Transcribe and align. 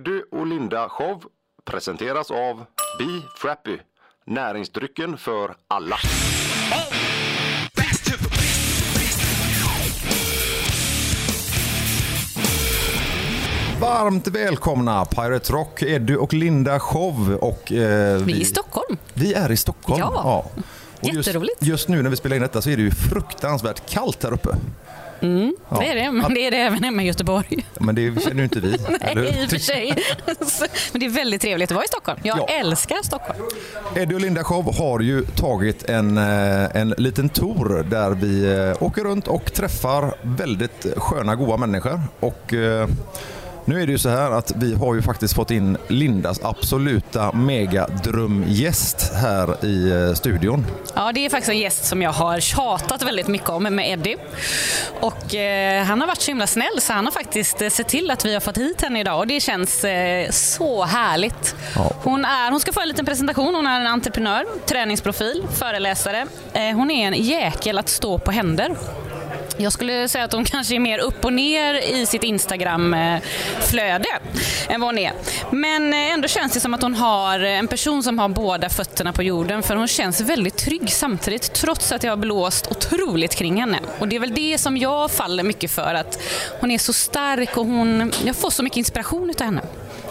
Eddie 0.00 0.22
och 0.32 0.46
Linda 0.46 0.88
show 0.88 1.24
presenteras 1.64 2.30
av 2.30 2.56
Be 2.98 3.22
Frappy, 3.36 3.78
näringsdrycken 4.26 5.18
för 5.18 5.54
alla. 5.68 5.96
Varmt 13.80 14.28
välkomna 14.28 15.04
Pirate 15.04 15.52
Rock, 15.52 15.82
Eddie 15.82 16.16
och 16.16 16.34
Linda 16.34 16.80
show. 16.80 17.32
Och, 17.40 17.72
eh, 17.72 18.22
Vi 18.22 18.32
är 18.32 18.40
i 18.40 18.44
Stockholm. 18.44 18.96
Vi 19.14 19.34
är 19.34 19.50
i 19.52 19.56
Stockholm. 19.56 19.98
Ja. 20.00 20.44
Och 21.00 21.08
just, 21.14 21.26
Jätteroligt. 21.26 21.56
just 21.62 21.88
nu 21.88 22.02
när 22.02 22.10
vi 22.10 22.16
spelar 22.16 22.36
in 22.36 22.42
detta 22.42 22.62
så 22.62 22.70
är 22.70 22.76
det 22.76 22.82
ju 22.82 22.90
fruktansvärt 22.90 23.90
kallt 23.90 24.22
här 24.24 24.32
uppe. 24.32 24.48
Mm, 25.22 25.54
Ja. 25.68 25.78
Det 25.80 25.86
är 25.88 25.94
det, 25.94 26.10
men 26.12 26.34
det 26.34 26.46
är 26.46 26.50
det 26.50 26.56
även 26.56 26.84
hemma 26.84 27.02
i 27.02 27.06
Göteborg. 27.06 27.66
Men 27.80 27.94
det 27.94 28.22
känner 28.22 28.36
ju 28.36 28.42
inte 28.42 28.60
vi. 28.60 28.76
Nej, 29.14 29.42
i 29.42 29.46
och 29.46 29.50
för 29.50 29.58
sig. 29.58 29.94
Men 30.92 31.00
det 31.00 31.06
är 31.06 31.10
väldigt 31.10 31.40
trevligt 31.40 31.70
att 31.70 31.74
vara 31.74 31.84
i 31.84 31.88
Stockholm. 31.88 32.18
Jag 32.22 32.38
Ja. 32.38 32.46
älskar 32.46 32.96
Stockholm. 33.04 33.38
Eddie 33.96 34.14
och 34.14 34.20
Linda 34.20 34.44
show 34.44 34.74
har 34.78 35.00
ju 35.00 35.24
tagit 35.24 35.88
en, 35.90 36.18
eh, 36.18 36.76
en 36.76 36.94
liten 36.98 37.28
tour 37.28 37.82
där 37.90 38.10
vi 38.10 38.44
eh, 38.76 38.82
åker 38.82 39.04
runt 39.04 39.28
och 39.28 39.52
träffar 39.52 40.14
väldigt 40.22 40.86
sköna, 40.96 41.34
goa 41.36 41.56
människor. 41.56 42.00
Och 42.20 42.54
eh, 42.54 42.88
nu 43.64 43.82
är 43.82 43.86
det 43.86 43.92
ju 43.92 43.98
så 43.98 44.08
här 44.08 44.30
att 44.30 44.52
vi 44.56 44.74
har 44.74 44.94
ju 44.94 45.02
faktiskt 45.02 45.34
fått 45.34 45.50
in 45.50 45.78
Lindas 45.88 46.40
absoluta 46.42 47.32
megadrömgäst 47.32 49.12
här 49.14 49.64
i 49.64 49.90
eh, 49.90 50.14
studion. 50.14 50.66
Ja, 50.94 51.12
det 51.12 51.26
är 51.26 51.30
faktiskt 51.30 51.50
en 51.50 51.58
gäst 51.58 51.84
som 51.84 52.02
jag 52.02 52.12
har 52.12 52.40
tjatat 52.40 53.02
väldigt 53.02 53.28
mycket 53.28 53.48
om 53.48 53.62
med 53.62 53.90
Eddie. 53.90 54.16
Och 55.00 55.34
eh, 55.34 55.84
han 55.84 56.00
har 56.00 56.08
varit 56.08 56.20
så 56.20 56.30
himla 56.30 56.46
snäll 56.46 56.80
så 56.80 56.92
han 56.92 57.04
har 57.04 57.12
faktiskt 57.12 57.62
eh, 57.62 57.68
sett 57.68 57.88
till 57.88 58.10
att 58.10 58.24
vi 58.24 58.34
har 58.34 58.40
fått 58.40 58.58
hit 58.58 58.82
henne 58.82 59.00
idag 59.00 59.18
och 59.18 59.26
det 59.26 59.40
känns 59.40 59.84
eh, 59.84 60.30
så 60.30 60.84
härligt. 60.84 61.54
Ja. 61.74 61.92
Hon, 62.02 62.24
är, 62.24 62.50
hon 62.50 62.60
ska 62.60 62.72
få 62.72 62.80
en 62.80 62.88
liten 62.88 63.06
presentation. 63.06 63.54
Hon 63.54 63.66
är 63.66 63.80
en 63.80 63.86
entreprenör, 63.86 64.44
träningsprofil, 64.66 65.46
föreläsare. 65.52 66.26
Eh, 66.52 66.76
hon 66.76 66.90
är 66.90 67.06
en 67.06 67.14
jäkel 67.14 67.78
att 67.78 67.88
stå 67.88 68.18
på 68.18 68.30
händer. 68.30 68.76
Jag 69.60 69.72
skulle 69.72 70.08
säga 70.08 70.24
att 70.24 70.32
hon 70.32 70.44
kanske 70.44 70.74
är 70.74 70.78
mer 70.78 70.98
upp 70.98 71.24
och 71.24 71.32
ner 71.32 71.74
i 71.74 72.06
sitt 72.06 72.22
Instagram-flöde 72.22 74.08
än 74.68 74.80
vad 74.80 74.88
hon 74.88 74.98
är. 74.98 75.12
Men 75.50 75.92
eh, 75.92 76.12
ändå 76.12 76.28
känns 76.28 76.52
det 76.52 76.60
som 76.60 76.74
att 76.74 76.82
hon 76.82 76.94
har 76.94 77.40
en 77.40 77.68
person 77.68 78.02
som 78.02 78.18
har 78.18 78.28
båda 78.28 78.68
fötterna 78.68 79.12
på 79.12 79.22
jorden 79.22 79.62
för 79.62 79.76
hon 79.76 79.88
känns 79.88 80.20
väldigt 80.20 80.56
trygg 80.56 80.92
samtidigt 80.92 81.52
trots 81.52 81.92
att 81.92 82.02
jag 82.02 82.12
har 82.12 82.16
blåst 82.16 82.66
otroligt 82.70 83.34
kring 83.34 83.60
henne. 83.60 83.78
Och 83.98 84.08
det 84.08 84.16
är 84.16 84.20
väl 84.20 84.34
det 84.34 84.58
som 84.58 84.76
jag 84.76 85.10
faller 85.10 85.42
mycket 85.42 85.70
för 85.70 85.94
att 85.94 86.22
hon 86.60 86.70
är 86.70 86.78
så 86.78 86.92
stark 86.92 87.56
och 87.56 87.66
hon, 87.66 88.12
jag 88.24 88.36
får 88.36 88.50
så 88.50 88.62
mycket 88.62 88.76
inspiration 88.76 89.30
utav 89.30 89.44
henne. 89.44 89.62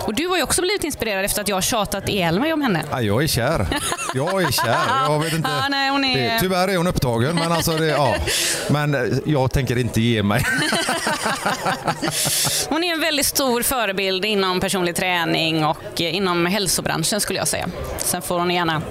Och 0.06 0.14
du 0.14 0.28
har 0.28 0.38
ju 0.38 0.44
också 0.44 0.62
blivit 0.62 0.84
inspirerad 0.84 1.26
efter 1.26 1.42
att 1.42 1.48
jag 1.48 1.56
har 1.56 1.62
tjatat 1.62 2.10
ihjäl 2.10 2.40
mig 2.40 2.54
om 2.54 2.62
henne. 2.62 2.84
Ja, 2.92 3.02
jag 3.02 3.24
är 3.24 3.28
kär. 3.28 3.68
Jag 4.14 4.42
är 4.44 4.52
kär. 4.52 4.78
Jag 5.08 5.20
vet 5.20 5.34
inte. 5.34 5.50
Ja, 5.62 5.68
nej, 5.70 5.90
hon 5.90 6.06
är- 6.06 6.18
det, 6.34 6.40
tyvärr 6.40 6.68
är 6.68 6.78
hon 6.78 6.88
upptagen, 6.88 7.36
men, 7.36 7.52
alltså 7.52 7.72
det, 7.72 7.86
ja. 7.88 8.16
men 8.70 8.96
eh, 8.96 9.02
jag 9.26 9.52
tänker 9.52 9.78
inte 9.78 10.02
ge 10.02 10.24
mig. 10.24 10.44
Hon 12.70 12.84
är 12.84 12.94
en 12.94 13.00
väldigt 13.02 13.26
stor 13.26 13.62
förebild 13.64 14.26
inom 14.26 14.60
personlig 14.60 14.96
träning 14.96 15.66
och 15.66 16.02
eh, 16.02 16.16
inom 16.16 16.46
hälsobranschen 16.46 17.22
skulle 17.22 17.40
jag 17.40 17.48
säga. 17.48 17.70
Sen 17.98 18.22
får 18.22 18.40
hon 18.40 18.52
gärna 18.52 18.82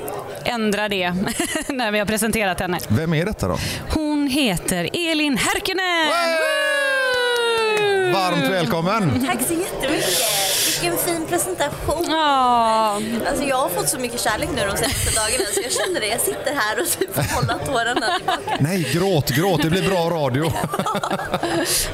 ändra 0.44 0.88
det 0.88 1.10
när 1.68 1.92
vi 1.92 1.98
har 1.98 2.06
presenterat 2.06 2.60
henne. 2.60 2.78
Vem 2.88 3.14
är 3.14 3.24
detta 3.26 3.48
då? 3.48 3.58
Hon 3.94 4.26
heter 4.26 4.88
Elin 4.92 5.36
Härkönen! 5.36 6.12
Varmt 8.12 8.50
välkommen! 8.52 9.26
Tack 9.26 9.38
så 9.48 9.54
jättemycket. 9.54 10.08
Vilken 10.80 10.98
fin 10.98 11.26
presentation. 11.26 12.04
Ja, 12.08 13.00
Alltså 13.28 13.44
jag 13.44 13.56
har 13.56 13.68
fått 13.68 13.88
så 13.88 13.98
mycket 13.98 14.20
kärlek 14.20 14.48
nu 14.54 14.60
de 14.70 14.76
senaste 14.76 15.20
dagarna 15.20 15.44
så 15.54 15.60
jag 15.62 15.72
känner 15.72 16.00
det. 16.00 16.06
Jag 16.06 16.20
sitter 16.20 16.54
här 16.54 16.80
och 16.80 16.86
typ 16.98 17.30
hålla 17.32 17.58
tårarna 17.58 18.16
tillbaka. 18.16 18.56
Nej, 18.60 18.88
gråt, 18.92 19.30
gråt. 19.30 19.62
Det 19.62 19.70
blir 19.70 19.88
bra 19.90 20.10
radio. 20.10 20.52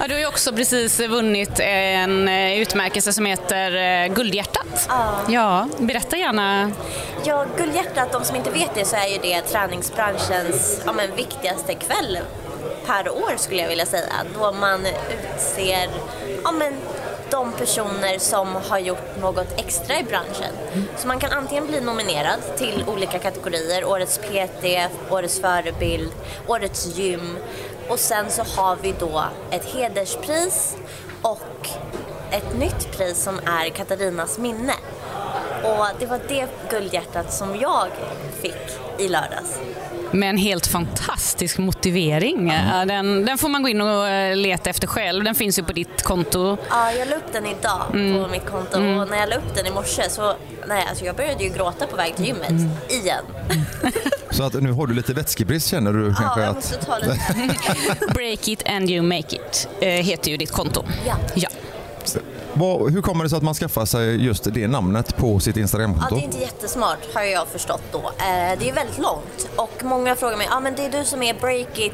Ja, 0.01 0.07
du 0.09 0.15
har 0.15 0.21
ju 0.21 0.27
också 0.27 0.53
precis 0.53 1.01
vunnit 1.01 1.61
en 1.61 2.29
eh, 2.29 2.59
utmärkelse 2.61 3.13
som 3.13 3.27
heter 3.27 3.77
eh, 3.77 4.15
Guldhjärtat. 4.15 4.87
Ja. 4.89 5.15
Ja, 5.29 5.69
berätta 5.79 6.17
gärna. 6.17 6.73
Ja, 7.25 7.47
Guldhjärtat, 7.57 8.13
de 8.13 8.25
som 8.25 8.37
inte 8.37 8.51
vet 8.51 8.75
det 8.75 8.85
så 8.85 8.97
är 8.97 9.07
ju 9.07 9.19
det 9.23 9.41
träningsbranschens 9.41 10.81
ja, 10.87 10.93
men, 10.93 11.17
viktigaste 11.17 11.75
kväll 11.75 12.19
per 12.87 13.11
år 13.11 13.33
skulle 13.37 13.63
jag 13.63 13.69
vilja 13.69 13.87
säga. 13.87 14.13
Då 14.35 14.53
man 14.53 14.87
utser 14.87 15.89
ja, 16.45 16.53
men, 16.53 16.73
de 17.31 17.53
personer 17.53 18.19
som 18.19 18.55
har 18.55 18.79
gjort 18.79 19.21
något 19.21 19.61
extra 19.61 19.99
i 19.99 20.03
branschen. 20.05 20.53
Så 20.97 21.09
man 21.09 21.19
kan 21.19 21.33
antingen 21.33 21.67
bli 21.67 21.81
nominerad 21.81 22.41
till 22.57 22.85
olika 22.87 23.19
kategorier. 23.19 23.85
Årets 23.85 24.19
PT, 24.19 24.65
Årets 25.11 25.41
förebild, 25.41 26.13
Årets 26.47 26.99
gym. 26.99 27.37
Och 27.89 27.99
sen 27.99 28.31
så 28.31 28.43
har 28.43 28.77
vi 28.83 28.95
då 28.99 29.25
ett 29.51 29.65
hederspris 29.65 30.77
och 31.23 31.69
ett 32.31 32.59
nytt 32.59 32.97
pris 32.97 33.23
som 33.23 33.39
är 33.39 33.69
Katarinas 33.69 34.39
minne. 34.39 34.75
Och 35.65 35.87
det 35.99 36.07
var 36.07 36.21
det 36.29 36.47
guldhjärtat 36.71 37.33
som 37.33 37.57
jag 37.61 37.87
fick 38.43 38.55
i 38.99 39.09
lördags. 39.09 39.59
Med 40.11 40.31
en 40.31 40.37
helt 40.39 40.67
fantastisk 40.67 41.59
motivering. 41.59 42.53
Ja, 42.73 42.85
Den, 42.85 43.25
den 43.25 43.39
får 43.39 43.49
man 43.49 43.63
gå 43.63 43.69
in 43.69 43.81
och 43.81 44.09
eh, 44.09 44.37
leta 44.37 44.71
efter 44.71 44.87
själv. 44.87 45.25
Den 45.25 45.35
finns 45.35 45.59
ju 45.59 45.63
på 45.65 45.73
ditt 45.73 46.03
konto. 46.03 46.57
Ja, 46.71 46.93
jag 46.93 47.09
la 47.09 47.17
upp 47.17 47.33
den 47.33 47.47
idag 47.47 47.81
på 47.91 48.29
mitt 48.33 48.47
konto 48.47 48.77
och 48.77 49.09
när 49.09 49.17
jag 49.21 49.29
la 49.29 49.37
upp 49.37 49.55
den 49.55 49.67
i 49.67 49.71
morse 49.71 50.11
så, 50.11 50.35
nej 50.69 50.85
alltså 50.89 51.05
jag 51.05 51.17
började 51.17 51.45
ju 51.45 51.51
gråta 51.51 51.87
på 51.87 51.97
väg 51.97 52.17
till 52.17 52.27
gymmet. 52.27 52.71
Igen. 52.89 53.25
Så 54.31 54.43
att 54.43 54.53
nu 54.55 54.73
har 54.73 54.87
du 54.87 54.95
lite 54.95 55.13
vätskebrist 55.13 55.69
känner 55.69 55.93
du 55.93 56.15
kanske 56.15 56.41
Ja, 56.41 56.47
jag 56.47 56.49
att... 56.49 56.55
måste 56.57 56.77
ta 56.85 56.99
lite. 56.99 57.19
Break 58.15 58.49
it 58.49 58.63
and 58.69 58.91
you 58.91 59.03
make 59.03 59.37
it 59.37 59.69
eh, 59.81 59.89
heter 59.89 60.31
ju 60.31 60.37
ditt 60.37 60.53
konto. 60.53 60.85
Ja. 61.07 61.15
ja. 61.35 61.49
Vad, 62.57 62.93
hur 62.93 63.03
kommer 63.03 63.25
det 63.25 63.31
sig 63.31 63.37
att 63.37 63.43
man 63.43 63.55
skaffar 63.55 63.85
sig 63.85 64.25
just 64.25 64.55
det 64.55 64.69
namnet 64.69 65.17
på 65.17 65.41
sitt 65.41 65.57
Ja, 65.57 65.63
Instagramkonto? 65.63 66.15
det 66.15 66.21
är 66.21 66.25
inte 66.25 66.39
jättesmart 66.39 66.99
har 67.15 67.23
jag 67.23 67.49
förstått 67.49 67.83
då. 67.93 67.99
Eh, 67.99 68.59
det 68.59 68.71
är 68.71 68.75
väldigt 68.75 68.99
långt 68.99 69.49
och 69.57 69.85
många 69.85 70.17
frågar 70.17 70.37
mig, 70.37 70.47
ja 70.51 70.57
ah, 70.57 70.61
men 70.61 70.75
det 70.75 70.85
är 70.85 70.91
du 70.91 71.05
som 71.05 71.23
är 71.23 71.35
break 71.35 71.79
it 71.79 71.93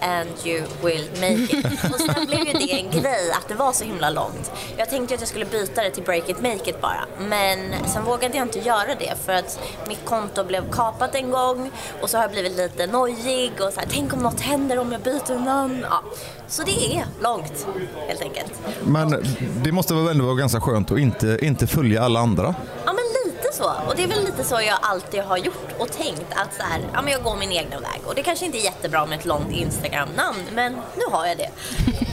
eh, 0.00 0.08
and 0.20 0.28
you 0.44 0.62
will 0.82 1.08
make 1.14 1.58
it. 1.58 1.84
och 1.94 2.00
sen 2.00 2.26
blev 2.26 2.46
ju 2.46 2.52
det 2.52 2.72
en 2.72 2.90
grej 3.00 3.32
att 3.32 3.48
det 3.48 3.54
var 3.54 3.72
så 3.72 3.84
himla 3.84 4.10
långt. 4.10 4.52
Jag 4.76 4.90
tänkte 4.90 5.14
att 5.14 5.20
jag 5.20 5.28
skulle 5.28 5.44
byta 5.44 5.82
det 5.82 5.90
till 5.90 6.02
break 6.04 6.28
it 6.28 6.42
make 6.42 6.70
it 6.70 6.80
bara. 6.80 7.04
Men 7.28 7.58
sen 7.86 8.04
vågade 8.04 8.36
jag 8.36 8.46
inte 8.46 8.58
göra 8.58 8.94
det 8.98 9.14
för 9.24 9.32
att 9.32 9.60
mitt 9.88 10.04
konto 10.04 10.44
blev 10.44 10.70
kapat 10.70 11.14
en 11.14 11.30
gång 11.30 11.70
och 12.02 12.10
så 12.10 12.16
har 12.16 12.24
jag 12.24 12.30
blivit 12.30 12.56
lite 12.56 12.86
nojig 12.86 13.52
och 13.60 13.72
så 13.72 13.80
här, 13.80 13.88
tänk 13.90 14.12
om 14.12 14.18
något 14.18 14.40
händer 14.40 14.78
om 14.78 14.92
jag 14.92 15.00
byter 15.00 15.38
namn. 15.44 15.86
Ja. 15.90 16.02
Så 16.48 16.62
det 16.62 16.96
är 16.96 17.04
långt 17.22 17.66
helt 18.08 18.22
enkelt. 18.22 18.52
Men 18.84 19.24
det 19.62 19.72
måste 19.78 19.94
väl 19.94 20.08
ändå 20.08 20.24
vara 20.24 20.34
ganska 20.34 20.60
skönt 20.60 20.90
att 20.90 20.98
inte, 20.98 21.38
inte 21.42 21.66
följa 21.66 22.02
alla 22.02 22.20
andra? 22.20 22.54
Ja 22.84 22.92
men 22.92 23.32
lite 23.32 23.56
så. 23.56 23.64
Och 23.64 23.96
det 23.96 24.02
är 24.02 24.08
väl 24.08 24.24
lite 24.24 24.44
så 24.44 24.54
jag 24.54 24.78
alltid 24.82 25.20
har 25.20 25.36
gjort 25.36 25.68
och 25.78 25.92
tänkt 25.92 26.26
att 26.30 26.54
så 26.54 26.62
här, 26.62 26.80
ja 26.92 27.02
men 27.02 27.12
jag 27.12 27.22
går 27.22 27.36
min 27.36 27.52
egna 27.52 27.80
väg. 27.80 28.00
Och 28.06 28.14
det 28.14 28.22
kanske 28.22 28.46
inte 28.46 28.58
är 28.58 28.64
jättebra 28.64 29.06
med 29.06 29.18
ett 29.18 29.24
långt 29.24 29.50
Instagram-namn 29.50 30.38
men 30.54 30.72
nu 30.72 31.02
har 31.10 31.26
jag 31.26 31.38
det. 31.38 31.50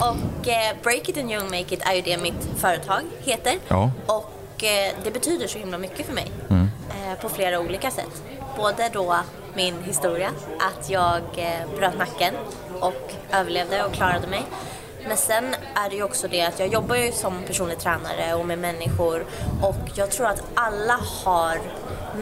och 0.00 0.48
eh, 0.48 0.76
Break 0.82 1.08
It 1.08 1.18
and 1.18 1.30
Young 1.30 1.44
Make 1.44 1.74
It 1.74 1.82
är 1.82 1.94
ju 1.94 2.02
det 2.02 2.18
mitt 2.18 2.48
företag 2.56 3.02
heter. 3.18 3.54
Ja. 3.68 3.90
Och 4.06 4.64
eh, 4.64 4.92
det 5.04 5.10
betyder 5.10 5.46
så 5.46 5.58
himla 5.58 5.78
mycket 5.78 6.06
för 6.06 6.14
mig. 6.14 6.30
Eh, 6.50 7.20
på 7.20 7.28
flera 7.28 7.60
olika 7.60 7.90
sätt. 7.90 8.22
Både 8.56 8.90
då 8.92 9.16
min 9.54 9.82
historia, 9.82 10.30
att 10.58 10.90
jag 10.90 11.22
eh, 11.36 11.76
bröt 11.76 11.98
nacken 11.98 12.34
och 12.80 13.12
överlevde 13.32 13.84
och 13.84 13.92
klarade 13.92 14.26
mig. 14.26 14.42
Men 15.06 15.16
sen 15.16 15.54
är 15.74 15.90
det 15.90 15.96
ju 15.96 16.02
också 16.02 16.28
det 16.28 16.42
att 16.42 16.58
jag 16.58 16.68
jobbar 16.68 16.96
ju 16.96 17.12
som 17.12 17.42
personlig 17.42 17.78
tränare 17.78 18.34
och 18.34 18.46
med 18.46 18.58
människor 18.58 19.26
och 19.62 19.90
jag 19.94 20.10
tror 20.10 20.26
att 20.26 20.42
alla 20.54 20.98
har 21.24 21.58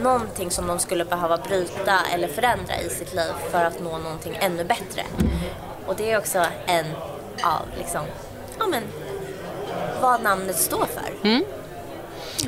någonting 0.01 0.51
som 0.51 0.67
de 0.67 0.79
skulle 0.79 1.05
behöva 1.05 1.37
bryta 1.37 1.99
eller 2.13 2.27
förändra 2.27 2.81
i 2.85 2.89
sitt 2.89 3.13
liv 3.13 3.31
för 3.51 3.65
att 3.65 3.79
nå 3.79 3.97
någonting 3.97 4.37
ännu 4.41 4.63
bättre. 4.63 5.01
Och 5.87 5.95
det 5.95 6.11
är 6.11 6.17
också 6.17 6.45
en 6.65 6.85
av 7.43 7.61
liksom, 7.77 8.01
ja 8.59 8.67
men, 8.67 8.83
vad 10.01 10.23
namnet 10.23 10.57
står 10.57 10.85
för. 10.85 11.41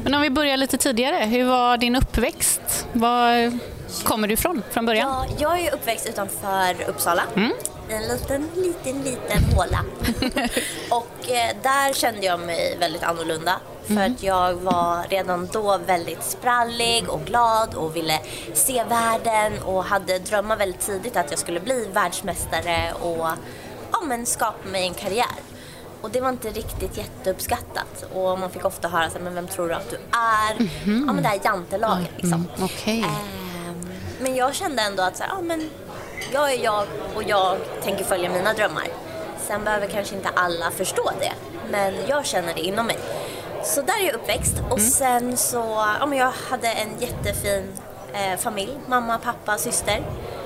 Men 0.03 0.13
om 0.13 0.21
vi 0.21 0.29
börjar 0.29 0.57
lite 0.57 0.77
tidigare. 0.77 1.25
Hur 1.25 1.43
var 1.45 1.77
din 1.77 1.95
uppväxt? 1.95 2.87
Var 2.93 3.59
kommer 4.03 4.27
du 4.27 4.33
ifrån 4.33 4.63
från 4.71 4.85
början? 4.85 5.09
Ja, 5.09 5.35
jag 5.39 5.59
är 5.59 5.73
uppväxt 5.73 6.09
utanför 6.09 6.75
Uppsala. 6.87 7.23
I 7.35 7.51
en 7.89 8.01
liten, 8.07 8.49
liten, 8.55 9.01
liten 9.03 9.43
håla. 9.55 9.79
och 10.89 11.31
eh, 11.31 11.55
där 11.63 11.93
kände 11.93 12.25
jag 12.25 12.39
mig 12.39 12.77
väldigt 12.79 13.03
annorlunda. 13.03 13.59
För 13.87 14.01
att 14.01 14.23
jag 14.23 14.53
var 14.53 15.07
redan 15.09 15.47
då 15.51 15.77
väldigt 15.77 16.23
sprallig 16.23 17.09
och 17.09 17.21
glad 17.25 17.73
och 17.75 17.95
ville 17.95 18.19
se 18.53 18.83
världen 18.83 19.59
och 19.65 19.83
hade 19.83 20.19
drömmar 20.19 20.57
väldigt 20.57 20.81
tidigt 20.81 21.17
att 21.17 21.31
jag 21.31 21.39
skulle 21.39 21.59
bli 21.59 21.87
världsmästare 21.93 22.93
och 23.01 23.27
ja, 23.91 24.01
men 24.05 24.25
skapa 24.25 24.69
mig 24.69 24.87
en 24.87 24.93
karriär. 24.93 25.35
och 26.01 26.09
det 26.11 26.21
var 26.21 26.29
inte 26.29 26.49
riktigt 26.49 26.97
jätteuppskattat. 26.97 28.05
Och 28.13 28.39
man 28.39 28.49
fick 28.49 28.65
ofta 28.65 28.87
höra 28.87 29.09
så 29.09 29.17
här, 29.17 29.23
men 29.23 29.33
vem 29.35 29.47
tror 29.47 29.67
du 29.67 29.73
att 29.73 29.89
du 29.89 29.95
är? 29.95 30.69
Ja 30.85 31.13
men 31.13 31.23
det 31.23 31.29
här 31.29 31.39
jantelaget 31.43 32.11
liksom. 32.15 32.33
Mm, 32.33 32.63
Okej. 32.63 33.03
Ehm, 33.03 33.89
men 34.21 34.35
jag 34.35 34.55
kände 34.55 34.81
ändå 34.81 35.03
att 35.03 35.17
så 35.17 35.23
här, 35.23 35.31
ja, 35.35 35.41
men 35.41 35.69
jag 36.33 36.53
är 36.53 36.63
jag 36.63 36.85
och 37.15 37.23
jag 37.23 37.57
tänker 37.83 38.03
följa 38.03 38.29
mina 38.29 38.53
drömmar. 38.53 38.87
Sen 39.39 39.63
behöver 39.63 39.87
kanske 39.87 40.15
inte 40.15 40.29
alla 40.35 40.71
förstå 40.71 41.11
det, 41.19 41.33
men 41.71 41.93
jag 42.07 42.25
känner 42.25 42.53
det 42.53 42.61
inom 42.61 42.85
mig. 42.87 42.97
Så 43.63 43.81
där 43.81 44.01
är 44.01 44.05
jag 44.05 44.15
uppväxt 44.15 44.55
och 44.69 44.81
sen 44.81 45.37
så, 45.37 45.85
ja 45.99 46.05
men 46.05 46.17
jag 46.17 46.31
hade 46.49 46.67
en 46.67 46.89
jättefin 46.99 47.73
eh, 48.13 48.39
familj, 48.39 48.77
mamma, 48.87 49.17
pappa, 49.17 49.57
syster 49.57 50.03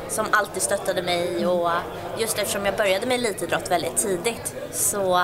som 0.09 0.25
alltid 0.31 0.61
stöttade 0.61 1.01
mig 1.01 1.47
och 1.47 1.69
just 2.17 2.39
eftersom 2.39 2.65
jag 2.65 2.77
började 2.77 3.05
med 3.05 3.15
elitidrott 3.15 3.71
väldigt 3.71 3.97
tidigt 3.97 4.55
så 4.71 5.21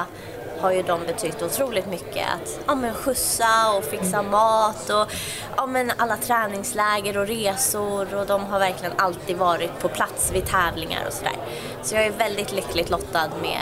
har 0.61 0.71
ju 0.71 0.81
de 0.81 0.99
betytt 1.05 1.41
otroligt 1.41 1.85
mycket 1.85 2.27
att 2.27 2.59
ja, 2.67 2.75
men 2.75 2.93
skjutsa 2.93 3.71
och 3.77 3.83
fixa 3.83 4.21
mat 4.21 4.89
och 4.89 5.11
ja, 5.57 5.65
men 5.65 5.91
alla 5.97 6.17
träningsläger 6.17 7.17
och 7.17 7.27
resor 7.27 8.15
och 8.15 8.27
de 8.27 8.45
har 8.45 8.59
verkligen 8.59 8.93
alltid 8.97 9.37
varit 9.37 9.79
på 9.79 9.89
plats 9.89 10.31
vid 10.33 10.45
tävlingar 10.45 11.07
och 11.07 11.13
sådär. 11.13 11.37
Så 11.83 11.95
jag 11.95 12.05
är 12.05 12.11
väldigt 12.11 12.51
lyckligt 12.51 12.89
lottad 12.89 13.29
med 13.41 13.61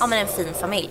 ja, 0.00 0.06
men 0.06 0.18
en 0.18 0.28
fin 0.28 0.54
familj. 0.60 0.90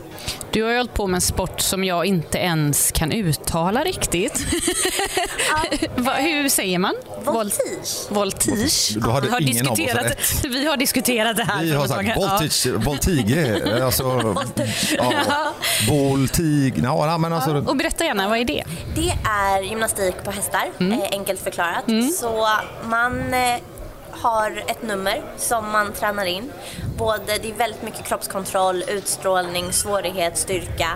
Du 0.56 0.63
har 0.63 0.72
ju 0.72 0.78
hållit 0.78 0.94
på 0.94 1.07
med 1.07 1.16
en 1.18 1.22
sport 1.22 1.62
som 1.62 1.84
jag 1.84 2.06
inte 2.06 2.38
ens 2.38 2.92
kan 2.92 3.12
uttala 3.12 3.84
riktigt. 3.84 4.46
Va, 5.96 6.13
hur 6.13 6.50
säger 6.50 6.80
man? 6.80 6.96
Voltige. 7.25 8.10
Voltige. 8.10 9.00
Då 9.00 9.12
hade 9.12 9.28
Vi 9.28 9.34
har 9.34 9.42
ingen 9.42 9.68
av 9.68 9.72
oss 9.74 9.78
diskuterat, 9.80 10.12
rätt. 10.12 10.46
Vi 10.46 10.66
har 10.68 10.78
diskuterat 10.78 11.38
det 11.38 11.44
här. 11.44 11.63
Vi 11.63 11.72
har 11.72 11.88
sagt 11.88 12.10
sedan. 12.13 12.16
voltige, 12.16 12.72
voltige, 12.78 13.84
alltså... 13.86 14.36
Ja, 14.98 15.54
voltig, 15.90 16.74
ja, 16.84 17.18
men 17.18 17.34
alltså... 17.34 17.52
Ja. 17.52 17.57
Och 17.69 17.75
berätta 17.78 18.04
gärna, 18.06 18.30
vad 18.30 18.38
är 18.40 18.46
det? 18.46 18.63
Det 18.96 19.13
är 19.30 19.62
gymnastik 19.62 20.16
på 20.24 20.31
hästar, 20.31 20.66
Mm. 20.80 21.02
eh, 21.02 21.07
enkelt 21.12 21.40
förklarat. 21.40 21.86
Så 22.19 22.48
man 22.84 23.34
eh, 23.34 23.56
har 24.25 24.63
ett 24.68 24.81
nummer 24.83 25.22
som 25.38 25.72
man 25.72 25.94
tränar 25.94 26.25
in. 26.25 26.51
Både, 26.98 27.38
det 27.42 27.50
är 27.51 27.54
väldigt 27.54 27.83
mycket 27.83 28.06
kroppskontroll, 28.06 28.83
utstrålning, 28.88 29.74
svårighet, 29.74 30.38
styrka. 30.38 30.89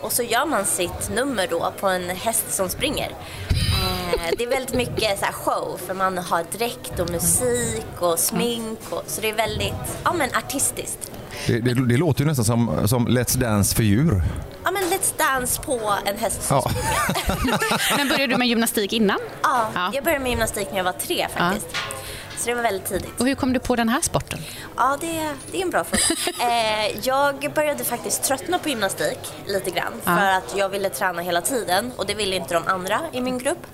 Och 0.00 0.12
så 0.12 0.22
gör 0.22 0.46
man 0.46 0.64
sitt 0.64 1.10
nummer 1.14 1.46
då 1.50 1.72
på 1.80 1.88
en 1.88 2.10
häst 2.10 2.44
som 2.54 2.68
springer. 2.68 3.10
Eh, 3.10 4.30
det 4.38 4.44
är 4.44 4.48
väldigt 4.48 4.74
mycket 4.74 5.18
så 5.18 5.24
här 5.24 5.32
show 5.32 5.80
för 5.86 5.94
man 5.94 6.18
har 6.18 6.44
dräkt 6.58 7.00
och 7.00 7.10
musik 7.10 7.86
och 7.98 8.18
smink. 8.18 8.78
Och, 8.90 9.02
så 9.06 9.20
det 9.20 9.30
är 9.30 9.34
väldigt 9.34 9.98
ja, 10.04 10.12
men 10.12 10.28
artistiskt. 10.34 11.10
Det, 11.46 11.60
det, 11.60 11.74
det 11.88 11.96
låter 11.96 12.20
ju 12.20 12.26
nästan 12.26 12.44
som, 12.44 12.88
som 12.88 13.08
Let's 13.08 13.38
Dance 13.38 13.76
för 13.76 13.82
djur. 13.82 14.22
Ja 14.64 14.70
men 14.70 14.82
Let's 14.82 15.12
Dance 15.18 15.62
på 15.62 15.94
en 16.04 16.18
häst 16.18 16.42
som 16.42 16.56
Ja. 16.56 16.70
Men 17.96 18.08
började 18.08 18.32
du 18.32 18.36
med 18.38 18.48
gymnastik 18.48 18.92
innan? 18.92 19.18
Ja, 19.42 19.70
Ja. 19.74 19.90
jag 19.94 20.04
började 20.04 20.22
med 20.22 20.30
gymnastik 20.30 20.68
när 20.70 20.76
jag 20.76 20.84
var 20.84 20.92
tre 20.92 21.26
faktiskt. 21.36 21.66
Så 22.44 22.50
det 22.50 22.56
var 22.56 22.62
väldigt 22.62 22.88
tidigt. 22.88 23.20
Och 23.20 23.26
hur 23.26 23.34
kom 23.34 23.52
du 23.52 23.60
på 23.60 23.76
den 23.76 23.88
här 23.88 24.00
sporten? 24.00 24.38
Ja, 24.76 24.98
det, 25.00 25.34
det 25.50 25.58
är 25.58 25.62
en 25.62 25.70
bra 25.70 25.84
fråga. 25.84 26.02
eh, 26.50 26.98
jag 27.02 27.52
började 27.54 27.84
faktiskt 27.84 28.22
tröttna 28.22 28.58
på 28.58 28.68
gymnastik 28.68 29.18
lite 29.46 29.70
grann. 29.70 29.92
Ja. 30.04 30.16
För 30.16 30.26
att 30.26 30.56
jag 30.56 30.68
ville 30.68 30.90
träna 30.90 31.22
hela 31.22 31.40
tiden 31.40 31.92
och 31.96 32.06
det 32.06 32.14
ville 32.14 32.36
inte 32.36 32.54
de 32.54 32.62
andra 32.66 33.00
i 33.12 33.20
min 33.20 33.38
grupp. 33.38 33.66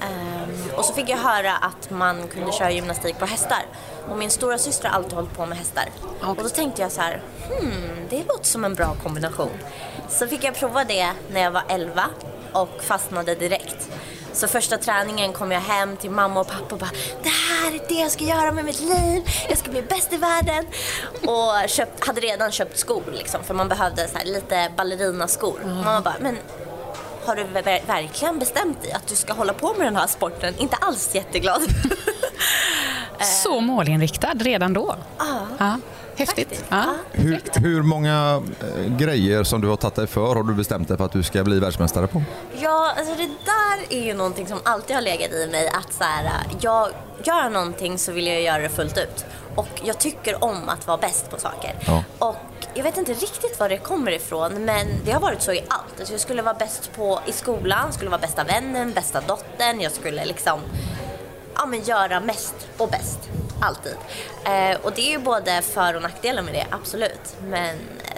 Ehm, 0.00 0.70
och 0.76 0.84
så 0.84 0.92
fick 0.92 1.08
jag 1.08 1.16
höra 1.18 1.56
att 1.56 1.90
man 1.90 2.28
kunde 2.28 2.52
köra 2.52 2.70
gymnastik 2.70 3.18
på 3.18 3.26
hästar. 3.26 3.62
Och 4.08 4.18
min 4.18 4.30
stora 4.30 4.58
syster 4.58 4.88
har 4.88 4.96
alltid 4.96 5.12
hållit 5.12 5.32
på 5.32 5.46
med 5.46 5.58
hästar. 5.58 5.84
Och 6.20 6.36
då 6.36 6.48
tänkte 6.48 6.82
jag 6.82 6.92
så 6.92 7.00
här, 7.00 7.22
hmm, 7.48 8.06
det 8.10 8.24
låter 8.28 8.46
som 8.46 8.64
en 8.64 8.74
bra 8.74 8.96
kombination. 9.02 9.58
Så 10.08 10.26
fick 10.26 10.44
jag 10.44 10.54
prova 10.54 10.84
det 10.84 11.12
när 11.32 11.40
jag 11.40 11.50
var 11.50 11.62
11 11.68 12.04
och 12.52 12.82
fastnade 12.82 13.34
direkt. 13.34 13.90
Så 14.36 14.48
första 14.48 14.78
träningen 14.78 15.32
kom 15.32 15.52
jag 15.52 15.60
hem 15.60 15.96
till 15.96 16.10
mamma 16.10 16.40
och 16.40 16.46
pappa 16.48 16.74
och 16.74 16.78
bara 16.78 16.90
Det 17.22 17.28
här 17.28 17.74
är 17.74 17.80
det 17.88 17.94
jag 17.94 18.10
ska 18.10 18.24
göra 18.24 18.52
med 18.52 18.64
mitt 18.64 18.80
liv. 18.80 19.22
Jag 19.48 19.58
ska 19.58 19.70
bli 19.70 19.82
bäst 19.82 20.12
i 20.12 20.16
världen. 20.16 20.66
Och 21.26 21.68
köpt, 21.68 22.06
hade 22.06 22.20
redan 22.20 22.52
köpt 22.52 22.78
skor 22.78 23.02
liksom, 23.12 23.44
för 23.44 23.54
man 23.54 23.68
behövde 23.68 24.08
så 24.08 24.18
här, 24.18 24.24
lite 24.24 24.72
ballerinaskor. 24.76 25.60
Mamma 25.64 26.00
bara, 26.00 26.14
men 26.20 26.38
har 27.26 27.36
du 27.36 27.44
ver- 27.44 27.86
verkligen 27.86 28.38
bestämt 28.38 28.82
dig 28.82 28.92
att 28.92 29.06
du 29.06 29.14
ska 29.16 29.32
hålla 29.32 29.52
på 29.52 29.74
med 29.78 29.86
den 29.86 29.96
här 29.96 30.06
sporten? 30.06 30.54
Inte 30.58 30.76
alls 30.76 31.14
jätteglad. 31.14 31.62
Så 33.20 33.60
målinriktad 33.60 34.34
redan 34.34 34.72
då? 34.72 34.96
Ja. 35.18 35.46
Ja. 35.58 35.78
Häftigt. 36.16 36.64
Ja. 36.68 36.84
Hur, 37.12 37.40
hur 37.54 37.82
många 37.82 38.42
eh, 38.60 38.96
grejer 38.96 39.44
som 39.44 39.60
du 39.60 39.68
har 39.68 39.76
tagit 39.76 39.94
dig 39.94 40.06
för 40.06 40.34
har 40.34 40.42
du 40.42 40.54
bestämt 40.54 40.88
dig 40.88 40.96
för 40.96 41.04
att 41.04 41.12
du 41.12 41.22
ska 41.22 41.44
bli 41.44 41.60
världsmästare 41.60 42.06
på? 42.06 42.22
Ja, 42.60 42.94
alltså 42.96 43.14
det 43.14 43.26
där 43.44 43.98
är 43.98 44.04
ju 44.04 44.14
någonting 44.14 44.46
som 44.46 44.58
alltid 44.64 44.96
har 44.96 45.02
legat 45.02 45.32
i 45.32 45.48
mig 45.52 45.68
att 45.68 45.92
så 45.92 46.04
här, 46.04 46.30
jag 46.60 46.88
gör 47.24 47.50
någonting 47.50 47.98
så 47.98 48.12
vill 48.12 48.26
jag 48.26 48.42
göra 48.42 48.62
det 48.62 48.68
fullt 48.68 48.98
ut. 48.98 49.24
Och 49.54 49.68
jag 49.84 49.98
tycker 49.98 50.44
om 50.44 50.68
att 50.68 50.86
vara 50.86 50.96
bäst 50.98 51.30
på 51.30 51.38
saker. 51.38 51.74
Ja. 51.86 52.04
Och 52.18 52.36
jag 52.74 52.82
vet 52.82 52.96
inte 52.96 53.12
riktigt 53.12 53.60
var 53.60 53.68
det 53.68 53.78
kommer 53.78 54.12
ifrån 54.12 54.64
men 54.64 54.86
det 55.04 55.12
har 55.12 55.20
varit 55.20 55.42
så 55.42 55.52
i 55.52 55.60
allt. 55.68 55.98
Alltså 55.98 56.14
jag 56.14 56.20
skulle 56.20 56.42
vara 56.42 56.54
bäst 56.54 56.90
på, 56.96 57.20
i 57.26 57.32
skolan, 57.32 57.92
skulle 57.92 58.10
vara 58.10 58.20
bästa 58.20 58.44
vännen, 58.44 58.92
bästa 58.92 59.20
dottern. 59.20 59.80
Jag 59.80 59.92
skulle 59.92 60.24
liksom 60.24 60.60
ja, 61.54 61.66
men 61.66 61.82
göra 61.82 62.20
mest 62.20 62.68
och 62.76 62.88
bäst. 62.88 63.18
Alltid. 63.60 63.96
Eh, 64.44 64.80
och 64.82 64.92
det 64.94 65.00
är 65.00 65.10
ju 65.10 65.18
både 65.18 65.62
för 65.62 65.96
och 65.96 66.02
nackdelar 66.02 66.42
med 66.42 66.54
det, 66.54 66.66
absolut. 66.70 67.36
Men 67.48 67.76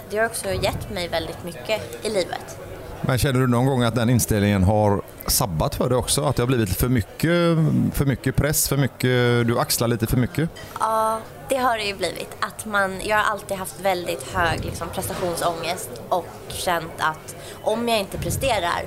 det 0.09 0.17
har 0.17 0.25
också 0.25 0.53
gett 0.53 0.89
mig 0.89 1.07
väldigt 1.07 1.43
mycket 1.43 2.05
i 2.05 2.09
livet. 2.09 2.57
Men 3.01 3.17
känner 3.17 3.39
du 3.39 3.47
någon 3.47 3.65
gång 3.65 3.83
att 3.83 3.95
den 3.95 4.09
inställningen 4.09 4.63
har 4.63 5.01
sabbat 5.27 5.75
för 5.75 5.89
dig 5.89 5.97
också? 5.97 6.23
Att 6.23 6.35
det 6.35 6.41
har 6.41 6.47
blivit 6.47 6.77
för 6.77 6.89
mycket, 6.89 7.57
för 7.93 8.05
mycket 8.05 8.35
press, 8.35 8.69
för 8.69 8.77
mycket, 8.77 9.47
du 9.47 9.59
axlar 9.59 9.87
lite 9.87 10.07
för 10.07 10.17
mycket? 10.17 10.49
Ja, 10.79 11.19
det 11.49 11.57
har 11.57 11.77
det 11.77 11.83
ju 11.83 11.95
blivit. 11.95 12.35
Att 12.39 12.65
man, 12.65 13.01
jag 13.03 13.17
har 13.17 13.23
alltid 13.23 13.57
haft 13.57 13.79
väldigt 13.81 14.33
hög 14.33 14.65
liksom, 14.65 14.87
prestationsångest 14.89 15.89
och 16.09 16.27
känt 16.47 16.93
att 16.97 17.35
om 17.63 17.89
jag 17.89 17.99
inte 17.99 18.17
presterar 18.17 18.81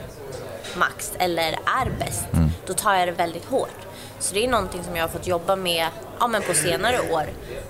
max 0.77 1.13
eller 1.19 1.53
är 1.53 1.99
bäst, 1.99 2.27
då 2.67 2.75
tar 2.75 2.95
jag 2.95 3.09
det 3.09 3.13
väldigt 3.13 3.45
hårt. 3.45 3.87
Så 4.23 4.35
det 4.35 4.45
är 4.45 4.49
någonting 4.49 4.85
som 4.85 4.97
jag 4.97 5.05
har 5.05 5.09
fått 5.09 5.27
jobba 5.27 5.57
med 5.57 5.89
ja, 6.21 6.27
men 6.27 6.43
på 6.43 6.55
senare 6.55 7.13
år. 7.13 7.25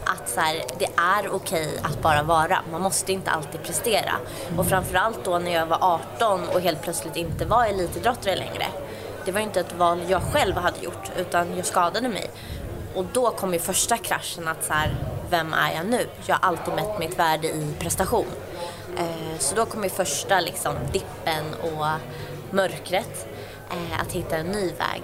Att 0.05 0.29
så 0.29 0.41
här, 0.41 0.63
det 0.79 0.89
är 0.97 1.35
okej 1.35 1.81
att 1.83 2.03
bara 2.03 2.23
vara. 2.23 2.59
Man 2.73 2.81
måste 2.81 3.13
inte 3.13 3.31
alltid 3.31 3.63
prestera. 3.63 4.13
Och 4.57 4.67
framförallt 4.67 5.25
då 5.25 5.39
när 5.39 5.53
jag 5.53 5.67
var 5.67 5.79
18 6.17 6.49
och 6.49 6.61
helt 6.61 6.83
plötsligt 6.83 7.17
inte 7.17 7.45
var 7.45 7.65
elitidrottare 7.65 8.37
längre. 8.37 8.67
Det 9.25 9.33
var 9.33 9.41
ju 9.41 9.47
inte 9.47 9.61
ett 9.61 9.75
val 9.79 10.01
jag 10.09 10.23
själv 10.23 10.57
hade 10.57 10.85
gjort 10.85 11.11
utan 11.17 11.57
jag 11.57 11.67
skadade 11.67 12.09
mig. 12.09 12.31
Och 12.95 13.05
då 13.13 13.31
kom 13.31 13.53
ju 13.53 13.59
första 13.59 13.97
kraschen 13.97 14.49
att 14.49 14.65
så 14.65 14.73
här, 14.73 14.97
vem 15.31 15.53
är 15.53 15.73
jag 15.75 15.87
nu? 15.87 16.07
Jag 16.27 16.35
har 16.35 16.49
alltid 16.49 16.75
mätt 16.75 16.99
mitt 16.99 17.19
värde 17.19 17.49
i 17.49 17.75
prestation. 17.79 18.27
Eh, 18.99 19.39
så 19.39 19.55
då 19.55 19.67
kom 19.67 19.85
ju 19.85 19.91
första 19.91 20.41
liksom 20.41 20.75
dippen 20.93 21.45
och 21.63 21.87
mörkret. 22.51 23.29
Eh, 23.71 24.01
att 24.01 24.13
hitta 24.13 24.37
en 24.37 24.47
ny 24.47 24.67
väg. 24.67 25.03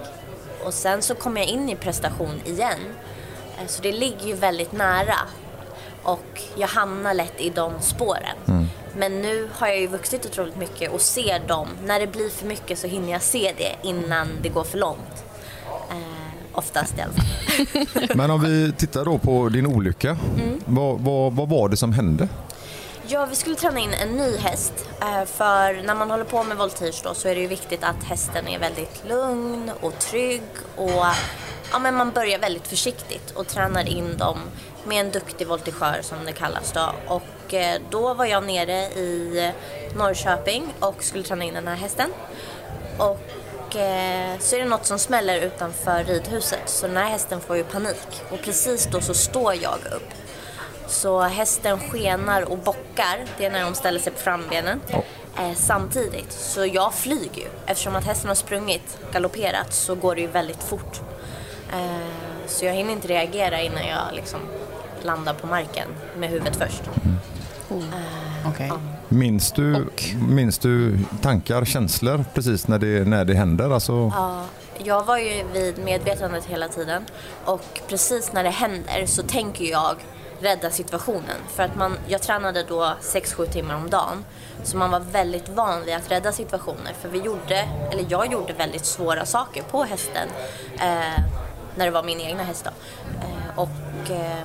Och 0.65 0.73
sen 0.73 1.01
så 1.01 1.15
kom 1.15 1.37
jag 1.37 1.45
in 1.45 1.69
i 1.69 1.75
prestation 1.75 2.41
igen. 2.45 2.79
Eh, 3.57 3.67
så 3.67 3.81
det 3.81 3.91
ligger 3.91 4.27
ju 4.27 4.33
väldigt 4.33 4.71
nära. 4.71 5.15
Och 6.03 6.41
jag 6.55 6.67
hamnar 6.67 7.13
lätt 7.13 7.41
i 7.41 7.49
de 7.49 7.71
spåren. 7.81 8.67
Men 8.97 9.21
nu 9.21 9.47
har 9.53 9.67
jag 9.67 9.79
ju 9.79 9.87
vuxit 9.87 10.25
otroligt 10.25 10.55
mycket 10.55 10.91
och 10.91 11.01
ser 11.01 11.47
dem. 11.47 11.67
När 11.85 11.99
det 11.99 12.07
blir 12.07 12.29
för 12.29 12.47
mycket 12.47 12.79
så 12.79 12.87
hinner 12.87 13.11
jag 13.11 13.21
se 13.21 13.53
det 13.57 13.89
innan 13.89 14.27
det 14.41 14.49
går 14.49 14.63
för 14.63 14.77
långt. 14.77 15.23
Eh, 15.89 15.97
oftast 16.53 16.97
i 16.97 17.01
alla 17.01 17.13
fall. 17.13 18.07
Men 18.17 18.31
om 18.31 18.41
vi 18.41 18.71
tittar 18.77 19.05
då 19.05 19.17
på 19.17 19.49
din 19.49 19.65
olycka. 19.65 20.17
Vad, 20.65 20.99
vad, 20.99 21.33
vad 21.33 21.49
var 21.49 21.69
det 21.69 21.77
som 21.77 21.93
hände? 21.93 22.27
Ja, 23.11 23.25
vi 23.25 23.35
skulle 23.35 23.55
träna 23.55 23.79
in 23.79 23.93
en 23.93 24.17
ny 24.17 24.37
häst. 24.37 24.73
Eh, 25.01 25.25
för 25.25 25.83
när 25.83 25.95
man 25.95 26.11
håller 26.11 26.23
på 26.23 26.43
med 26.43 26.57
voltige 26.57 27.01
då 27.03 27.13
så 27.13 27.27
är 27.27 27.35
det 27.35 27.41
ju 27.41 27.47
viktigt 27.47 27.83
att 27.83 28.03
hästen 28.03 28.47
är 28.47 28.59
väldigt 28.59 29.03
lugn 29.07 29.71
och 29.81 29.99
trygg 29.99 30.41
och 30.75 31.05
ja, 31.71 31.79
men 31.79 31.95
man 31.95 32.11
börjar 32.11 32.39
väldigt 32.39 32.67
försiktigt 32.67 33.31
och 33.31 33.47
tränar 33.47 33.89
in 33.89 34.17
dem 34.17 34.39
med 34.83 35.05
en 35.05 35.11
duktig 35.11 35.47
voltigeur 35.47 36.01
som 36.01 36.17
det 36.25 36.31
kallas 36.31 36.71
då. 36.71 36.89
Och 37.07 37.53
eh, 37.53 37.81
då 37.89 38.13
var 38.13 38.25
jag 38.25 38.43
nere 38.43 38.77
i 38.81 39.51
Norrköping 39.95 40.73
och 40.79 41.03
skulle 41.03 41.23
träna 41.23 41.43
in 41.43 41.53
den 41.53 41.67
här 41.67 41.75
hästen. 41.75 42.09
Och 42.97 43.75
eh, 43.75 44.39
så 44.39 44.55
är 44.55 44.59
det 44.59 44.65
något 44.65 44.85
som 44.85 44.99
smäller 44.99 45.41
utanför 45.41 46.03
ridhuset 46.03 46.69
så 46.69 46.87
den 46.87 46.97
här 46.97 47.09
hästen 47.09 47.41
får 47.41 47.57
ju 47.57 47.63
panik 47.63 48.23
och 48.31 48.41
precis 48.41 48.87
då 48.91 49.01
så 49.01 49.13
står 49.13 49.55
jag 49.55 49.79
upp. 49.95 50.18
Så 50.89 51.21
hästen 51.21 51.79
skenar 51.79 52.41
och 52.51 52.57
bockar, 52.57 53.25
det 53.37 53.45
är 53.45 53.51
när 53.51 53.63
de 53.63 53.73
ställer 53.75 53.99
sig 53.99 54.13
på 54.13 54.19
frambenen. 54.19 54.81
Eh, 55.37 55.55
samtidigt, 55.55 56.31
så 56.31 56.65
jag 56.65 56.93
flyger 56.93 57.41
ju. 57.41 57.47
Eftersom 57.65 57.95
att 57.95 58.05
hästen 58.05 58.27
har 58.27 58.35
sprungit, 58.35 58.97
galopperat, 59.13 59.73
så 59.73 59.95
går 59.95 60.15
det 60.15 60.21
ju 60.21 60.27
väldigt 60.27 60.63
fort. 60.63 61.01
Eh, 61.73 62.47
så 62.47 62.65
jag 62.65 62.73
hinner 62.73 62.91
inte 62.93 63.07
reagera 63.07 63.61
innan 63.61 63.87
jag 63.87 64.01
liksom 64.13 64.39
landar 65.01 65.33
på 65.33 65.47
marken 65.47 65.87
med 66.17 66.29
huvudet 66.29 66.55
först. 66.55 66.81
Eh, 67.71 68.49
Okej. 68.49 68.71
Minns 69.09 69.51
du, 69.51 69.87
minns 70.29 70.57
du 70.57 70.99
tankar, 71.21 71.65
känslor 71.65 72.25
precis 72.33 72.67
när 72.67 72.79
det, 72.79 73.07
när 73.07 73.25
det 73.25 73.33
händer? 73.33 73.73
Alltså, 73.73 74.11
Ja, 74.15 74.45
jag 74.83 75.03
var 75.03 75.17
ju 75.17 75.43
vid 75.53 75.77
medvetandet 75.77 76.45
hela 76.45 76.67
tiden 76.67 77.05
och 77.45 77.81
precis 77.87 78.33
när 78.33 78.43
det 78.43 78.49
händer 78.49 79.05
så 79.05 79.23
tänker 79.23 79.65
jag 79.65 79.95
rädda 80.41 80.69
situationen. 80.71 81.37
För 81.55 81.63
att 81.63 81.75
man, 81.75 81.97
jag 82.07 82.21
tränade 82.21 82.63
då 82.63 82.93
6-7 83.01 83.45
timmar 83.45 83.75
om 83.75 83.89
dagen 83.89 84.25
så 84.63 84.77
man 84.77 84.91
var 84.91 84.99
väldigt 84.99 85.49
van 85.49 85.85
vid 85.85 85.95
att 85.95 86.11
rädda 86.11 86.31
situationer. 86.31 86.93
För 87.01 87.09
vi 87.09 87.19
gjorde, 87.19 87.67
eller 87.91 88.05
jag 88.09 88.31
gjorde 88.31 88.53
väldigt 88.53 88.85
svåra 88.85 89.25
saker 89.25 89.63
på 89.63 89.83
hästen 89.83 90.27
eh, 90.79 91.23
när 91.75 91.85
det 91.85 91.91
var 91.91 92.03
min 92.03 92.19
egna 92.19 92.43
häst 92.43 92.65
då. 92.65 92.71
Eh, 93.21 93.59
och 93.59 94.11
eh, 94.11 94.43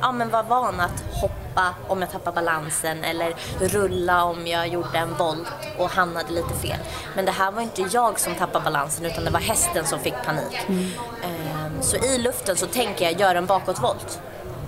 ja, 0.00 0.12
men 0.12 0.30
var 0.30 0.42
van 0.42 0.80
att 0.80 1.04
hoppa 1.20 1.74
om 1.88 2.00
jag 2.00 2.10
tappade 2.10 2.34
balansen 2.34 3.04
eller 3.04 3.34
rulla 3.60 4.24
om 4.24 4.46
jag 4.46 4.68
gjorde 4.68 4.98
en 4.98 5.14
volt 5.18 5.48
och 5.78 5.90
hamnade 5.90 6.32
lite 6.32 6.54
fel. 6.54 6.78
Men 7.16 7.24
det 7.24 7.32
här 7.32 7.52
var 7.52 7.62
inte 7.62 7.82
jag 7.92 8.20
som 8.20 8.34
tappade 8.34 8.64
balansen 8.64 9.06
utan 9.06 9.24
det 9.24 9.30
var 9.30 9.40
hästen 9.40 9.86
som 9.86 9.98
fick 9.98 10.14
panik. 10.26 10.66
Ehm, 10.68 11.82
Så 11.82 11.96
i 11.96 12.18
luften 12.18 12.56
så 12.56 12.66
tänker 12.66 13.04
jag 13.04 13.20
göra 13.20 13.38
en 13.38 13.46
bakåtvolt. 13.46 14.20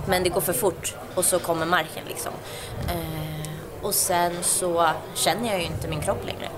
Men 0.06 0.22
det 0.22 0.28
går 0.28 0.40
för 0.40 0.52
fort 0.52 0.94
och 1.14 1.24
så 1.24 1.38
kommer 1.38 1.66
marken 1.66 2.04
liksom. 2.08 2.32
Ehm, 2.88 3.42
Och 3.82 3.94
sen 3.94 4.36
så 4.42 4.88
känner 5.14 5.50
jag 5.50 5.58
ju 5.60 5.66
inte 5.66 5.88
min 5.88 6.00
kropp 6.00 6.26
längre. 6.26 6.48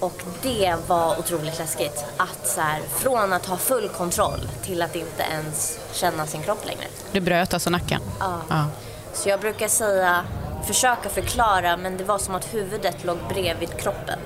Och 0.00 0.22
det 0.42 0.74
var 0.86 1.18
otroligt 1.18 1.58
läskigt. 1.58 2.04
Att 2.16 2.48
så 2.48 2.60
här, 2.60 2.80
från 2.96 3.32
att 3.32 3.46
ha 3.46 3.56
full 3.56 3.88
kontroll 3.88 4.40
till 4.62 4.82
att 4.82 4.96
inte 4.96 5.22
ens 5.22 5.78
känna 5.92 6.26
sin 6.26 6.42
kropp 6.42 6.66
längre. 6.66 6.84
Du 7.12 7.20
bröt 7.20 7.54
alltså 7.54 7.70
nacken? 7.70 8.00
Ja. 8.20 8.40
Ja. 8.48 8.64
Så 9.12 9.28
jag 9.28 9.40
brukar 9.40 9.68
säga, 9.68 10.24
försöka 10.66 11.08
förklara, 11.08 11.76
men 11.76 11.96
det 11.96 12.04
var 12.04 12.18
som 12.18 12.34
att 12.34 12.54
huvudet 12.54 13.04
låg 13.04 13.18
bredvid 13.28 13.76
kroppen. 13.76 14.18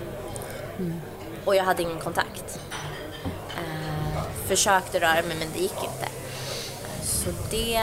Och 1.44 1.56
jag 1.56 1.64
hade 1.64 1.82
ingen 1.82 1.98
kontakt. 2.00 2.58
Eh, 3.56 4.22
försökte 4.46 5.00
röra 5.00 5.22
mig, 5.22 5.36
men 5.38 5.48
det 5.54 5.58
gick 5.60 5.84
inte. 5.84 6.08
Så 7.28 7.34
det... 7.50 7.80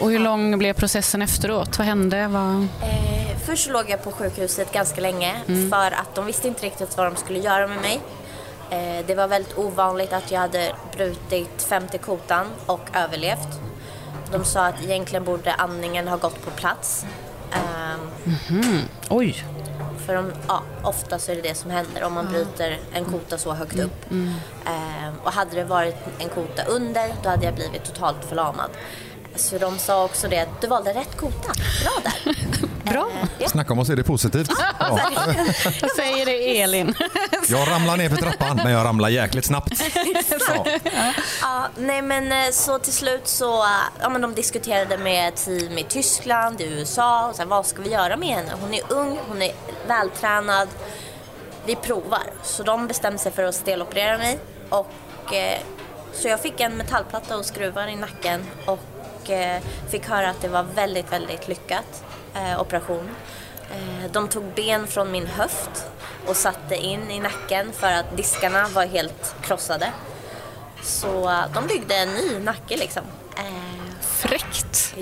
Och 0.00 0.10
hur 0.10 0.18
lång 0.18 0.58
blev 0.58 0.72
processen 0.72 1.22
efteråt? 1.22 1.78
Vad 1.78 1.86
hände? 1.86 2.26
Vad... 2.28 2.62
Eh, 2.62 3.38
först 3.46 3.70
låg 3.70 3.90
jag 3.90 4.04
på 4.04 4.12
sjukhuset 4.12 4.72
ganska 4.72 5.00
länge 5.00 5.34
för 5.70 5.90
att 5.90 6.14
de 6.14 6.26
visste 6.26 6.48
inte 6.48 6.66
riktigt 6.66 6.96
vad 6.96 7.06
de 7.06 7.16
skulle 7.16 7.38
göra 7.38 7.66
med 7.66 7.80
mig. 7.80 8.00
Eh, 8.70 9.06
det 9.06 9.14
var 9.14 9.28
väldigt 9.28 9.58
ovanligt 9.58 10.12
att 10.12 10.30
jag 10.30 10.40
hade 10.40 10.72
brutit 10.96 11.62
femte 11.62 11.98
kotan 11.98 12.46
och 12.66 12.80
överlevt. 12.94 13.48
De 14.32 14.44
sa 14.44 14.66
att 14.66 14.82
egentligen 14.84 15.24
borde 15.24 15.52
andningen 15.52 16.08
ha 16.08 16.16
gått 16.16 16.44
på 16.44 16.50
plats. 16.50 17.06
Ehm, 17.52 18.80
Oj! 19.08 19.44
För 20.08 20.14
de, 20.14 20.32
ja, 20.48 20.62
ofta 20.82 21.18
så 21.18 21.32
är 21.32 21.36
det 21.36 21.42
det 21.42 21.54
som 21.54 21.70
händer 21.70 22.02
om 22.04 22.12
man 22.12 22.26
bryter 22.26 22.78
en 22.92 23.04
kota 23.04 23.38
så 23.38 23.52
högt 23.52 23.78
upp. 23.78 24.10
Ehm, 24.10 25.14
och 25.24 25.32
hade 25.32 25.56
det 25.56 25.64
varit 25.64 25.96
en 26.18 26.28
kota 26.28 26.64
under, 26.64 27.12
då 27.22 27.28
hade 27.28 27.44
jag 27.44 27.54
blivit 27.54 27.84
totalt 27.84 28.24
förlamad. 28.28 28.70
Så 29.36 29.58
de 29.58 29.78
sa 29.78 30.04
också 30.04 30.28
det, 30.28 30.48
du 30.60 30.66
valde 30.66 30.90
rätt 30.92 31.16
kota. 31.16 31.52
Bra 31.82 31.92
där. 32.02 32.34
Bra! 32.92 33.10
Ja. 33.38 33.48
Snacka 33.48 33.72
om 33.72 33.78
att 33.78 33.86
se 33.86 33.94
det 33.94 34.04
positivt. 34.04 34.50
Ja. 34.78 34.98
Säger 35.96 36.26
det 36.26 36.60
Elin? 36.60 36.94
Jag 37.48 37.70
ramlar 37.70 37.96
ner 37.96 38.08
för 38.08 38.16
trappan, 38.16 38.56
men 38.56 38.72
jag 38.72 38.84
ramlar 38.84 39.08
jäkligt 39.08 39.44
snabbt. 39.44 39.72
Ja. 40.48 41.12
Ja, 41.42 41.68
nej 41.76 42.02
men 42.02 42.32
eh, 42.32 42.50
så 42.52 42.78
till 42.78 42.92
slut 42.92 43.28
så, 43.28 43.62
eh, 43.62 43.68
ja 44.00 44.08
men 44.08 44.20
de 44.20 44.34
diskuterade 44.34 44.98
med 44.98 45.34
team 45.34 45.78
i 45.78 45.84
Tyskland, 45.88 46.60
i 46.60 46.64
USA 46.64 47.28
och 47.28 47.36
så 47.36 47.42
här, 47.42 47.48
vad 47.48 47.66
ska 47.66 47.82
vi 47.82 47.90
göra 47.90 48.16
med 48.16 48.28
henne? 48.28 48.52
Hon 48.60 48.74
är 48.74 48.82
ung, 48.88 49.18
hon 49.28 49.42
är 49.42 49.52
vältränad. 49.88 50.68
Vi 51.66 51.76
provar. 51.76 52.24
Så 52.42 52.62
de 52.62 52.86
bestämde 52.86 53.18
sig 53.18 53.32
för 53.32 53.42
att 53.42 53.54
steloperera 53.54 54.18
mig 54.18 54.38
och 54.68 55.34
eh, 55.34 55.60
så 56.12 56.28
jag 56.28 56.40
fick 56.40 56.60
en 56.60 56.76
metallplatta 56.76 57.36
och 57.36 57.44
skruvar 57.44 57.86
i 57.86 57.96
nacken 57.96 58.46
och 58.66 59.30
eh, 59.30 59.62
fick 59.90 60.08
höra 60.08 60.30
att 60.30 60.40
det 60.40 60.48
var 60.48 60.62
väldigt, 60.62 61.12
väldigt 61.12 61.48
lyckat 61.48 62.04
eh, 62.34 62.60
operation. 62.60 63.08
Eh, 63.70 64.10
de 64.12 64.28
tog 64.28 64.44
ben 64.44 64.86
från 64.86 65.12
min 65.12 65.26
höft 65.26 65.90
och 66.26 66.36
satte 66.36 66.76
in 66.76 67.10
i 67.10 67.20
nacken 67.20 67.72
för 67.72 67.92
att 67.92 68.16
diskarna 68.16 68.68
var 68.68 68.86
helt 68.86 69.34
krossade. 69.42 69.92
Så 70.82 71.30
eh, 71.30 71.44
de 71.54 71.66
byggde 71.66 71.94
en 71.96 72.08
ny 72.08 72.38
nacke 72.38 72.76
liksom. 72.76 73.02
Eh, 73.36 73.87
Fräckt! 74.18 74.94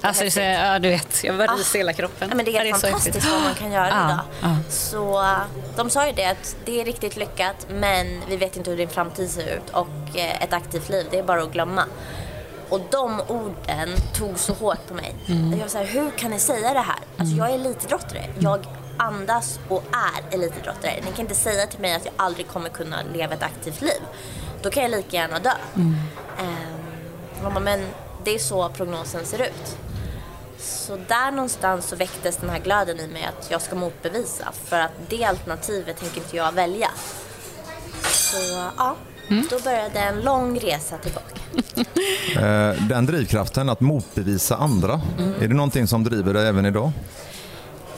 Alltså, 0.00 0.24
det 0.24 0.36
är, 0.42 0.72
ja, 0.72 0.78
du 0.78 0.88
vet, 0.88 1.24
jag 1.24 1.36
bara 1.38 1.48
Ah. 1.52 1.56
ryser 1.56 1.76
i 1.78 1.80
hela 1.80 1.92
kroppen. 1.92 2.28
Ja, 2.30 2.36
men 2.36 2.44
det 2.44 2.56
är 2.56 2.64
helt 2.64 2.80
så 2.80 2.86
fantastiskt 2.86 3.14
häftigt. 3.16 3.32
vad 3.32 3.42
man 3.42 3.54
kan 3.54 3.72
göra 3.72 3.88
Ja, 3.88 4.04
idag. 4.04 4.20
ja. 4.42 4.56
Så 4.70 5.24
de 5.76 5.90
sa 5.90 6.06
ju 6.06 6.12
det 6.12 6.24
att 6.24 6.56
det 6.64 6.80
är 6.80 6.84
riktigt 6.84 7.16
lyckat 7.16 7.66
men 7.70 8.20
vi 8.28 8.36
vet 8.36 8.56
inte 8.56 8.70
hur 8.70 8.76
din 8.76 8.88
framtid 8.88 9.30
ser 9.30 9.54
ut 9.56 9.70
och 9.72 9.88
eh, 10.18 10.42
ett 10.42 10.52
aktivt 10.52 10.88
liv 10.88 11.06
det 11.10 11.18
är 11.18 11.22
bara 11.22 11.42
att 11.42 11.52
glömma. 11.52 11.84
Och 12.68 12.80
de 12.90 13.20
orden 13.28 13.88
tog 14.14 14.38
så 14.38 14.52
hårt 14.52 14.86
på 14.88 14.94
mig. 14.94 15.14
Mm. 15.28 15.50
Jag 15.52 15.58
var 15.58 15.68
så 15.68 15.78
här, 15.78 15.84
hur 15.84 16.10
kan 16.10 16.30
ni 16.30 16.38
säga 16.38 16.72
det 16.74 16.80
här? 16.80 16.98
Alltså 17.18 17.36
jag 17.36 17.50
är 17.50 17.54
elitidrottare. 17.54 18.24
Jag 18.38 18.66
andas 18.96 19.58
och 19.68 19.84
är 19.92 20.34
elitidrottare. 20.34 20.92
Ni 21.04 21.10
kan 21.12 21.20
inte 21.20 21.34
säga 21.34 21.66
till 21.66 21.80
mig 21.80 21.94
att 21.94 22.04
jag 22.04 22.14
aldrig 22.16 22.48
kommer 22.48 22.68
kunna 22.68 22.96
leva 23.14 23.34
ett 23.34 23.42
aktivt 23.42 23.80
liv. 23.80 24.00
Då 24.62 24.70
kan 24.70 24.82
jag 24.82 24.90
lika 24.90 25.16
gärna 25.16 25.38
dö. 25.38 25.52
Mm. 25.76 25.96
Bara, 27.42 27.60
men 27.60 27.86
det 28.28 28.34
är 28.34 28.38
så 28.38 28.68
prognosen 28.68 29.24
ser 29.24 29.42
ut. 29.42 29.76
Så 30.58 30.96
där 31.08 31.30
någonstans 31.30 31.86
så 31.86 31.96
väcktes 31.96 32.36
den 32.36 32.50
här 32.50 32.58
glöden 32.58 33.00
i 33.00 33.06
mig 33.06 33.24
att 33.24 33.50
jag 33.50 33.62
ska 33.62 33.76
motbevisa. 33.76 34.52
För 34.64 34.80
att 34.80 34.90
det 35.08 35.24
alternativet 35.24 36.00
tänker 36.00 36.16
inte 36.16 36.36
jag 36.36 36.52
välja. 36.52 36.90
Så 38.02 38.36
ja, 38.76 38.96
då 39.50 39.58
började 39.64 39.98
en 39.98 40.20
lång 40.20 40.58
resa 40.58 40.98
tillbaka. 40.98 41.34
Eh, 42.36 42.74
Den 42.88 43.06
drivkraften 43.06 43.68
att 43.68 43.80
motbevisa 43.80 44.56
andra, 44.56 45.00
är 45.40 45.48
det 45.48 45.54
någonting 45.54 45.86
som 45.86 46.04
driver 46.04 46.34
dig 46.34 46.48
även 46.48 46.66
idag? 46.66 46.92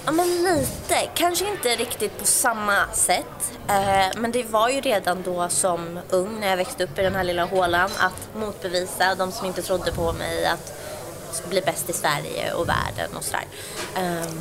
Ja 0.07 0.13
men 0.13 0.43
lite, 0.43 0.95
kanske 1.15 1.49
inte 1.51 1.69
riktigt 1.69 2.19
på 2.19 2.25
samma 2.25 2.87
sätt. 2.93 3.53
Eh, 3.69 4.21
men 4.21 4.33
det 4.33 4.45
var 4.45 4.69
ju 4.69 4.81
redan 4.81 5.23
då 5.23 5.49
som 5.49 6.01
ung 6.11 6.41
när 6.41 6.49
jag 6.49 6.57
växte 6.57 6.85
upp 6.85 6.99
i 6.99 7.03
den 7.03 7.15
här 7.15 7.25
lilla 7.25 7.45
hålan 7.45 7.91
att 7.99 8.35
motbevisa 8.35 9.15
de 9.15 9.33
som 9.33 9.47
inte 9.47 9.63
trodde 9.63 9.93
på 9.93 10.13
mig 10.13 10.47
att 10.47 10.73
bli 11.49 11.61
bäst 11.61 11.91
i 11.91 11.93
Sverige 11.93 12.53
och 12.53 12.69
världen 12.69 13.17
och 13.17 13.25
sådär. 13.25 13.45
Ehm, 13.97 14.41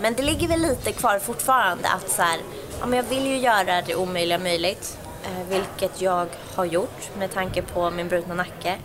men 0.00 0.14
det 0.14 0.22
ligger 0.22 0.48
väl 0.48 0.60
lite 0.60 0.92
kvar 0.92 1.18
fortfarande 1.18 1.88
att 1.88 2.10
så 2.10 2.22
här, 2.22 2.38
ja, 2.80 2.86
men 2.86 2.96
jag 2.96 3.04
vill 3.04 3.26
ju 3.26 3.38
göra 3.38 3.82
det 3.82 3.94
omöjliga 3.94 4.38
möjligt. 4.38 4.98
Eh, 5.24 5.48
vilket 5.48 6.00
jag 6.00 6.28
har 6.54 6.64
gjort 6.64 7.10
med 7.18 7.32
tanke 7.32 7.62
på 7.62 7.90
min 7.90 8.08
brutna 8.08 8.34
nacke. 8.34 8.78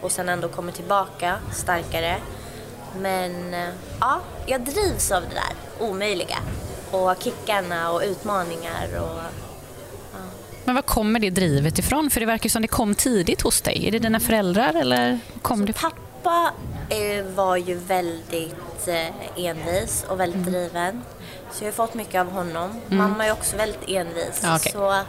Och 0.00 0.12
sen 0.12 0.28
ändå 0.28 0.48
kommer 0.48 0.72
tillbaka 0.72 1.38
starkare. 1.52 2.16
Men 2.96 3.54
eh, 3.54 3.68
ja, 4.00 4.20
jag 4.46 4.60
drivs 4.60 5.10
av 5.12 5.22
det 5.22 5.34
där 5.34 5.86
omöjliga. 5.88 6.38
Och 6.90 7.14
kickarna 7.22 7.90
och 7.90 8.02
utmaningar 8.04 8.88
och 9.00 9.22
Men 10.64 10.74
var 10.74 10.82
kommer 10.82 11.20
det 11.20 11.30
drivet 11.30 11.78
ifrån? 11.78 12.10
För 12.10 12.20
det 12.20 12.26
verkar 12.26 12.48
som 12.48 12.62
det 12.62 12.68
kom 12.68 12.94
tidigt 12.94 13.42
hos 13.42 13.60
dig. 13.60 13.88
Är 13.88 13.92
det 13.92 13.98
dina 13.98 14.20
föräldrar 14.20 14.74
eller 14.74 15.18
kom 15.42 15.66
det... 15.66 15.72
Pappa 15.72 16.52
eh, 16.88 17.24
var 17.24 17.56
ju 17.56 17.74
väldigt 17.74 18.88
eh, 18.88 19.44
envis 19.46 20.04
och 20.08 20.20
väldigt 20.20 20.44
driven. 20.44 21.02
Så 21.52 21.64
jag 21.64 21.68
har 21.68 21.72
fått 21.72 21.94
mycket 21.94 22.20
av 22.20 22.30
honom. 22.30 22.80
Mamma 22.88 23.26
är 23.26 23.32
också 23.32 23.56
väldigt 23.56 23.88
envis. 23.88 24.40
Ja, 24.42 24.56
okej. 24.56 24.72
Så 24.72 25.02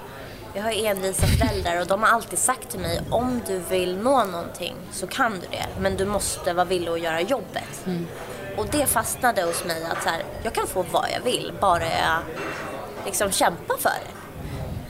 jag 0.54 0.64
har 0.64 0.86
envisa 0.86 1.28
föräldrar 1.28 1.82
och 1.82 1.88
de 1.88 2.04
har 2.04 2.10
alltid 2.10 2.40
sagt 2.40 2.70
till 2.70 2.80
mig 2.80 3.02
om 3.10 3.42
du 3.48 3.60
vill 3.70 3.98
nå 3.98 4.24
någonting 4.26 4.76
så 4.92 5.08
kan 5.08 5.32
du 5.32 5.48
det. 5.52 5.66
Men 5.80 5.98
du 5.98 6.06
måste 6.06 6.54
vara 6.54 6.66
villig 6.66 6.92
att 6.92 7.02
göra 7.02 7.22
jobbet. 7.22 7.86
Och 8.58 8.68
det 8.72 8.86
fastnade 8.86 9.42
hos 9.44 9.66
mig 9.66 9.84
att 9.92 10.04
så 10.04 10.10
här, 10.10 10.24
jag 10.44 10.54
kan 10.54 10.68
få 10.68 10.86
vad 10.92 11.06
jag 11.16 11.22
vill 11.22 11.54
bara 11.62 11.84
jag 11.84 12.20
liksom 13.06 13.32
kämpar 13.32 13.78
för 13.78 13.90
det. 13.90 14.12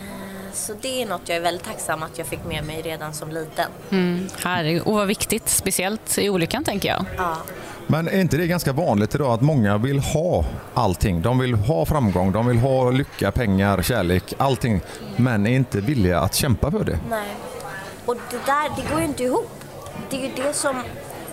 Eh, 0.01 0.53
Så 0.53 0.73
det 0.81 1.01
är 1.01 1.05
något 1.05 1.21
jag 1.25 1.37
är 1.37 1.41
väldigt 1.41 1.63
tacksam 1.67 2.03
att 2.03 2.17
jag 2.17 2.27
fick 2.27 2.45
med 2.45 2.63
mig 2.63 2.81
redan 2.81 3.13
som 3.13 3.31
liten. 3.31 3.71
Mm, 3.89 4.27
herregud. 4.43 4.81
Och 4.85 4.93
vad 4.93 5.07
viktigt, 5.07 5.49
speciellt 5.49 6.17
i 6.17 6.29
olyckan 6.29 6.63
tänker 6.63 6.89
jag. 6.89 7.05
Ja. 7.17 7.37
Men 7.87 8.07
är 8.07 8.19
inte 8.19 8.37
det 8.37 8.47
ganska 8.47 8.73
vanligt 8.73 9.15
idag 9.15 9.31
att 9.33 9.41
många 9.41 9.77
vill 9.77 9.99
ha 9.99 10.45
allting? 10.73 11.21
De 11.21 11.39
vill 11.39 11.53
ha 11.53 11.85
framgång, 11.85 12.31
de 12.31 12.47
vill 12.47 12.57
ha 12.57 12.91
lycka, 12.91 13.31
pengar, 13.31 13.81
kärlek, 13.81 14.33
allting. 14.37 14.81
Men 15.15 15.47
är 15.47 15.51
inte 15.51 15.81
villiga 15.81 16.19
att 16.19 16.35
kämpa 16.35 16.71
för 16.71 16.83
det. 16.83 16.99
Nej. 17.09 17.27
Och 18.05 18.15
det 18.31 18.39
där, 18.45 18.69
det 18.75 18.89
går 18.91 18.99
ju 18.99 19.05
inte 19.05 19.23
ihop. 19.23 19.51
Det 20.09 20.17
är 20.17 20.21
ju 20.21 20.31
det 20.43 20.53
som 20.53 20.83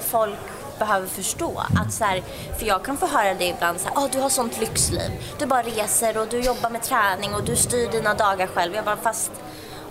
folk 0.01 0.35
behöver 0.79 1.07
förstå. 1.07 1.63
Att 1.81 1.93
så 1.93 2.05
här, 2.05 2.23
för 2.59 2.67
jag 2.67 2.85
kan 2.85 2.97
få 2.97 3.07
höra 3.07 3.35
det 3.35 3.45
ibland 3.45 3.81
så 3.81 3.89
här, 3.89 3.95
oh, 3.97 4.09
du 4.13 4.21
har 4.21 4.29
sånt 4.29 4.61
lyxliv. 4.61 5.11
Du 5.39 5.47
bara 5.47 5.63
reser 5.63 6.17
och 6.19 6.29
du 6.29 6.41
jobbar 6.41 6.71
med 6.71 6.83
träning 6.83 7.35
och 7.35 7.45
du 7.45 7.57
styr 7.57 7.89
dina 7.91 8.15
dagar 8.15 8.47
själv. 8.47 8.75
Jag 8.75 8.85
bara, 8.85 8.97
fast 8.97 9.31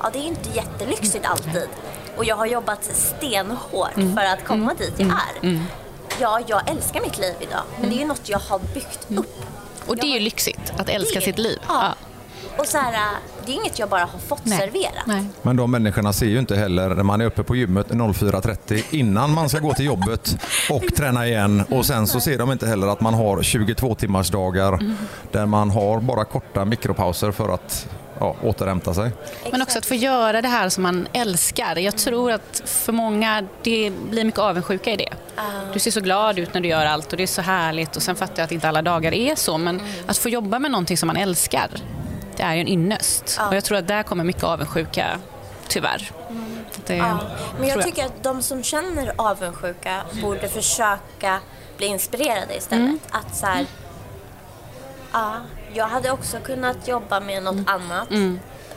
ja, 0.02 0.10
det 0.14 0.20
är 0.20 0.24
inte 0.28 0.50
jättelyxigt 0.50 1.26
alltid. 1.26 1.68
Och 2.18 2.26
jag 2.26 2.36
har 2.36 2.46
jobbat 2.46 2.84
stenhårt 2.94 3.94
för 3.94 4.24
att 4.26 4.46
komma 4.46 4.74
dit 4.74 4.94
jag 4.98 5.08
är. 5.10 5.60
ja, 6.20 6.40
jag 6.48 6.70
älskar 6.70 7.02
mitt 7.02 7.18
liv 7.18 7.34
idag. 7.40 7.62
Men 7.80 7.90
det 7.90 7.96
är 7.96 8.00
ju 8.00 8.06
något 8.06 8.30
jag 8.30 8.40
har 8.40 8.60
byggt 8.60 9.08
upp. 9.18 9.46
Och 9.88 9.96
det 9.96 10.02
är 10.02 10.14
ju 10.14 10.20
lyxigt, 10.20 10.74
att 10.78 10.90
älska 10.90 11.20
Det- 11.20 11.26
sitt 11.26 11.38
liv. 11.40 11.60
Ja. 11.68 11.94
Och 12.58 12.68
så 12.68 12.78
här, 12.78 13.10
det 13.46 13.52
är 13.52 13.56
inget 13.56 13.80
jag 13.80 13.90
bara 13.90 14.06
har 14.06 14.20
fått 14.20 14.46
Nej. 14.46 14.60
serverat. 14.60 15.06
Nej. 15.06 15.26
Men 15.42 15.56
de 15.56 15.72
människorna 15.72 16.14
ser 16.14 16.26
ju 16.26 16.40
inte 16.40 16.56
heller 16.56 16.90
när 16.90 17.04
man 17.04 17.22
är 17.22 17.26
uppe 17.26 17.44
på 17.44 17.56
gymmet 17.56 17.88
04.30 17.90 18.84
innan 18.92 19.34
man 19.34 19.50
ska 19.50 19.60
gå 19.60 19.74
till 19.74 19.86
jobbet 19.86 20.38
och 20.70 20.84
träna 20.98 21.28
igen. 21.28 21.64
Och 21.70 21.86
sen 21.86 22.08
så 22.08 22.20
ser 22.20 22.38
de 22.38 22.52
inte 22.52 22.68
heller 22.68 22.88
att 22.88 23.02
man 23.02 23.14
har 23.14 23.44
22 23.44 23.96
timmars 23.96 24.30
dagar 24.30 24.80
där 25.32 25.46
man 25.46 25.70
har 25.70 26.00
bara 26.00 26.26
korta 26.26 26.66
mikropauser 26.66 27.32
för 27.32 27.50
att 27.50 27.88
ja, 28.20 28.36
återhämta 28.44 28.94
sig. 28.94 29.12
Men 29.52 29.62
också 29.62 29.78
att 29.78 29.86
få 29.86 29.96
göra 29.96 30.42
det 30.42 30.48
här 30.48 30.70
som 30.70 30.84
man 30.84 31.08
älskar. 31.14 31.76
Jag 31.76 31.98
tror 31.98 32.32
att 32.32 32.62
för 32.66 32.92
många 32.94 33.48
det 33.64 33.92
blir 34.10 34.24
mycket 34.24 34.40
avundsjuka 34.40 34.92
i 34.92 34.98
det. 34.98 35.10
Du 35.74 35.80
ser 35.80 35.92
så 35.92 36.00
glad 36.00 36.40
ut 36.40 36.54
när 36.54 36.62
du 36.62 36.68
gör 36.68 36.86
allt 36.86 37.12
och 37.12 37.18
det 37.18 37.24
är 37.24 37.28
så 37.28 37.42
härligt 37.42 37.96
och 37.96 38.02
sen 38.02 38.16
fattar 38.16 38.34
jag 38.36 38.44
att 38.44 38.52
inte 38.52 38.68
alla 38.68 38.82
dagar 38.82 39.14
är 39.14 39.36
så 39.36 39.58
men 39.58 39.82
att 40.06 40.18
få 40.18 40.30
jobba 40.30 40.60
med 40.60 40.72
någonting 40.72 40.98
som 40.98 41.08
man 41.08 41.18
älskar 41.18 41.70
det 42.38 42.44
är 42.44 42.54
ju 42.56 42.62
en 42.62 42.68
ynnest. 42.68 43.36
Ja. 43.40 43.48
Och 43.48 43.56
jag 43.56 43.64
tror 43.64 43.78
att 43.78 43.88
där 43.88 44.04
kommer 44.04 44.24
mycket 44.24 44.44
avundsjuka, 44.44 45.20
tyvärr. 45.68 46.12
Det, 46.86 46.96
Ja. 46.96 47.18
Men 47.60 47.68
jag 47.68 47.74
tror 47.74 47.84
tycker 47.84 48.06
att 48.06 48.24
de 48.24 48.42
som 48.42 48.64
känner 48.64 49.14
avundsjuka 49.18 50.02
borde 50.22 50.48
försöka 50.48 51.40
bli 51.78 51.86
inspirerade 51.88 52.56
istället. 52.58 52.84
Mm. 52.86 53.00
Att 53.12 53.36
så 53.36 53.46
här, 53.46 53.66
ja, 55.12 55.34
jag 55.74 55.88
hade 55.88 56.12
också 56.12 56.38
kunnat 56.40 56.88
jobba 56.88 57.20
med 57.20 57.44
något 57.44 57.54
Mm. 57.54 57.66
annat. 57.68 58.10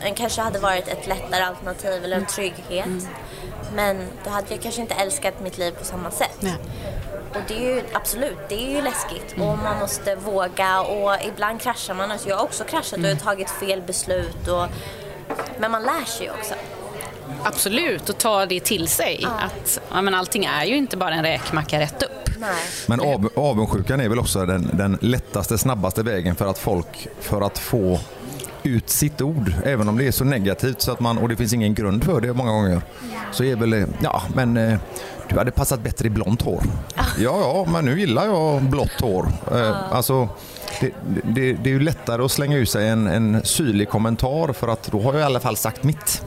Det 0.07 0.13
kanske 0.15 0.41
hade 0.43 0.59
varit 0.59 0.89
ett 0.89 1.07
lättare 1.07 1.43
alternativ 1.43 2.05
eller 2.05 2.17
en 2.17 2.27
trygghet. 2.27 2.87
Mm. 2.87 3.07
Men 3.75 4.07
då 4.25 4.31
hade 4.31 4.47
jag 4.49 4.63
kanske 4.63 4.81
inte 4.81 4.95
älskat 4.95 5.41
mitt 5.41 5.59
liv 5.59 5.73
på 5.73 5.85
samma 5.85 6.11
sätt. 6.11 6.37
Nej. 6.41 6.55
Och 7.31 7.41
det 7.49 7.55
är 7.55 7.75
ju 7.75 7.83
absolut, 7.93 8.39
det 8.49 8.55
är 8.55 8.71
ju 8.71 8.83
läskigt 8.83 9.37
Mm. 9.37 9.49
och 9.49 9.59
man 9.59 9.79
måste 9.79 10.15
våga 10.17 10.81
och 10.81 11.15
ibland 11.25 11.61
kraschar 11.61 11.95
man. 11.95 12.11
Alltså 12.11 12.29
jag 12.29 12.37
har 12.37 12.45
också 12.45 12.65
kraschat 12.65 12.99
Mm. 12.99 13.13
och 13.17 13.23
tagit 13.23 13.51
fel 13.51 13.83
beslut. 13.83 14.49
Och, 14.49 14.67
men 15.59 15.71
man 15.71 15.83
lär 15.83 16.05
sig 16.05 16.27
ju 16.27 16.33
också. 16.33 16.55
Absolut, 17.43 18.09
och 18.09 18.19
ta 18.19 18.47
det 18.47 18.61
till 18.61 18.89
sig. 18.89 19.27
Att 19.39 19.81
ja, 19.93 20.03
men 20.03 20.15
allting 20.15 20.45
är 20.45 20.65
ju 20.65 20.77
inte 20.77 20.97
bara 20.97 21.15
en 21.15 21.23
räkmacka 21.23 21.81
rätt 21.81 22.03
upp. 22.03 22.31
Nej. 22.41 22.51
Men 22.87 23.01
av, 23.01 23.29
avundsjukan 23.37 24.01
är 24.01 24.09
väl 24.09 24.19
också 24.19 24.47
den, 24.47 24.71
den 24.73 24.99
lättaste, 25.01 25.59
snabbaste 25.59 26.03
vägen 26.03 26.35
för 26.37 26.47
att 26.47 26.59
folk, 26.59 27.09
för 27.21 27.41
att 27.41 27.59
få 27.59 28.01
ut 28.67 28.91
sitt 28.91 29.23
ord, 29.23 29.53
även 29.65 29.89
om 29.89 29.99
det 29.99 30.07
är 30.07 30.13
så 30.13 30.25
negativt 30.25 30.81
så 30.81 30.93
att 30.93 31.01
man, 31.01 31.19
och 31.19 31.29
det 31.29 31.37
finns 31.37 31.53
ingen 31.53 31.75
grund 31.75 32.05
för 32.05 32.21
det 32.21 32.33
många 32.33 32.51
gånger, 32.51 32.83
så 33.33 33.45
är 33.45 33.57
väl, 33.57 33.87
ja 34.03 34.23
men 34.35 34.57
eh, 34.57 34.79
du 35.29 35.39
hade 35.39 35.51
passat 35.51 35.81
bättre 35.81 36.07
i 36.07 36.11
blont 36.11 36.43
hår. 36.43 36.63
Ja, 36.97 37.05
ja, 37.19 37.67
men 37.73 37.85
nu 37.85 38.01
gillar 38.01 38.27
jag 38.27 38.63
blått 38.63 39.01
hår. 39.01 39.29
Eh, 39.53 39.93
alltså, 39.93 40.29
det, 40.81 40.91
det, 41.23 41.53
det 41.53 41.71
är 41.71 41.75
ju 41.75 41.81
lättare 41.81 42.23
att 42.23 42.33
slänga 42.33 42.57
ut 42.57 42.71
sig 42.71 42.89
en, 42.89 43.07
en 43.07 43.45
syrlig 43.45 43.89
kommentar 43.89 44.53
för 44.53 44.69
att 44.69 44.93
då 44.93 45.01
har 45.01 45.13
jag 45.13 45.21
i 45.21 45.25
alla 45.25 45.41
fall 45.41 45.57
sagt 45.57 45.83
mitt. 45.83 46.23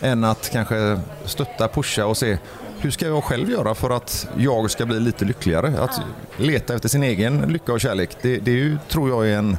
Än 0.00 0.24
att 0.24 0.50
kanske 0.52 1.00
stötta, 1.24 1.68
pusha 1.68 2.06
och 2.06 2.16
se 2.16 2.38
hur 2.80 2.90
ska 2.90 3.06
jag 3.06 3.24
själv 3.24 3.50
göra 3.50 3.74
för 3.74 3.90
att 3.90 4.28
jag 4.36 4.70
ska 4.70 4.86
bli 4.86 5.00
lite 5.00 5.24
lyckligare? 5.24 5.80
Att 5.80 6.00
leta 6.36 6.74
efter 6.74 6.88
sin 6.88 7.02
egen 7.02 7.40
lycka 7.40 7.72
och 7.72 7.80
kärlek, 7.80 8.16
det, 8.22 8.38
det 8.38 8.50
är 8.50 8.56
ju, 8.56 8.78
tror 8.88 9.10
jag 9.10 9.28
är 9.28 9.38
en 9.38 9.56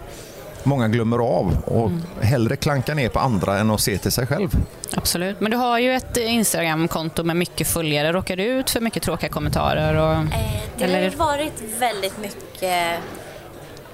många 0.63 0.87
glömmer 0.87 1.17
av 1.19 1.57
och 1.65 1.91
hellre 2.25 2.55
klanka 2.55 2.93
ner 2.93 3.09
på 3.09 3.19
andra 3.19 3.57
än 3.59 3.71
att 3.71 3.81
se 3.81 3.97
till 3.97 4.11
sig 4.11 4.27
själv. 4.27 4.49
Absolut. 4.97 5.39
Men 5.39 5.51
du 5.51 5.57
har 5.57 5.79
ju 5.79 5.93
ett 5.93 6.17
Instagramkonto 6.17 7.23
med 7.23 7.35
mycket 7.35 7.67
följare. 7.67 8.11
Råkar 8.13 8.35
du 8.35 8.43
ut 8.43 8.69
för 8.69 8.81
mycket 8.81 9.03
tråkiga 9.03 9.29
kommentarer? 9.29 9.95
Och... 9.95 10.13
Eh, 10.13 10.23
det 10.77 10.83
har 10.85 10.91
ju 10.91 10.95
Eller- 10.97 11.17
varit 11.17 11.63
väldigt 11.79 12.17
mycket 12.21 12.99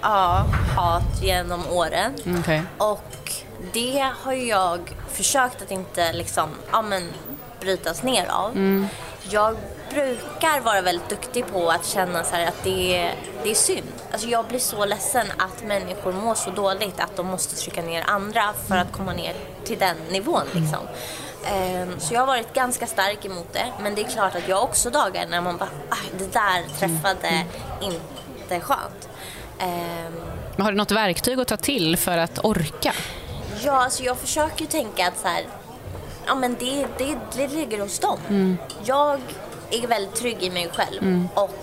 ja, 0.01 0.45
hat 0.75 1.23
genom 1.23 1.67
åren. 1.67 2.11
Okej. 2.39 2.61
Och 2.77 3.33
det 3.73 4.09
har 4.23 4.33
ju 4.33 4.47
jag 4.47 4.79
försökt 5.11 5.61
att 5.61 5.71
inte 5.71 6.13
liksom, 6.13 6.49
ja, 6.71 6.81
men, 6.81 7.09
brytas 7.61 8.03
ner 8.03 8.25
av. 8.29 8.51
Jag 9.29 9.55
brukar 9.95 10.59
vara 10.61 10.81
väldigt 10.81 11.09
duktig 11.09 11.47
på 11.47 11.69
att 11.69 11.85
känna 11.85 12.23
så 12.23 12.35
att 12.35 12.63
det 12.63 12.97
är, 12.97 13.15
det 13.43 13.51
är 13.51 13.55
synd. 13.55 13.87
Alltså 14.11 14.27
jag 14.27 14.45
blir 14.45 14.59
så 14.59 14.85
ledsen 14.85 15.27
att 15.37 15.63
människor 15.63 16.11
mår 16.13 16.35
så 16.35 16.49
dåligt 16.49 16.99
att 16.99 17.15
de 17.15 17.25
måste 17.27 17.55
trycka 17.55 17.81
ner 17.81 18.03
andra 18.07 18.53
för 18.67 18.75
att 18.77 18.91
komma 18.91 19.13
ner 19.13 19.35
till 19.63 19.79
den 19.79 19.95
nivån. 20.11 20.43
Liksom. 20.51 20.79
Ehm, 21.45 21.99
Så 21.99 22.13
jag 22.13 22.19
har 22.19 22.27
varit 22.27 22.53
ganska 22.53 22.87
stark 22.87 23.25
emot 23.25 23.53
det. 23.53 23.65
Men 23.81 23.95
det 23.95 24.01
är 24.01 24.07
klart 24.09 24.35
att 24.35 24.47
jag 24.47 24.63
också 24.63 24.89
dagar 24.89 25.25
när 25.27 25.41
man 25.41 25.57
bara, 25.57 25.69
"Ah, 25.89 25.95
det 26.17 26.33
där 26.33 26.63
träffade 26.79 27.45
inte 27.81 28.59
skönt. 28.59 29.09
Ehm, 29.59 30.13
har 30.63 30.71
du 30.71 30.77
något 30.77 30.91
verktyg 30.91 31.39
att 31.39 31.47
ta 31.47 31.57
till 31.57 31.97
för 31.97 32.17
att 32.17 32.45
orka? 32.45 32.93
Ja, 33.63 33.83
alltså 33.83 34.03
jag 34.03 34.17
försöker 34.17 34.61
ju 34.61 34.67
tänka 34.67 35.07
att 35.07 35.17
så 35.19 35.27
här, 35.27 35.43
ja 36.25 36.35
men 36.35 36.55
det, 36.59 36.85
det, 36.97 37.17
det 37.35 37.47
ligger 37.47 37.79
hos 37.79 37.99
dem. 37.99 38.57
Jag 38.83 39.21
är 39.71 39.87
väldigt 39.87 40.15
trygg 40.15 40.43
i 40.43 40.49
mig 40.49 40.69
själv 40.73 41.27
och 41.33 41.59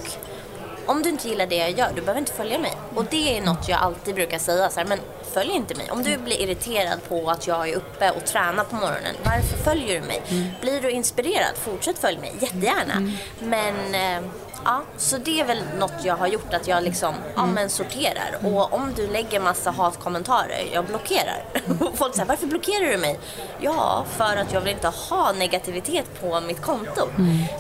om 0.86 1.02
du 1.02 1.08
inte 1.08 1.28
gillar 1.28 1.46
det 1.46 1.56
jag 1.56 1.70
gör, 1.70 1.88
du 1.94 2.00
behöver 2.00 2.20
inte 2.20 2.32
följa 2.32 2.58
mig. 2.58 2.72
Och 2.94 3.04
det 3.10 3.38
är 3.38 3.42
något 3.42 3.68
jag 3.68 3.80
alltid 3.80 4.14
brukar 4.14 4.38
säga 4.38 4.70
så 4.70 4.80
här, 4.80 4.86
men 4.86 4.98
följ 5.34 5.50
inte 5.52 5.74
mig. 5.74 5.90
Om 5.90 6.02
du 6.02 6.16
blir 6.16 6.40
irriterad 6.40 6.98
på 7.08 7.30
att 7.30 7.46
jag 7.46 7.68
är 7.68 7.76
uppe 7.76 8.10
och 8.10 8.24
tränar 8.26 8.64
på 8.64 8.74
morgonen, 8.76 9.14
varför 9.24 9.56
följer 9.64 10.00
du 10.00 10.06
mig? 10.06 10.22
Blir 10.60 10.80
du 10.80 10.90
inspirerad, 10.90 11.56
fortsätt 11.56 11.98
följ 11.98 12.18
mig, 12.18 12.32
jättegärna. 12.40 13.12
Men 13.38 13.94
eh, 13.94 14.22
ja, 14.64 14.82
så 14.96 15.18
det 15.18 15.40
är 15.40 15.44
väl 15.44 15.62
något 15.78 16.04
jag 16.04 16.16
har 16.16 16.26
gjort, 16.26 16.54
att 16.54 16.68
jag 16.68 16.82
liksom, 16.82 17.14
ja 17.36 17.46
men 17.46 17.70
sorterar. 17.70 18.38
Och 18.42 18.72
om 18.72 18.92
du 18.96 19.06
lägger 19.06 19.40
massa 19.40 19.70
hatkommentarer, 19.70 20.68
jag 20.72 20.84
blockerar. 20.84 21.44
Och 21.80 21.98
Folk 21.98 22.14
säger, 22.14 22.28
varför 22.28 22.46
blockerar 22.46 22.90
du 22.90 22.96
mig? 22.98 23.18
Ja, 23.60 24.04
för 24.16 24.36
att 24.36 24.52
jag 24.52 24.60
vill 24.60 24.72
inte 24.72 24.88
ha 24.88 25.32
negativitet 25.32 26.20
på 26.20 26.40
mitt 26.40 26.62
konto. 26.62 27.08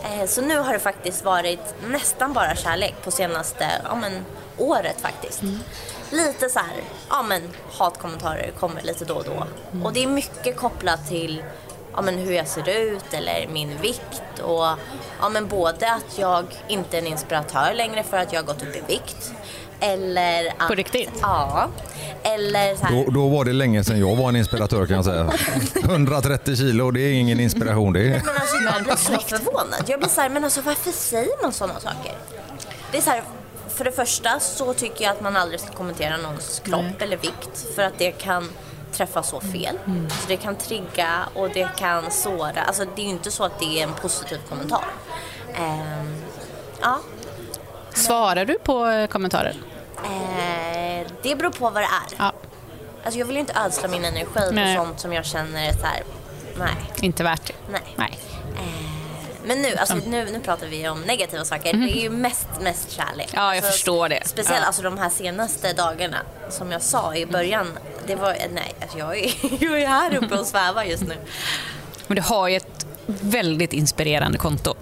Eh, 0.04 0.26
så 0.26 0.40
nu 0.40 0.58
har 0.58 0.72
det 0.72 0.78
faktiskt 0.78 1.24
varit 1.24 1.74
nästan 1.86 2.32
bara 2.32 2.54
kärlek 2.56 2.94
på 3.04 3.10
senaste, 3.10 3.66
ja 3.84 3.94
men 3.94 4.24
året 4.58 5.00
faktiskt. 5.00 5.42
Lite 6.10 6.48
så 6.48 6.58
här, 6.58 6.82
ja 7.10 7.22
men 7.22 7.42
hatkommentarer 7.78 8.50
kommer 8.60 8.82
lite 8.82 9.04
då 9.04 9.14
och 9.14 9.24
då. 9.24 9.46
Och 9.84 9.92
det 9.92 10.02
är 10.02 10.06
mycket 10.06 10.56
kopplat 10.56 11.08
till 11.08 11.42
ja, 11.96 12.02
men 12.02 12.18
hur 12.18 12.32
jag 12.32 12.48
ser 12.48 12.68
ut 12.68 13.14
eller 13.14 13.48
min 13.48 13.78
vikt. 13.82 14.22
Och, 14.42 14.66
ja, 15.20 15.28
men 15.30 15.48
både 15.48 15.92
att 15.92 16.18
jag 16.18 16.44
inte 16.68 16.96
är 16.96 17.02
en 17.02 17.06
inspiratör 17.06 17.74
längre 17.74 18.02
för 18.02 18.16
att 18.16 18.32
jag 18.32 18.40
har 18.40 18.46
gått 18.46 18.62
upp 18.62 18.76
i 18.76 18.82
vikt. 18.88 19.32
Eller 19.80 20.52
att, 20.58 20.68
På 20.68 20.74
riktigt? 20.74 21.10
Ja. 21.20 21.68
Eller 22.22 22.76
så 22.76 22.84
här, 22.86 23.04
Då, 23.04 23.10
då 23.10 23.28
var 23.28 23.44
det 23.44 23.52
länge 23.52 23.84
sedan 23.84 24.00
jag 24.00 24.16
var 24.16 24.28
en 24.28 24.36
inspiratör 24.36 24.86
kan 24.86 24.96
jag 24.96 25.04
säga. 25.04 25.32
130 25.84 26.56
kilo, 26.56 26.90
det 26.90 27.00
är 27.00 27.12
ingen 27.12 27.40
inspiration. 27.40 27.92
Det 27.92 28.00
är... 28.00 28.08
Men 28.10 28.36
alltså 28.40 28.56
jag 28.56 28.82
blir 28.82 28.96
så 28.96 29.18
förvånad. 29.18 29.84
Jag 29.86 30.00
blir 30.00 30.08
så 30.08 30.20
här, 30.20 30.28
men 30.28 30.44
alltså 30.44 30.60
varför 30.60 30.90
säger 30.90 31.42
man 31.42 31.52
sådana 31.52 31.80
saker? 31.80 32.12
Det 32.92 32.98
är 32.98 33.02
så 33.02 33.10
här, 33.10 33.22
för 33.68 33.84
det 33.84 33.92
första 33.92 34.40
så 34.40 34.74
tycker 34.74 35.04
jag 35.04 35.12
att 35.12 35.20
man 35.20 35.36
aldrig 35.36 35.60
ska 35.60 35.70
kommentera 35.70 36.16
någons 36.16 36.62
kropp 36.64 37.00
eller 37.00 37.16
vikt 37.16 37.74
för 37.74 37.82
att 37.82 37.98
det 37.98 38.10
kan 38.10 38.48
träffa 38.92 39.22
så 39.22 39.40
fel. 39.40 39.78
Så 40.10 40.28
det 40.28 40.36
kan 40.36 40.56
trigga 40.56 41.28
och 41.34 41.48
det 41.50 41.68
kan 41.76 42.10
såra. 42.10 42.62
Alltså 42.62 42.84
det 42.96 43.02
är 43.02 43.04
ju 43.04 43.10
inte 43.10 43.30
så 43.30 43.44
att 43.44 43.58
det 43.58 43.78
är 43.80 43.82
en 43.82 43.94
positiv 43.94 44.40
kommentar. 44.48 44.84
Ehm, 45.54 46.22
ja, 46.80 46.98
Svarar 47.94 48.44
du 48.44 48.54
på 48.58 48.86
eh, 48.86 49.06
kommentarer? 49.06 49.56
eh, 50.04 51.06
det 51.22 51.36
beror 51.36 51.50
på 51.50 51.64
vad 51.70 51.82
det 51.82 51.86
är. 51.86 52.16
Ja, 52.18 52.32
Alltså 53.04 53.18
jag 53.18 53.26
vill 53.26 53.36
ju 53.36 53.40
inte 53.40 53.54
ödsla 53.66 53.88
min 53.88 54.04
energi 54.04 54.26
Nej. 54.52 54.76
på 54.76 54.84
sånt 54.84 55.00
som 55.00 55.12
jag 55.12 55.24
känner 55.24 55.72
så 55.72 55.86
här, 55.86 56.02
nej. 56.58 56.74
inte 57.00 57.22
värt 57.24 57.46
det. 57.46 57.52
Nej. 57.70 57.82
Nej. 57.96 58.18
Men 59.44 59.62
nu, 59.62 59.76
alltså, 59.76 59.94
nu, 60.06 60.24
nu 60.30 60.40
pratar 60.40 60.66
vi 60.66 60.88
om 60.88 61.00
negativa 61.00 61.44
saker. 61.44 61.72
Det 61.72 61.98
är 61.98 62.02
ju 62.02 62.10
mest, 62.10 62.46
mest 62.60 62.90
kärlek. 62.90 63.32
Mhm. 63.32 63.42
Ja, 63.42 63.54
jag 63.54 63.56
Alltså, 63.56 63.70
förstår 63.72 64.08
det. 64.08 64.22
Speciellt 64.26 64.60
Ja. 64.60 64.66
alltså, 64.66 64.82
de 64.82 64.98
här 64.98 65.08
senaste 65.10 65.72
dagarna, 65.72 66.16
som 66.50 66.72
jag 66.72 66.82
sa 66.82 67.14
i 67.16 67.26
början. 67.26 67.78
Det 68.06 68.14
var, 68.14 68.36
nej, 68.54 68.72
alltså, 68.82 68.98
jag, 68.98 69.18
är, 69.18 69.32
jag 69.64 69.82
är 69.82 69.86
här 69.86 70.14
uppe 70.16 70.34
och 70.38 70.46
svävar 70.46 70.84
just 70.84 71.02
nu. 71.02 71.14
Men 72.06 72.16
du 72.16 72.22
har 72.22 72.48
ju 72.48 72.56
ett 72.56 72.86
väldigt 73.06 73.72
inspirerande 73.72 74.38
konto. 74.38 74.74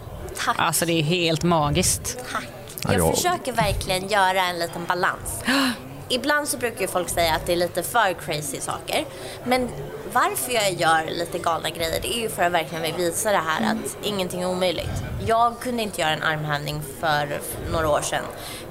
Tack. 0.45 0.57
Alltså 0.59 0.87
det 0.87 0.93
är 0.93 1.03
helt 1.03 1.43
magiskt. 1.43 2.19
Tack. 2.33 2.45
Ja, 2.83 2.93
Jag 2.93 3.01
jag- 3.01 3.15
försöker 3.17 3.53
verkligen 3.53 4.09
göra 4.09 4.43
en 4.43 4.59
liten 4.59 4.85
balans. 4.89 5.43
Ibland 6.09 6.49
så 6.49 6.57
brukar 6.57 6.81
ju 6.81 6.87
folk 6.89 7.09
säga 7.09 7.35
att 7.35 7.47
det 7.47 7.53
är 7.53 7.57
lite 7.57 7.83
för 7.83 8.13
crazy 8.15 8.61
saker. 8.61 9.05
Men 9.45 9.69
varför 10.13 10.53
jag 10.53 10.73
gör 10.73 11.11
lite 11.11 11.39
galna 11.39 11.71
grejer, 11.71 12.01
det 12.03 12.17
är 12.17 12.21
ju 12.21 12.29
för 12.29 12.43
att 12.43 12.53
verkligen 12.53 12.83
vill 12.83 12.95
visa 12.95 13.33
det 13.33 13.43
här 13.47 13.73
att 13.73 13.97
ingenting 14.03 14.43
är 14.43 14.47
omöjligt. 14.47 15.03
Jag 15.27 15.61
kunde 15.61 15.83
inte 15.83 16.01
göra 16.01 16.11
en 16.11 16.23
armhävning 16.23 16.83
för 17.01 17.41
några 17.73 17.89
år 17.89 18.01
sedan. 18.03 18.25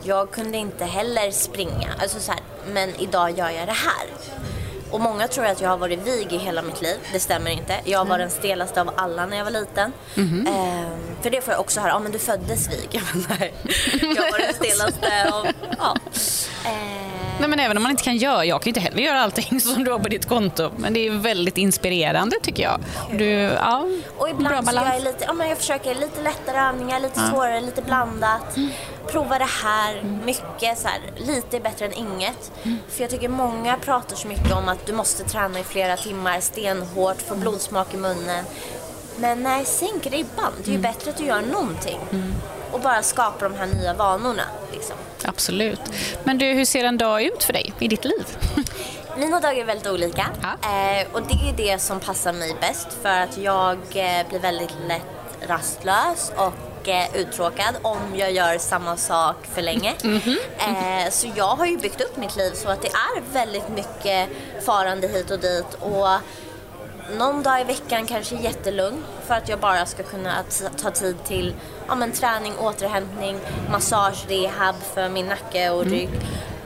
Jag 0.03 0.31
kunde 0.31 0.57
inte 0.57 0.85
heller 0.85 1.31
springa. 1.31 1.89
Alltså 2.01 2.19
så 2.19 2.31
här, 2.31 2.41
men 2.73 2.95
idag 2.95 3.37
gör 3.37 3.49
jag 3.49 3.67
det 3.67 3.73
här. 3.73 4.07
Och 4.91 5.01
många 5.01 5.27
tror 5.27 5.45
att 5.45 5.61
jag 5.61 5.69
har 5.69 5.77
varit 5.77 6.07
vig 6.07 6.33
i 6.33 6.37
hela 6.37 6.61
mitt 6.61 6.81
liv. 6.81 6.97
Det 7.13 7.19
stämmer 7.19 7.51
inte. 7.51 7.75
Jag 7.83 8.05
var 8.05 8.17
den 8.17 8.29
stelaste 8.29 8.81
av 8.81 8.91
alla 8.95 9.25
när 9.25 9.37
jag 9.37 9.43
var 9.43 9.51
liten. 9.51 9.91
Eh, 10.47 10.89
för 11.21 11.29
det 11.29 11.41
får 11.41 11.53
jag 11.53 11.61
också 11.61 11.79
höra, 11.79 11.91
ja 11.91 11.95
ah, 11.95 11.99
men 11.99 12.11
du 12.11 12.19
föddes 12.19 12.69
vig. 12.69 12.87
Jag 12.91 13.03
bara, 13.03 13.37
nej, 13.39 13.53
jag 14.15 14.31
var 14.31 14.37
den 14.37 14.53
stelaste 14.53 15.31
av, 15.33 15.47
ja. 15.77 15.95
Eh, 16.65 17.18
Nej, 17.39 17.49
men 17.49 17.59
även 17.59 17.77
om 17.77 17.83
man 17.83 17.91
inte 17.91 18.03
kan 18.03 18.17
göra, 18.17 18.45
jag 18.45 18.61
kan 18.61 18.65
ju 18.65 18.69
inte 18.69 18.79
heller 18.79 19.03
göra 19.03 19.21
allting 19.21 19.59
som 19.61 19.83
du 19.83 19.91
har 19.91 19.99
på 19.99 20.09
ditt 20.09 20.25
konto. 20.25 20.71
Men 20.77 20.93
det 20.93 21.07
är 21.07 21.11
väldigt 21.11 21.57
inspirerande 21.57 22.35
tycker 22.41 22.63
jag. 22.63 22.79
Du, 23.17 23.29
ja, 23.29 23.85
Och 24.17 24.25
bra 24.25 24.29
ibland 24.29 24.67
så 24.67 24.75
balans. 24.75 24.93
jag 24.93 25.03
lite, 25.03 25.23
ja, 25.27 25.33
men 25.33 25.49
jag 25.49 25.57
försöker 25.57 25.95
lite 25.95 26.21
lättare 26.21 26.57
övningar, 26.57 26.99
lite 26.99 27.19
svårare, 27.19 27.61
lite 27.61 27.81
blandat. 27.81 28.57
Mm. 28.57 28.69
Prova 29.07 29.39
det 29.39 29.49
här, 29.63 30.03
mycket 30.25 30.77
så 30.79 30.87
här, 30.87 30.99
lite 31.15 31.57
är 31.57 31.61
bättre 31.61 31.85
än 31.85 31.93
inget. 31.93 32.51
Mm. 32.63 32.77
För 32.89 33.01
jag 33.01 33.09
tycker 33.09 33.29
många 33.29 33.77
pratar 33.77 34.15
så 34.15 34.27
mycket 34.27 34.51
om 34.51 34.69
att 34.69 34.85
du 34.85 34.93
måste 34.93 35.23
träna 35.23 35.59
i 35.59 35.63
flera 35.63 35.97
timmar, 35.97 36.39
stenhårt, 36.39 37.21
få 37.21 37.35
blodsmak 37.35 37.93
i 37.93 37.97
munnen. 37.97 38.45
Men 39.19 39.43
nej, 39.43 39.65
sänk 39.65 40.05
ribban. 40.07 40.53
Det 40.57 40.63
är 40.63 40.71
ju 40.73 40.79
Mm. 40.79 40.81
bättre 40.93 41.11
att 41.11 41.17
du 41.17 41.25
gör 41.25 41.41
någonting. 41.41 41.99
Och 42.71 42.79
bara 42.79 43.03
skapa 43.03 43.49
de 43.49 43.55
här 43.55 43.65
nya 43.65 43.93
vanorna. 43.93 44.43
Liksom. 44.73 44.95
Absolut. 45.25 45.81
Men 46.23 46.37
du, 46.37 46.45
hur 46.45 46.65
ser 46.65 46.83
en 46.83 46.97
dag 46.97 47.21
ut 47.23 47.43
för 47.43 47.53
dig 47.53 47.73
i 47.79 47.87
ditt 47.87 48.05
liv? 48.05 48.37
Mina 49.17 49.39
dagar 49.39 49.55
är 49.61 49.63
väldigt 49.65 49.87
olika 49.87 50.25
Ja. 50.41 50.69
eh, 50.69 51.07
och 51.13 51.21
det 51.21 51.33
är 51.33 51.53
det 51.73 51.79
som 51.81 51.99
passar 51.99 52.33
mig 52.33 52.55
bäst 52.61 52.87
för 53.01 53.09
att 53.19 53.37
jag 53.37 53.77
eh, 53.77 54.27
blir 54.29 54.39
väldigt 54.39 54.73
lätt 54.87 55.01
rastlös 55.49 56.31
och 56.35 56.87
eh, 56.89 57.15
uttråkad 57.15 57.75
om 57.81 57.97
jag 58.15 58.31
gör 58.31 58.57
samma 58.57 58.97
sak 58.97 59.35
för 59.53 59.61
länge. 59.61 59.93
Eh, 60.57 61.09
så 61.11 61.27
jag 61.35 61.55
har 61.55 61.65
ju 61.65 61.77
byggt 61.77 62.01
upp 62.01 62.17
mitt 62.17 62.35
liv 62.35 62.51
så 62.55 62.69
att 62.69 62.81
det 62.81 62.87
är 62.87 63.21
väldigt 63.33 63.69
mycket 63.69 64.29
farande 64.65 65.07
hit 65.07 65.31
och 65.31 65.39
dit 65.39 65.73
och 65.79 66.07
någon 67.17 67.43
dag 67.43 67.61
i 67.61 67.63
veckan 67.63 68.05
kanske 68.05 68.35
jättelugn 68.35 69.03
för 69.27 69.33
att 69.33 69.49
jag 69.49 69.59
bara 69.59 69.85
ska 69.85 70.03
kunna 70.03 70.43
ta 70.81 70.91
tid 70.91 71.15
till 71.23 71.55
ja, 71.87 71.95
men, 71.95 72.11
träning, 72.11 72.53
återhämtning, 72.57 73.39
massage, 73.71 74.25
rehab 74.29 74.75
för 74.93 75.09
min 75.09 75.27
nacke 75.27 75.69
och 75.69 75.85
rygg. 75.85 76.09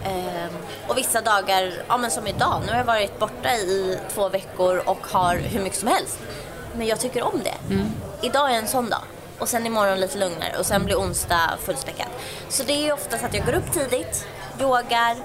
Ehm, 0.06 0.54
och 0.88 0.98
vissa 0.98 1.22
dagar, 1.22 1.74
ja, 1.88 1.98
men 1.98 2.12
som 2.12 2.28
idag, 2.28 2.62
nu 2.66 2.72
har 2.72 2.78
jag 2.78 2.86
varit 2.86 3.20
borta 3.20 3.54
i 3.54 3.98
två 4.14 4.30
veckor 4.30 4.82
och 4.86 5.08
har 5.08 5.36
hur 5.36 5.60
mycket 5.60 5.80
som 5.80 5.88
helst. 5.88 6.20
Men 6.76 6.88
jag 6.88 7.00
tycker 7.00 7.24
om 7.24 7.42
det. 7.44 7.76
Idag 8.22 8.52
är 8.52 8.58
en 8.58 8.68
sån 8.68 8.90
dag. 8.90 9.02
Och 9.40 9.50
sen 9.50 9.66
imorgon 9.66 10.00
lite 10.00 10.18
lugnare 10.18 10.58
och 10.60 10.66
sen 10.66 10.86
blir 10.86 10.96
onsdag 10.96 11.50
fullspäckat. 11.66 12.10
Så 12.50 12.64
det 12.64 12.88
är 12.88 12.94
oftast 12.94 13.24
att 13.24 13.34
jag 13.34 13.46
går 13.46 13.54
upp 13.54 13.72
tidigt, 13.74 14.28
yogar, 14.60 15.16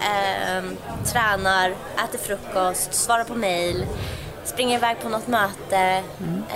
ehm, 0.00 0.76
tränar, 1.04 1.74
äter 2.04 2.18
frukost, 2.18 2.94
svarar 2.94 3.24
på 3.24 3.34
mail, 3.34 3.86
springer 4.48 4.76
iväg 4.78 4.96
på 5.02 5.08
något 5.08 5.26
möte 5.28 6.02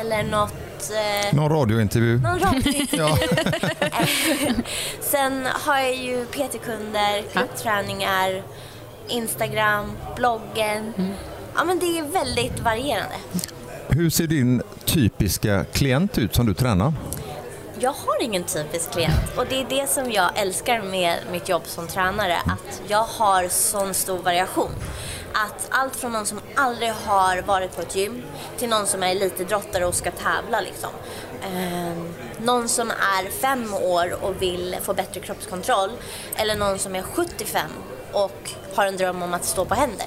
eller 0.00 0.22
något... 0.22 0.52
Eh, 0.90 1.34
Någon 1.36 1.48
radiointervju? 1.52 2.18
någon 2.20 2.38
radio. 2.40 2.86
Ja. 2.90 3.18
Sen 5.00 5.46
har 5.52 5.78
jag 5.78 5.94
ju 5.94 6.24
PT-kunder, 6.24 7.22
gruppträningar, 7.32 8.42
Instagram, 9.08 9.92
bloggen. 10.16 10.92
Ja 11.56 11.64
men 11.64 11.78
det 11.78 11.98
är 11.98 12.02
väldigt 12.02 12.60
varierande. 12.60 13.14
Hur 13.88 14.10
ser 14.10 14.26
din 14.26 14.62
typiska 14.84 15.64
klient 15.72 16.18
ut 16.18 16.34
som 16.34 16.46
du 16.46 16.54
tränar? 16.54 16.92
Jag 17.78 17.90
har 17.92 18.22
ingen 18.22 18.44
typisk 18.44 18.90
klient 18.92 19.36
och 19.36 19.46
det 19.48 19.60
är 19.60 19.66
det 19.68 19.88
som 19.88 20.12
jag 20.12 20.30
älskar 20.38 20.82
med 20.82 21.16
mitt 21.32 21.48
jobb 21.48 21.62
som 21.66 21.86
tränare, 21.86 22.36
att 22.46 22.82
jag 22.88 23.04
har 23.04 23.48
sån 23.48 23.94
stor 23.94 24.18
variation. 24.18 24.70
Att 25.32 25.68
allt 25.70 25.96
från 25.96 26.12
någon 26.12 26.26
som 26.26 26.40
aldrig 26.54 26.92
har 26.92 27.42
varit 27.42 27.76
på 27.76 27.82
ett 27.82 27.96
gym 27.96 28.22
till 28.56 28.68
någon 28.68 28.86
som 28.86 29.02
är 29.02 29.10
elitidrottare 29.10 29.86
och 29.86 29.94
ska 29.94 30.10
tävla 30.10 30.60
liksom. 30.60 30.90
Ehm, 31.42 32.14
någon 32.38 32.68
som 32.68 32.90
är 32.90 33.30
fem 33.30 33.74
år 33.74 34.24
och 34.24 34.42
vill 34.42 34.76
få 34.82 34.94
bättre 34.94 35.20
kroppskontroll 35.20 35.90
eller 36.36 36.56
någon 36.56 36.78
som 36.78 36.96
är 36.96 37.02
75 37.02 37.70
och 38.12 38.50
har 38.74 38.86
en 38.86 38.96
dröm 38.96 39.22
om 39.22 39.34
att 39.34 39.44
stå 39.44 39.64
på 39.64 39.74
händer. 39.74 40.06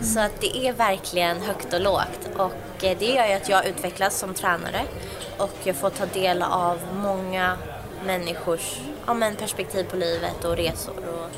Så 0.00 0.20
att 0.20 0.40
det 0.40 0.56
är 0.56 0.72
verkligen 0.72 1.40
högt 1.40 1.72
och 1.72 1.80
lågt 1.80 2.28
och 2.36 2.84
eh, 2.84 2.98
det 2.98 3.06
gör 3.06 3.26
ju 3.26 3.32
att 3.32 3.48
jag 3.48 3.66
utvecklas 3.66 4.18
som 4.18 4.34
tränare 4.34 4.82
och 5.38 5.56
jag 5.64 5.76
får 5.76 5.90
ta 5.90 6.06
del 6.06 6.42
av 6.42 6.78
många 6.94 7.58
människors 8.04 8.80
ja, 9.06 9.14
men 9.14 9.36
perspektiv 9.36 9.84
på 9.84 9.96
livet 9.96 10.44
och 10.44 10.56
resor. 10.56 10.96
Och... 10.96 11.30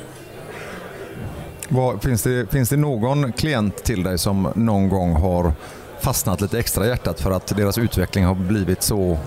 Vad, 1.71 2.03
finns, 2.03 2.23
det, 2.23 2.51
finns 2.51 2.69
det 2.69 2.77
någon 2.77 3.31
klient 3.31 3.83
till 3.83 4.03
dig 4.03 4.17
som 4.17 4.51
någon 4.55 4.89
gång 4.89 5.13
har 5.13 5.53
fastnat 5.99 6.41
lite 6.41 6.59
extra 6.59 6.85
i 6.85 6.87
hjärtat 6.89 7.21
för 7.21 7.31
att 7.31 7.47
deras 7.47 7.77
utveckling 7.77 8.25
har 8.25 8.35
blivit 8.35 8.83
så 8.83 9.17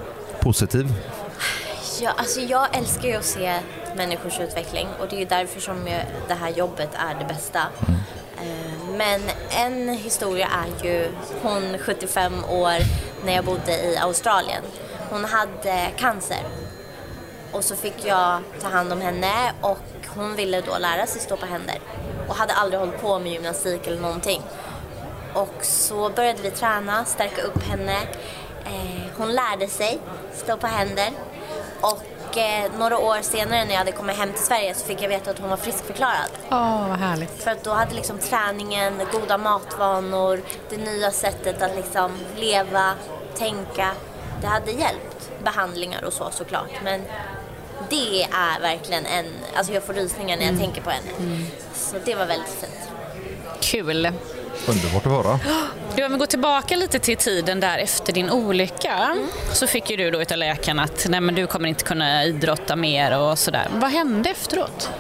positiv? 0.41 0.95
Ja, 2.01 2.11
alltså 2.17 2.41
jag 2.41 2.77
älskar 2.77 3.09
ju 3.09 3.15
att 3.15 3.25
se 3.25 3.59
människors 3.97 4.41
utveckling 4.41 4.89
och 5.01 5.07
det 5.11 5.17
är 5.17 5.21
ju 5.21 5.25
därför 5.27 5.61
som 5.61 5.77
det 6.29 6.35
här 6.35 6.51
jobbet 6.51 6.91
är 6.95 7.19
det 7.19 7.35
bästa. 7.35 7.61
Eh, 8.37 8.97
Men 8.97 9.21
en 9.51 9.89
historia 9.89 10.49
är 10.49 10.87
ju 10.87 11.09
hon 11.43 11.79
75 11.79 12.33
år 12.45 12.75
när 13.25 13.33
jag 13.33 13.45
bodde 13.45 13.73
i 13.73 13.97
Australien. 13.97 14.63
Hon 15.11 15.25
hade 15.25 15.87
cancer 15.97 16.43
och 17.53 17.65
så 17.65 17.77
fick 17.77 18.05
jag 18.05 18.41
ta 18.63 18.69
hand 18.69 18.93
om 18.93 19.01
henne 19.01 19.53
och 19.61 19.79
hon 20.15 20.37
ville 20.37 20.61
då 20.61 20.79
lära 20.79 21.07
sig 21.07 21.21
stå 21.21 21.37
på 21.37 21.47
händer 21.47 21.79
och 22.33 22.39
hade 22.39 22.53
aldrig 22.53 22.81
hållit 22.81 23.01
på 23.01 23.19
med 23.19 23.33
gymnastik 23.33 23.87
eller 23.87 24.01
någonting. 24.01 24.43
Och 25.35 25.55
så 25.63 26.11
började 26.11 26.43
vi 26.43 26.51
träna, 26.51 27.05
stärka 27.05 27.43
upp 27.43 27.63
henne. 27.63 27.97
Eh, 28.65 29.03
hon 29.17 29.33
lärde 29.33 29.69
sig 29.69 29.99
stå 30.35 30.57
på 30.57 30.67
händer. 30.67 31.11
Och 31.81 32.39
eh, 32.39 32.71
några 32.79 32.99
år 32.99 33.23
senare 33.23 33.65
när 33.65 33.71
jag 33.71 33.79
hade 33.79 33.93
kommit 33.93 34.17
hem 34.17 34.33
till 34.33 34.43
Sverige 34.43 34.75
så 34.75 34.87
fick 34.87 35.03
jag 35.03 35.09
veta 35.09 35.31
att 35.31 35.39
hon 35.39 35.51
var 35.51 35.57
friskförklarad. 35.57 36.31
Åh, 36.51 36.89
vad 36.89 36.99
härligt. 36.99 37.43
För 37.43 37.51
att 37.51 37.65
då 37.65 37.71
hade 37.71 37.95
liksom 37.95 38.19
träningen, 38.19 39.01
goda 39.13 39.39
matvanor, 39.39 40.41
det 40.71 40.77
nya 40.77 41.11
sättet 41.11 41.63
att 41.63 41.77
liksom 41.77 42.19
leva, 42.37 42.95
tänka, 43.35 43.91
det 44.41 44.47
hade 44.47 44.71
hjälpt. 44.71 45.31
Behandlingar 45.45 46.05
och 46.05 46.13
så 46.13 46.31
såklart. 46.31 46.71
Men 46.85 47.03
det 47.91 48.23
är 48.23 48.61
verkligen 48.61 49.07
en, 49.07 49.27
alltså 49.57 49.73
jag 49.73 49.83
får 49.83 49.93
rysningar 49.95 50.37
när 50.37 50.47
jag 50.47 50.59
tänker 50.59 50.83
på 50.83 50.91
henne. 50.91 51.11
Så 51.75 51.97
det 52.05 52.15
var 52.15 52.27
väldigt 52.27 52.49
fint. 52.49 52.91
Kul. 53.61 54.11
Underbart 54.67 55.07
att 55.07 55.13
höra. 55.13 55.41
Du, 55.97 56.05
om 56.05 56.13
vi 56.13 56.19
går 56.19 56.27
tillbaka 56.27 56.77
lite 56.77 56.99
till 56.99 57.17
tiden 57.17 57.61
där 57.61 57.79
efter 57.79 58.13
din 58.13 58.31
olycka 58.31 59.17
så 59.53 59.67
fick 59.67 59.91
ju 59.91 59.97
du 59.97 60.11
då 60.11 60.23
utav 60.23 60.39
läkarna 60.39 60.83
att 60.83 61.07
nej, 61.09 61.21
men 61.21 61.35
du 61.35 61.47
kommer 61.47 61.69
inte 61.69 61.85
kunna 61.85 62.25
idrotta 62.25 62.77
mer 62.77 63.19
och 63.19 63.39
sådär. 63.39 63.69
Vad 63.73 63.91
hände 63.91 64.31
efteråt? 64.31 64.91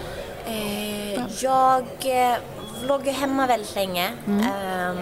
Eh, 0.46 1.22
jag 1.40 1.86
eh, 2.04 2.36
låg 2.82 3.06
ju 3.06 3.12
hemma 3.12 3.46
väldigt 3.46 3.74
länge 3.74 4.12
ehm, 4.28 4.98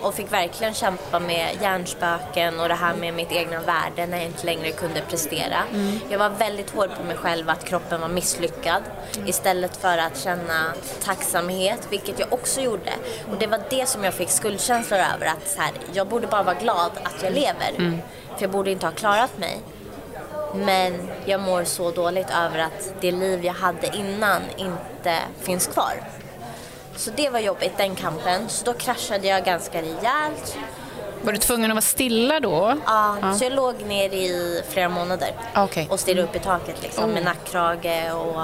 och 0.00 0.14
fick 0.14 0.32
verkligen 0.32 0.74
kämpa 0.74 1.18
med 1.18 1.48
hjärnspöken 1.62 2.60
och 2.60 2.68
det 2.68 2.74
här 2.74 2.94
med 2.94 3.14
mitt 3.14 3.32
egna 3.32 3.60
värde 3.60 4.06
när 4.06 4.16
jag 4.16 4.26
inte 4.26 4.46
längre 4.46 4.70
kunde 4.70 5.00
prestera. 5.00 5.56
Jag 6.08 6.18
var 6.18 6.30
väldigt 6.30 6.70
hård 6.70 6.90
på 6.98 7.04
mig 7.04 7.16
själv 7.16 7.50
att 7.50 7.64
kroppen 7.64 8.00
var 8.00 8.08
misslyckad 8.08 8.82
istället 9.26 9.76
för 9.76 9.98
att 9.98 10.18
känna 10.18 10.72
tacksamhet, 11.04 11.88
vilket 11.90 12.18
jag 12.18 12.32
också 12.32 12.60
gjorde. 12.60 12.92
Och 13.30 13.38
det 13.38 13.46
var 13.46 13.60
det 13.70 13.86
som 13.88 14.04
jag 14.04 14.14
fick 14.14 14.30
skuldkänslor 14.30 14.98
över, 14.98 15.26
att 15.26 15.48
så 15.48 15.60
här, 15.60 15.72
jag 15.92 16.06
borde 16.08 16.26
bara 16.26 16.42
vara 16.42 16.54
glad 16.58 16.90
att 17.02 17.22
jag 17.22 17.32
lever. 17.32 18.00
För 18.34 18.42
jag 18.42 18.50
borde 18.50 18.70
inte 18.70 18.86
ha 18.86 18.92
klarat 18.92 19.38
mig. 19.38 19.58
Men 20.54 21.10
jag 21.24 21.40
mår 21.40 21.64
så 21.64 21.90
dåligt 21.90 22.30
över 22.30 22.58
att 22.58 22.94
det 23.00 23.10
liv 23.12 23.44
jag 23.44 23.54
hade 23.54 23.96
innan 23.96 24.42
inte 24.56 25.18
finns 25.40 25.66
kvar. 25.66 25.92
Så 26.96 27.10
det 27.10 27.30
var 27.30 27.40
jobbigt, 27.40 27.72
den 27.76 27.94
kampen. 27.94 28.48
Så 28.48 28.64
då 28.64 28.72
kraschade 28.72 29.26
jag 29.26 29.44
ganska 29.44 29.82
rejält. 29.82 30.58
Var 31.22 31.32
du 31.32 31.38
tvungen 31.38 31.70
att 31.70 31.74
vara 31.74 31.82
stilla 31.82 32.40
då? 32.40 32.76
Ja, 32.86 33.16
Så 33.38 33.44
jag 33.44 33.52
låg 33.52 33.82
ner 33.82 34.14
i 34.14 34.62
flera 34.68 34.88
månader 34.88 35.30
Okej. 35.56 35.88
och 35.90 36.00
stirrade 36.00 36.22
upp 36.22 36.36
i 36.36 36.38
taket 36.38 36.82
liksom, 36.82 37.10
med 37.10 37.24
nackkrage 37.24 38.12
och... 38.14 38.42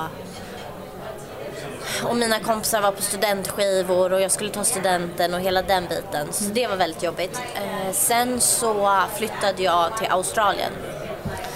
Och 2.04 2.16
mina 2.16 2.40
kompisar 2.40 2.80
var 2.80 2.92
på 2.92 3.02
studentskivor 3.02 4.12
och 4.12 4.20
jag 4.20 4.30
skulle 4.30 4.50
ta 4.50 4.64
studenten 4.64 5.34
och 5.34 5.40
hela 5.40 5.62
den 5.62 5.86
biten. 5.86 6.32
Så 6.32 6.44
det 6.44 6.66
var 6.66 6.76
väldigt 6.76 7.02
jobbigt. 7.02 7.40
Eh, 7.54 7.92
sen 7.92 8.40
så 8.40 9.02
flyttade 9.16 9.62
jag 9.62 9.96
till 9.96 10.06
Australien. 10.10 10.72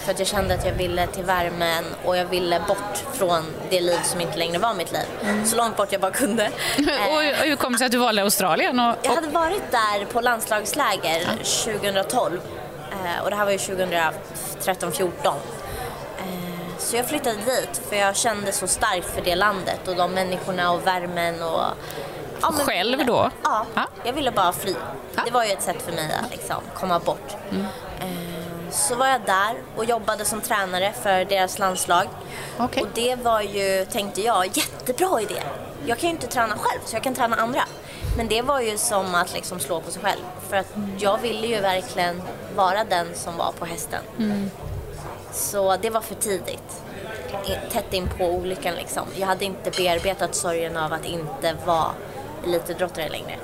För 0.05 0.11
att 0.13 0.19
jag 0.19 0.29
kände 0.29 0.55
att 0.55 0.65
jag 0.67 0.73
ville 0.73 1.07
till 1.07 1.25
värmen 1.25 1.85
och 2.05 2.17
jag 2.17 2.25
ville 2.25 2.61
bort 2.69 3.05
från 3.13 3.45
det 3.71 3.81
liv 3.81 3.99
som 4.05 4.21
inte 4.21 4.39
längre 4.39 4.59
var 4.59 4.75
mitt 4.75 4.93
liv. 4.93 5.45
Så 5.47 5.57
långt 5.57 5.77
bort 5.77 5.93
jag 5.93 6.01
bara 6.01 6.11
kunde. 6.13 6.45
Eh, 6.79 7.15
Och 7.15 7.23
hur 7.23 7.57
kom 7.57 7.73
det 7.73 7.79
sig 7.79 7.85
att 7.87 7.93
du 7.93 7.99
valde 7.99 8.23
Australien? 8.23 8.81
Och, 8.81 8.97
jag 9.03 9.11
och, 9.11 9.15
hade 9.15 9.29
varit 9.29 9.71
där 9.71 10.05
på 10.05 10.21
landslagsläger 10.21 11.21
2012 11.65 12.41
eh, 12.91 13.23
och 13.25 13.31
det 13.31 13.37
här 13.37 13.45
var 13.45 13.53
ju 13.53 13.59
2013-14. 13.59 15.35
Så 16.79 16.97
jag 16.97 17.07
flyttade 17.07 17.37
dit 17.37 17.81
för 17.89 17.97
jag 17.97 18.17
kände 18.17 18.53
så 18.53 18.67
starkt 18.67 19.07
för 19.15 19.23
det 19.23 19.35
landet 19.37 19.89
och 19.89 19.97
de 19.97 20.11
människorna 20.11 20.73
och 20.73 20.87
värmen 20.87 21.43
och 21.43 21.61
Ja, 22.41 22.51
men- 22.51 22.67
Själv 22.67 23.07
då? 23.07 23.31
Ja, 23.43 23.67
Ja. 23.75 23.87
jag 24.05 24.13
ville 24.13 24.31
bara 24.31 24.53
fly. 24.53 24.75
Ja. 25.17 25.23
Det 25.27 25.31
var 25.31 25.45
ju 25.45 25.51
ett 25.51 25.63
sätt 25.63 25.83
för 25.83 25.93
mig 25.93 26.11
att 26.25 26.31
liksom 26.31 26.57
komma 26.75 26.99
bort. 26.99 27.37
Eh, 28.01 28.07
Så 28.75 28.95
var 28.95 29.07
jag 29.07 29.21
där 29.21 29.55
och 29.77 29.85
jobbade 29.85 30.25
som 30.25 30.41
tränare 30.41 30.93
för 31.03 31.25
deras 31.25 31.59
landslag. 31.59 32.09
Okej. 32.59 32.83
Och 32.83 32.89
det 32.95 33.17
var 33.17 33.41
ju, 33.41 33.85
tänkte 33.85 34.23
jag, 34.23 34.47
jättebra 34.47 35.21
idé. 35.21 35.43
Jag 35.87 35.99
kan 35.99 36.09
ju 36.09 36.15
inte 36.15 36.27
träna 36.27 36.57
själv, 36.59 36.81
så 36.85 36.97
jag 36.97 37.03
kan 37.03 37.15
träna 37.15 37.37
andra. 37.37 37.63
Men 38.17 38.29
det 38.29 38.43
var 38.43 38.61
ju 38.61 38.79
som 38.79 39.15
att 39.15 39.35
liksom 39.35 39.61
slå 39.61 39.81
på 39.81 39.91
sig 39.91 40.03
själv. 40.03 40.21
För 40.49 40.57
att 40.57 40.75
jag 40.99 41.19
ville 41.19 41.47
ju 41.47 41.61
verkligen 41.61 42.23
vara 42.57 42.85
den 42.85 43.15
som 43.15 43.37
var 43.37 43.53
på 43.59 43.65
hästen. 43.65 44.01
Så 45.33 45.77
det 45.77 45.91
var 45.91 46.01
för 46.01 46.15
tidigt. 46.15 46.83
Tätt 47.73 47.93
in 47.93 48.09
på 48.19 48.25
olyckan 48.25 48.75
liksom. 48.75 49.07
Jag 49.17 49.27
hade 49.27 49.45
inte 49.45 49.71
bearbetat 49.71 50.35
sorgen 50.35 50.77
av 50.77 50.93
att 50.93 51.05
inte 51.05 51.57
vara 51.67 51.91
elitidrottare 52.47 53.09
längre. 53.09 53.39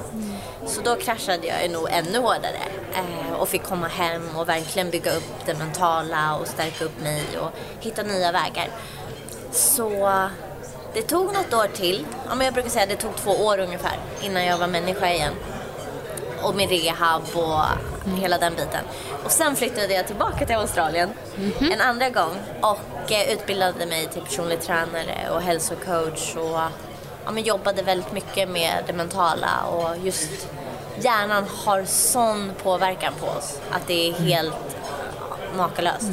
Så 0.67 0.81
då 0.81 0.97
kraschade 0.97 1.47
jag 1.47 1.71
nog 1.71 1.89
ännu 1.91 2.19
hårdare 2.19 2.63
eh, 2.95 3.33
och 3.33 3.49
fick 3.49 3.63
komma 3.63 3.89
hem 3.89 4.37
och 4.37 4.49
verkligen 4.49 4.91
bygga 4.91 5.13
upp 5.13 5.47
det 5.47 5.55
mentala 5.55 6.37
och 6.37 6.47
stärka 6.47 6.85
upp 6.85 7.01
mig 7.03 7.23
och 7.41 7.51
hitta 7.81 8.03
nya 8.03 8.33
vägar. 8.33 8.69
Så 9.53 10.11
det 10.95 11.03
tog 11.03 11.27
något 11.27 11.55
år 11.55 11.69
till. 11.75 12.07
Ja, 12.29 12.35
men 12.35 12.45
jag 12.45 12.55
brukar 12.55 12.71
säga 12.71 12.83
att 12.83 12.91
det 12.91 12.97
tog 12.97 13.17
två 13.17 13.31
år 13.31 13.59
ungefär 13.59 13.99
innan 14.23 14.45
jag 14.45 14.59
var 14.59 14.67
människa 14.67 15.11
igen 15.11 15.33
och 16.43 16.55
med 16.55 16.71
rehab 16.71 17.23
och 17.35 17.65
hela 18.21 18.39
den 18.39 18.55
biten. 18.55 18.85
Och 19.25 19.31
sen 19.31 19.57
flyttade 19.57 19.95
jag 19.95 20.07
tillbaka 20.07 20.47
till 20.47 20.57
Australien 20.57 21.11
en 21.61 21.81
andra 21.81 22.11
gång 22.11 22.37
och 22.61 23.13
eh, 23.13 23.33
utbildade 23.33 23.87
mig 23.87 24.07
till 24.07 24.23
personlig 24.23 24.61
tränare 24.61 25.31
och 25.31 25.43
hälsocoach 25.43 26.37
och 26.37 26.61
ja, 27.25 27.31
men 27.31 27.43
jobbade 27.43 27.83
väldigt 27.83 28.13
mycket 28.13 28.49
med 28.49 28.85
det 28.87 28.93
mentala 28.93 29.63
och 29.65 30.07
just 30.07 30.49
hjärnan 31.01 31.45
har 31.65 31.85
sån 31.85 32.53
påverkan 32.63 33.13
på 33.21 33.27
oss 33.27 33.61
att 33.71 33.87
det 33.87 34.09
är 34.09 34.13
helt 34.13 34.77
makalöst. 35.57 36.11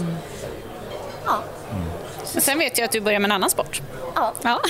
Ja. 1.26 1.39
Men 2.34 2.41
Sen 2.41 2.60
vet 2.60 2.78
jag 2.78 2.86
att 2.86 2.91
du 2.91 3.02
börjar 3.02 3.20
med 3.20 3.28
en 3.28 3.32
annan 3.32 3.50
sport. 3.50 3.82
Ja. 4.15 4.34
Ja. 4.41 4.62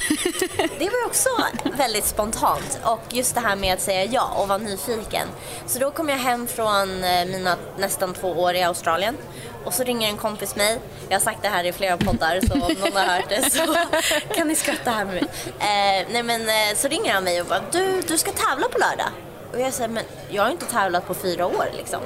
Det 0.80 0.89
var 0.89 1.06
också 1.06 1.30
väldigt 1.63 2.06
spontant 2.06 2.80
och 2.84 3.02
just 3.10 3.36
det 3.36 3.41
här 3.41 3.56
med 3.56 3.73
att 3.73 3.82
säga 3.82 4.06
ja 4.06 4.32
och 4.36 4.47
vara 4.47 4.58
nyfiken. 4.58 5.28
Så 5.67 5.80
då 5.80 5.91
kom 5.91 6.10
jag 6.10 6.17
hem 6.17 6.47
från 6.47 7.04
eh, 7.04 7.26
mina 7.26 7.56
nästan 7.78 8.13
två 8.13 8.32
år 8.32 8.54
i 8.54 8.63
Australien 8.63 9.17
och 9.67 9.73
så 9.73 9.84
ringer 9.84 10.10
en 10.10 10.17
kompis 10.17 10.56
mig. 10.56 10.80
Jag 11.10 11.15
har 11.15 11.23
sagt 11.23 11.41
det 11.41 11.47
här 11.47 11.63
i 11.63 11.71
flera 11.73 11.97
poddar 11.97 12.41
så 12.47 12.53
om 12.53 12.60
någon 12.60 12.93
har 12.93 13.15
hört 13.15 13.30
det 13.30 13.51
så 13.51 13.75
kan 14.36 14.47
ni 14.47 14.56
skratta 14.56 14.91
här 14.91 15.06
med 15.06 15.13
mig. 15.13 15.23
Eh, 15.60 16.08
nej 16.12 16.23
men 16.23 16.41
eh, 16.41 16.75
så 16.75 16.88
ringer 16.88 17.13
han 17.13 17.23
mig 17.23 17.41
och 17.41 17.47
bara 17.47 17.62
du, 17.71 18.01
du 18.08 18.17
ska 18.17 18.32
tävla 18.32 18.67
på 18.67 18.77
lördag. 18.77 19.10
Och 19.53 19.60
jag 19.60 19.73
säger 19.73 19.89
men 19.89 20.03
jag 20.30 20.43
har 20.43 20.51
inte 20.51 20.65
tävlat 20.65 21.08
på 21.08 21.13
fyra 21.13 21.45
år 21.45 21.65
liksom. 21.77 21.99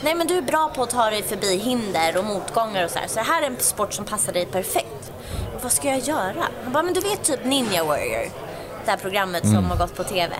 Nej 0.00 0.14
men 0.14 0.26
du 0.26 0.38
är 0.38 0.42
bra 0.42 0.72
på 0.74 0.82
att 0.82 0.90
ta 0.90 1.10
dig 1.10 1.22
förbi 1.22 1.56
hinder 1.56 2.16
och 2.16 2.24
motgångar 2.24 2.84
och 2.84 2.90
så 2.90 2.98
här. 2.98 3.08
Så 3.08 3.14
det 3.14 3.24
här 3.24 3.42
är 3.42 3.46
en 3.46 3.58
sport 3.58 3.92
som 3.92 4.04
passar 4.04 4.32
dig 4.32 4.46
perfekt. 4.46 5.12
Vad 5.62 5.72
ska 5.72 5.88
jag 5.88 5.98
göra? 5.98 6.48
Han 6.64 6.72
bara, 6.72 6.82
men 6.82 6.94
du 6.94 7.00
vet 7.00 7.24
typ 7.24 7.44
Ninja 7.44 7.84
Warrior? 7.84 8.30
Det 8.84 8.90
här 8.90 8.98
programmet 8.98 9.42
som 9.42 9.64
har 9.64 9.76
gått 9.76 9.96
på 9.96 10.04
TV. 10.04 10.36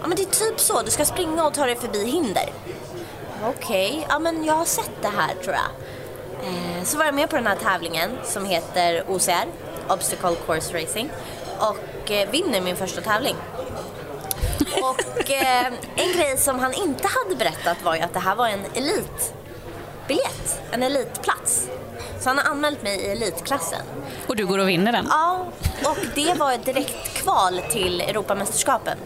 Ja 0.00 0.06
men 0.06 0.16
det 0.16 0.22
är 0.22 0.50
typ 0.50 0.60
så, 0.60 0.82
du 0.82 0.90
ska 0.90 1.04
springa 1.04 1.46
och 1.46 1.54
ta 1.54 1.66
dig 1.66 1.76
förbi 1.76 2.10
hinder. 2.10 2.52
Okej, 3.44 4.06
ja 4.08 4.18
men 4.18 4.44
jag 4.44 4.54
har 4.54 4.64
sett 4.64 5.02
det 5.02 5.08
här 5.08 5.34
tror 5.34 5.54
jag. 5.54 5.70
Eh, 6.46 6.84
så 6.84 6.98
var 6.98 7.04
jag 7.04 7.14
med 7.14 7.30
på 7.30 7.36
den 7.36 7.46
här 7.46 7.56
tävlingen 7.56 8.10
som 8.24 8.44
heter 8.44 9.04
OCR, 9.08 9.48
Obstacle 9.88 10.36
Course 10.46 10.82
Racing. 10.82 11.10
Och 11.58 12.10
eh, 12.10 12.30
vinner 12.30 12.60
min 12.60 12.76
första 12.76 13.00
tävling. 13.00 13.36
Och 14.82 15.30
eh, 15.30 15.66
en 15.96 16.12
grej 16.16 16.36
som 16.36 16.58
han 16.58 16.74
inte 16.74 17.08
hade 17.08 17.36
berättat 17.36 17.82
var 17.82 17.94
ju 17.94 18.00
att 18.00 18.12
det 18.12 18.20
här 18.20 18.34
var 18.34 18.48
en 18.48 18.64
elitbiljett, 18.74 20.60
en 20.70 20.82
elitplats. 20.82 21.68
Så 22.20 22.28
han 22.28 22.38
har 22.38 22.44
anmält 22.44 22.82
mig 22.82 23.00
i 23.00 23.10
elitklassen. 23.10 23.82
Och 24.26 24.36
du 24.36 24.46
går 24.46 24.58
och 24.58 24.68
vinner 24.68 24.92
den. 24.92 25.06
Ja, 25.10 25.46
och 25.84 25.98
det 26.14 26.34
var 26.34 26.52
ett 26.52 26.64
direkt 26.64 27.14
kval 27.14 27.60
till 27.70 28.00
Europamästerskapen 28.00 28.98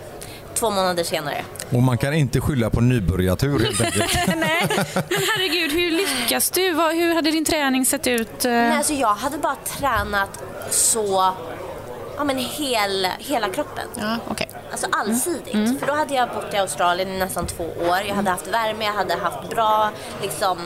två 0.55 0.71
månader 0.71 1.05
senare. 1.05 1.45
Och 1.71 1.83
man 1.83 1.99
kan 1.99 2.15
inte 2.15 2.41
skylla 2.41 2.71
på 2.71 2.81
nybörjartur 2.81 3.59
helt 3.59 3.81
enkelt. 3.81 4.13
Nej, 4.27 4.69
men 4.95 5.19
herregud, 5.37 5.73
hur 5.73 5.91
lyckas 5.91 6.51
du? 6.51 6.63
Hur 6.73 7.15
hade 7.15 7.31
din 7.31 7.45
träning 7.45 7.87
sett 7.87 8.07
ut? 8.07 8.45
eh? 8.45 8.51
Nej, 8.51 8.77
alltså 8.77 8.93
jag 8.93 9.15
hade 9.15 9.39
bara 9.39 9.57
tränat 9.79 10.43
så, 10.71 11.33
ja 12.17 12.25
men 12.25 12.39
hel, 12.39 13.09
hela 13.19 13.49
kroppen. 13.49 13.85
Ja, 13.95 14.17
okej. 14.29 14.49
Alltså 14.71 14.87
allsidigt. 14.91 15.81
För 15.81 15.87
då 15.87 15.93
hade 15.95 16.15
jag 16.15 16.29
bott 16.29 16.55
i 16.55 16.57
Australien 16.57 17.09
i 17.09 17.19
nästan 17.19 17.47
två 17.47 17.65
år. 17.65 17.99
Jag 18.09 18.15
hade 18.15 18.31
haft 18.31 18.47
värme, 18.47 18.85
jag 18.85 18.93
hade 18.93 19.15
haft 19.15 19.51
bra 19.51 19.91
liksom, 20.23 20.59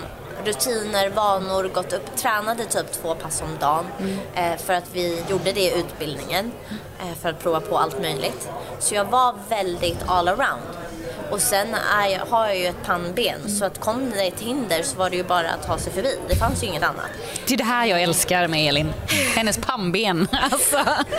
rutiner, 0.44 1.11
vanor, 1.11 1.64
gått 1.74 1.92
upp, 1.92 2.16
tränade 2.16 2.64
typ 2.64 2.92
två 2.92 3.14
pass 3.14 3.42
om 3.42 3.59
dagen. 3.61 3.85
Eh, 4.35 4.57
för 4.57 4.72
att 4.72 4.90
vi 4.92 5.22
gjorde 5.29 5.53
det 5.53 5.61
i 5.61 5.79
utbildningen. 5.79 6.53
Eh, 7.01 7.14
för 7.20 7.29
att 7.29 7.38
prova 7.38 7.61
på 7.61 7.79
allt 7.79 8.01
möjligt. 8.01 8.51
Så 8.79 8.94
jag 8.94 9.05
var 9.05 9.35
väldigt 9.48 9.98
all 10.07 10.29
around. 10.29 10.62
Och 11.31 11.41
sen 11.41 11.75
är 11.75 12.31
har 12.31 12.47
jag 12.47 12.59
ju 12.59 12.67
ett 12.67 12.83
pannben 12.85 13.49
så 13.59 13.64
att 13.64 13.81
kom 13.81 14.11
det 14.11 14.23
ett 14.23 14.41
hinder 14.41 14.83
så 14.83 14.97
var 14.97 15.11
det 15.11 15.17
ju 15.17 15.25
bara 15.25 15.51
att 15.51 15.67
ta 15.67 15.79
sig 15.79 15.93
förbi. 15.93 16.19
Det 16.29 16.37
fanns 16.37 16.62
ju 16.62 16.67
inget 16.67 16.83
annat. 16.83 17.07
Det 17.47 17.55
är 17.55 17.59
det 17.59 17.64
här 17.64 17.87
jag 17.87 18.03
älskar 18.03 18.49
med 18.49 18.69
Elin. 18.69 18.93
Hennes 19.37 19.59
pannben. 19.59 20.29
Alltså. 20.51 20.77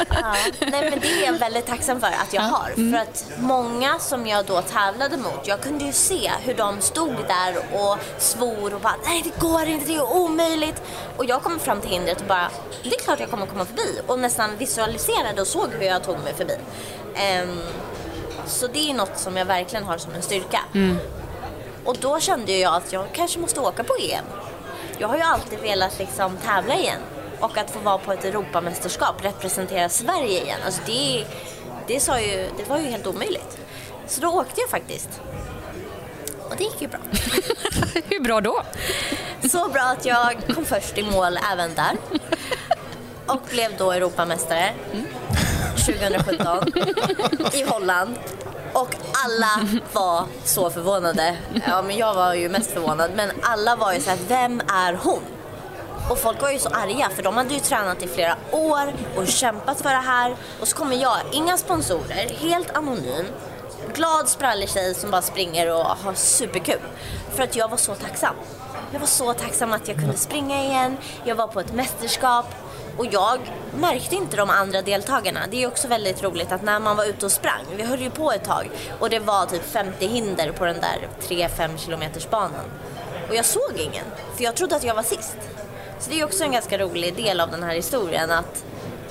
Ja, 0.10 0.36
nej 0.60 0.89
men 0.89 1.00
det 1.00 1.08
är 1.08 1.26
jag 1.26 1.39
väldigt 1.39 1.65
tacksam 1.65 2.00
för 2.00 2.08
att 2.08 2.34
jag 2.34 2.41
har. 2.41 2.91
För 2.91 2.98
att 2.98 3.26
många 3.38 4.00
som 4.00 4.28
jag 4.28 4.45
då 4.45 4.62
tävlade 4.62 5.17
mot, 5.17 5.48
jag 5.48 5.62
kunde 5.62 5.86
ju 5.86 5.91
se 5.93 6.32
hur 6.43 6.54
de 6.54 6.82
stod 6.82 7.15
där 7.28 7.58
och 7.74 7.98
svor 8.17 8.74
och 8.74 8.82
bara 8.82 8.95
nej 9.06 9.22
det 9.24 9.39
går 9.39 9.65
inte, 9.67 9.86
det 9.86 9.95
är 9.95 10.15
omöjligt. 10.15 10.82
Och 11.17 11.26
jag 11.26 11.43
kom 11.43 11.60
fram 11.60 11.82
till 11.82 11.89
hindret 11.89 12.22
och 12.22 12.28
bara 12.28 12.50
det 12.84 12.95
är 12.95 13.00
klart 13.00 13.19
jag 13.19 13.30
kommer 13.30 13.45
komma 13.45 13.65
förbi. 13.65 14.02
Och 14.08 14.19
nästan 14.19 14.58
visualiserade 14.58 15.41
och 15.41 15.48
såg 15.48 15.69
hur 15.80 15.86
jag 15.86 16.04
tog 16.04 16.19
mig 16.19 16.34
förbi. 16.34 16.56
Ehm, 17.15 17.60
så 18.49 18.67
det 18.67 18.89
är 18.89 18.93
något 18.93 19.17
som 19.17 19.38
jag 19.38 19.45
verkligen 19.45 19.83
har 19.85 19.97
som 19.97 20.13
en 20.13 20.21
styrka. 20.21 20.59
Och 21.85 21.97
då 22.01 22.19
kände 22.19 22.51
jag 22.51 22.75
att 22.75 22.93
jag 22.93 23.05
kanske 23.13 23.39
måste 23.39 23.59
åka 23.59 23.83
på 23.83 23.93
EM. 24.01 24.25
Jag 24.97 25.07
har 25.07 25.15
ju 25.15 25.21
alltid 25.21 25.59
velat 25.59 25.99
liksom 25.99 26.38
tävla 26.38 26.75
igen. 26.75 27.01
Och 27.39 27.57
att 27.57 27.71
få 27.71 27.79
vara 27.79 27.97
på 27.97 28.13
ett 28.13 28.25
Europamästerskap, 28.25 29.25
representera 29.25 29.89
Sverige 29.89 30.43
igen. 30.43 30.59
Alltså 30.65 30.81
det, 30.85 31.25
det, 31.88 31.99
sa 31.99 32.19
ju, 32.19 32.49
det 32.57 32.69
var 32.69 32.79
ju 32.79 32.85
helt 32.85 33.07
omöjligt. 33.07 33.57
Så 34.07 34.21
då 34.21 34.27
åkte 34.27 34.62
jag 34.62 34.69
faktiskt. 34.69 35.21
Och 36.49 36.55
det 36.57 36.63
gick 36.63 36.81
ju 36.81 36.88
bra. 36.88 36.99
Hur 38.09 38.19
bra 38.19 38.41
då? 38.41 38.62
Så 39.49 39.69
bra 39.69 39.81
att 39.81 40.05
jag 40.05 40.35
kom 40.55 40.65
först 40.65 40.97
i 40.97 41.03
mål 41.03 41.39
även 41.53 41.75
där. 41.75 41.97
Och 43.25 43.41
blev 43.49 43.77
då 43.77 43.91
Europamästare 43.91 44.73
2017 45.85 46.73
i 47.53 47.63
Holland. 47.63 48.15
Och 48.73 48.95
alla 49.25 49.67
var 49.93 50.25
så 50.43 50.69
förvånade. 50.69 51.38
Ja, 51.67 51.82
men 51.82 51.97
jag 51.97 52.13
var 52.13 52.34
ju 52.34 52.49
mest 52.49 52.71
förvånad. 52.71 53.12
Men 53.15 53.32
alla 53.41 53.75
var 53.75 53.93
ju 53.93 53.99
så 54.01 54.10
här, 54.10 54.19
vem 54.27 54.62
är 54.67 54.93
hon? 54.93 55.21
Och 56.10 56.17
folk 56.17 56.41
var 56.41 56.51
ju 56.51 56.60
så 56.60 56.69
arga 56.69 57.10
för 57.10 57.23
de 57.23 57.38
hade 57.38 57.53
ju 57.53 57.60
tränat 57.60 58.03
i 58.03 58.08
flera 58.08 58.36
år 58.51 58.93
och 59.17 59.27
kämpat 59.27 59.82
för 59.82 59.89
det 59.89 59.95
här. 59.95 60.36
Och 60.62 60.67
så 60.67 60.77
kommer 60.77 60.95
jag, 60.95 61.17
inga 61.32 61.58
sponsorer, 61.58 62.29
helt 62.39 62.77
anonym. 62.77 63.25
Glad 63.93 64.29
sprallig 64.29 64.69
tjej 64.69 64.93
som 64.93 65.12
bara 65.12 65.21
springer 65.21 65.71
och 65.73 65.86
har 65.86 66.13
superkul. 66.13 66.79
För 67.36 67.43
att 67.43 67.55
jag 67.55 67.69
var 67.69 67.77
så 67.77 67.95
tacksam. 67.95 68.36
Jag 68.91 68.99
var 68.99 69.08
så 69.08 69.34
tacksam 69.34 69.73
att 69.73 69.88
jag 69.88 69.97
kunde 69.97 70.17
springa 70.17 70.63
igen. 70.63 70.97
Jag 71.23 71.36
var 71.36 71.47
på 71.47 71.60
ett 71.60 71.73
mästerskap. 71.73 72.45
Och 72.99 73.05
jag 73.12 73.39
märkte 73.79 74.15
inte 74.15 74.38
de 74.38 74.49
andra 74.49 74.81
deltagarna. 74.81 75.39
Det 75.51 75.63
är 75.63 75.67
också 75.67 75.88
väldigt 75.88 76.23
roligt 76.23 76.51
att 76.51 76.63
när 76.63 76.79
man 76.79 76.97
var 76.97 77.05
ute 77.05 77.25
och 77.25 77.31
sprang, 77.31 77.65
vi 77.75 77.83
höll 77.83 78.01
ju 78.01 78.09
på 78.09 78.31
ett 78.31 78.43
tag 78.43 78.69
och 78.99 79.09
det 79.09 79.19
var 79.19 79.45
typ 79.45 79.71
50 79.71 80.07
hinder 80.07 80.51
på 80.51 80.65
den 80.65 80.75
där 80.81 81.07
3-5 81.21 81.77
kilometers 81.77 82.29
banan. 82.29 82.65
Och 83.29 83.35
jag 83.35 83.45
såg 83.45 83.71
ingen, 83.77 84.05
för 84.35 84.43
jag 84.43 84.55
trodde 84.55 84.75
att 84.75 84.83
jag 84.83 84.95
var 84.95 85.03
sist. 85.03 85.38
Så 85.99 86.09
det 86.09 86.19
är 86.19 86.25
också 86.25 86.43
en 86.43 86.51
ganska 86.51 86.77
rolig 86.77 87.15
del 87.15 87.39
av 87.39 87.51
den 87.51 87.63
här 87.63 87.75
historien 87.75 88.31
att 88.31 88.65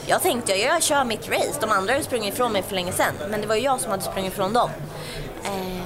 jag 0.07 0.22
tänkte 0.22 0.53
jag, 0.53 0.74
jag 0.74 0.83
kör 0.83 1.05
mitt 1.05 1.29
race, 1.29 1.61
de 1.61 1.70
andra 1.70 1.92
har 1.92 1.98
ju 1.98 2.05
sprungit 2.05 2.35
ifrån 2.35 2.53
mig 2.53 2.62
för 2.62 2.74
länge 2.74 2.92
sedan. 2.92 3.14
Men 3.31 3.40
det 3.40 3.46
var 3.46 3.55
ju 3.55 3.62
jag 3.62 3.81
som 3.81 3.90
hade 3.90 4.03
sprungit 4.03 4.33
ifrån 4.33 4.53
dem. 4.53 4.70
Eh, 5.44 5.83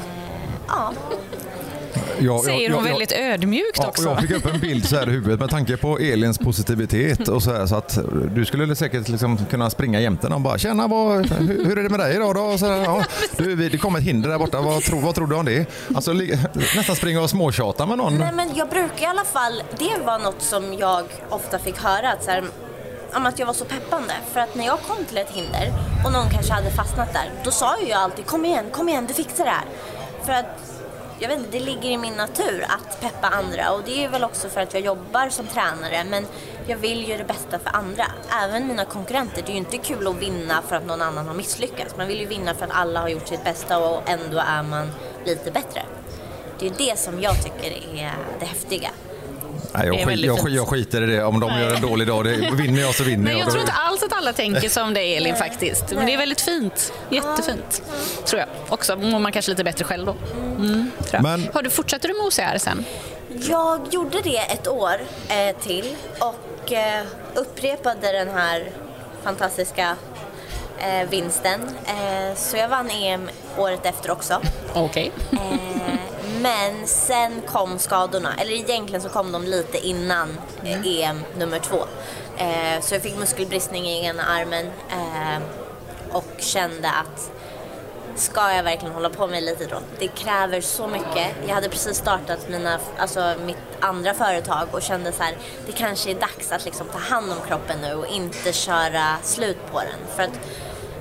ja, 0.68 0.92
jag- 2.24 2.44
Säger 2.44 2.70
hon 2.70 2.84
jag- 2.84 2.90
väldigt 2.90 3.12
ödmjukt 3.12 3.78
Ja, 3.78 3.86
också. 3.88 4.02
jag 4.08 4.20
fick 4.20 4.30
upp 4.30 4.46
en 4.54 4.60
bild 4.60 4.88
så 4.88 4.96
här 4.96 5.08
i 5.08 5.10
huvudet 5.12 5.40
med 5.40 5.50
tanke 5.50 5.76
på 5.76 5.98
Elins 5.98 6.38
positivitet 6.38 7.28
och 7.28 7.42
så 7.42 7.52
här 7.52 7.66
så 7.66 7.76
att 7.76 7.98
du 8.34 8.44
skulle 8.44 8.76
säkert 8.76 9.08
liksom 9.08 9.38
kunna 9.50 9.70
springa 9.70 10.00
jämte 10.00 10.26
och 10.26 10.40
bara 10.40 10.58
“Tjena, 10.58 10.86
vad, 10.86 11.26
hur, 11.26 11.64
hur 11.64 11.78
är 11.78 11.82
det 11.82 11.88
med 11.88 12.00
dig 12.00 12.16
idag 12.16 12.34
då?” 12.34 12.40
och 12.40 12.58
så, 12.58 12.66
här, 12.66 12.82
ja, 12.82 13.04
du, 13.36 13.54
vi- 13.54 13.68
Det 13.68 13.78
kom 13.78 13.96
ett 13.96 14.02
hinder 14.02 14.28
där 14.30 14.38
borta, 14.38 14.60
vad, 14.60 14.82
tro, 14.82 14.98
vad 14.98 15.14
tror 15.14 15.26
du 15.26 15.36
om 15.36 15.44
det? 15.44 15.66
Alltså 15.94 16.12
li- 16.12 16.38
nästan 16.76 16.96
springa 16.96 17.20
och 17.22 17.30
småtjata 17.30 17.86
med 17.86 17.98
någon. 17.98 18.18
Nej 18.18 18.32
men 18.32 18.48
jag 18.54 18.68
brukar 18.68 19.02
i 19.02 19.06
alla 19.06 19.24
fall, 19.24 19.62
det 19.78 20.04
var 20.06 20.18
något 20.18 20.42
som 20.42 20.74
jag 20.74 21.04
ofta 21.30 21.58
fick 21.58 21.78
höra 21.78 22.12
att 22.12 22.24
så 22.24 22.30
här, 22.30 22.44
om 23.14 23.26
att 23.26 23.38
jag 23.38 23.46
var 23.46 23.54
så 23.54 23.64
peppande. 23.64 24.12
För 24.32 24.40
att 24.40 24.54
när 24.54 24.66
jag 24.66 24.78
kom 24.80 25.04
till 25.08 25.18
ett 25.18 25.30
hinder 25.30 25.72
och 26.06 26.12
någon 26.12 26.30
kanske 26.30 26.52
hade 26.52 26.70
fastnat 26.70 27.12
där, 27.12 27.30
då 27.44 27.50
sa 27.50 27.80
ju 27.82 27.88
jag 27.88 27.98
alltid 27.98 28.26
kom 28.26 28.44
igen, 28.44 28.64
kom 28.72 28.88
igen, 28.88 29.04
du 29.08 29.14
fixar 29.14 29.44
det 29.44 29.50
här. 29.50 29.64
För 30.26 30.32
att 30.32 30.71
jag 31.22 31.28
vet 31.28 31.38
inte, 31.38 31.50
det 31.50 31.64
ligger 31.64 31.90
i 31.90 31.96
min 31.96 32.14
natur 32.14 32.64
att 32.68 33.00
peppa 33.00 33.28
andra 33.28 33.72
och 33.72 33.82
det 33.84 34.04
är 34.04 34.08
väl 34.08 34.24
också 34.24 34.48
för 34.48 34.60
att 34.60 34.74
jag 34.74 34.82
jobbar 34.82 35.28
som 35.28 35.46
tränare 35.46 36.04
men 36.10 36.26
jag 36.66 36.76
vill 36.76 37.08
ju 37.08 37.16
det 37.16 37.24
bästa 37.24 37.58
för 37.58 37.70
andra. 37.76 38.04
Även 38.44 38.66
mina 38.66 38.84
konkurrenter. 38.84 39.42
Det 39.42 39.48
är 39.48 39.52
ju 39.52 39.58
inte 39.58 39.78
kul 39.78 40.06
att 40.06 40.16
vinna 40.16 40.62
för 40.68 40.76
att 40.76 40.86
någon 40.86 41.02
annan 41.02 41.26
har 41.26 41.34
misslyckats. 41.34 41.96
Man 41.96 42.08
vill 42.08 42.20
ju 42.20 42.26
vinna 42.26 42.54
för 42.54 42.64
att 42.64 42.72
alla 42.72 43.00
har 43.00 43.08
gjort 43.08 43.28
sitt 43.28 43.44
bästa 43.44 43.78
och 43.78 44.10
ändå 44.10 44.38
är 44.38 44.62
man 44.62 44.90
lite 45.24 45.50
bättre. 45.50 45.82
Det 46.58 46.66
är 46.66 46.72
det 46.78 46.98
som 46.98 47.20
jag 47.20 47.42
tycker 47.42 47.70
är 47.94 48.14
det 48.40 48.46
häftiga. 48.46 48.90
Nej, 49.72 49.86
jag, 49.86 50.08
skit, 50.08 50.20
jag, 50.24 50.50
jag 50.50 50.68
skiter 50.68 51.02
i 51.02 51.06
det. 51.06 51.24
Om 51.24 51.40
de 51.40 51.50
Nej. 51.50 51.62
gör 51.62 51.74
en 51.74 51.80
dålig 51.82 52.06
dag, 52.06 52.24
det, 52.24 52.30
vinner 52.52 52.80
jag 52.80 52.94
så 52.94 53.04
vinner 53.04 53.24
Nej, 53.24 53.32
jag. 53.32 53.40
jag 53.40 53.48
tror 53.50 53.60
inte 53.60 53.72
alls 53.72 54.02
att 54.02 54.12
alla 54.12 54.32
tänker 54.32 54.68
som 54.68 54.94
dig 54.94 55.16
Elin 55.16 55.36
faktiskt. 55.36 55.84
Men 55.94 56.06
det 56.06 56.14
är 56.14 56.18
väldigt 56.18 56.40
fint. 56.40 56.92
Jättefint. 57.10 57.82
Tror 58.24 58.40
jag. 58.40 58.48
Också 58.68 58.96
mår 58.96 59.18
man 59.18 59.32
kanske 59.32 59.50
lite 59.50 59.64
bättre 59.64 59.84
själv 59.84 60.06
då. 60.06 60.16
Mm, 60.58 60.90
tror 60.98 61.08
jag. 61.12 61.22
Men- 61.22 61.48
Har 61.54 61.62
du, 61.62 61.70
fortsätter 61.70 62.08
du 62.08 62.14
med 62.14 62.26
OCR 62.26 62.58
sen? 62.58 62.84
Jag 63.48 63.80
gjorde 63.90 64.20
det 64.24 64.38
ett 64.38 64.68
år 64.68 64.94
eh, 65.28 65.56
till 65.62 65.96
och 66.18 66.72
eh, 66.72 67.04
upprepade 67.34 68.12
den 68.12 68.28
här 68.28 68.70
fantastiska 69.24 69.96
eh, 70.78 71.08
vinsten. 71.10 71.60
Eh, 71.86 72.36
så 72.36 72.56
jag 72.56 72.68
vann 72.68 72.90
EM 72.90 73.30
året 73.56 73.86
efter 73.86 74.10
också. 74.10 74.40
Okej. 74.74 75.12
Eh, 75.32 75.38
men 76.42 76.86
sen 76.86 77.42
kom 77.46 77.78
skadorna, 77.78 78.34
eller 78.38 78.52
egentligen 78.52 79.02
så 79.02 79.08
kom 79.08 79.32
de 79.32 79.44
lite 79.44 79.78
innan 79.78 80.38
eh, 80.64 80.86
EM 80.86 81.20
nummer 81.38 81.58
två. 81.58 81.84
Eh, 82.36 82.80
så 82.80 82.94
jag 82.94 83.02
fick 83.02 83.18
muskelbristning 83.18 83.86
i 83.86 84.04
ena 84.04 84.22
armen 84.22 84.66
eh, 84.90 85.42
och 86.10 86.24
kände 86.38 86.90
att 86.90 87.30
ska 88.16 88.52
jag 88.52 88.62
verkligen 88.62 88.94
hålla 88.94 89.10
på 89.10 89.26
med 89.26 89.38
elitidrott? 89.38 89.84
Det 89.98 90.08
kräver 90.08 90.60
så 90.60 90.86
mycket. 90.86 91.28
Jag 91.46 91.54
hade 91.54 91.68
precis 91.68 91.96
startat 91.96 92.48
mina, 92.48 92.78
alltså 92.98 93.34
mitt 93.46 93.56
andra 93.80 94.14
företag 94.14 94.68
och 94.72 94.82
kände 94.82 95.12
så 95.12 95.22
här, 95.22 95.36
det 95.66 95.72
kanske 95.72 96.10
är 96.10 96.14
dags 96.14 96.52
att 96.52 96.64
liksom 96.64 96.86
ta 96.88 96.98
hand 96.98 97.32
om 97.32 97.38
kroppen 97.48 97.78
nu 97.82 97.94
och 97.94 98.06
inte 98.06 98.52
köra 98.52 99.16
slut 99.22 99.58
på 99.72 99.78
den. 99.78 100.16
För 100.16 100.22
att 100.22 100.40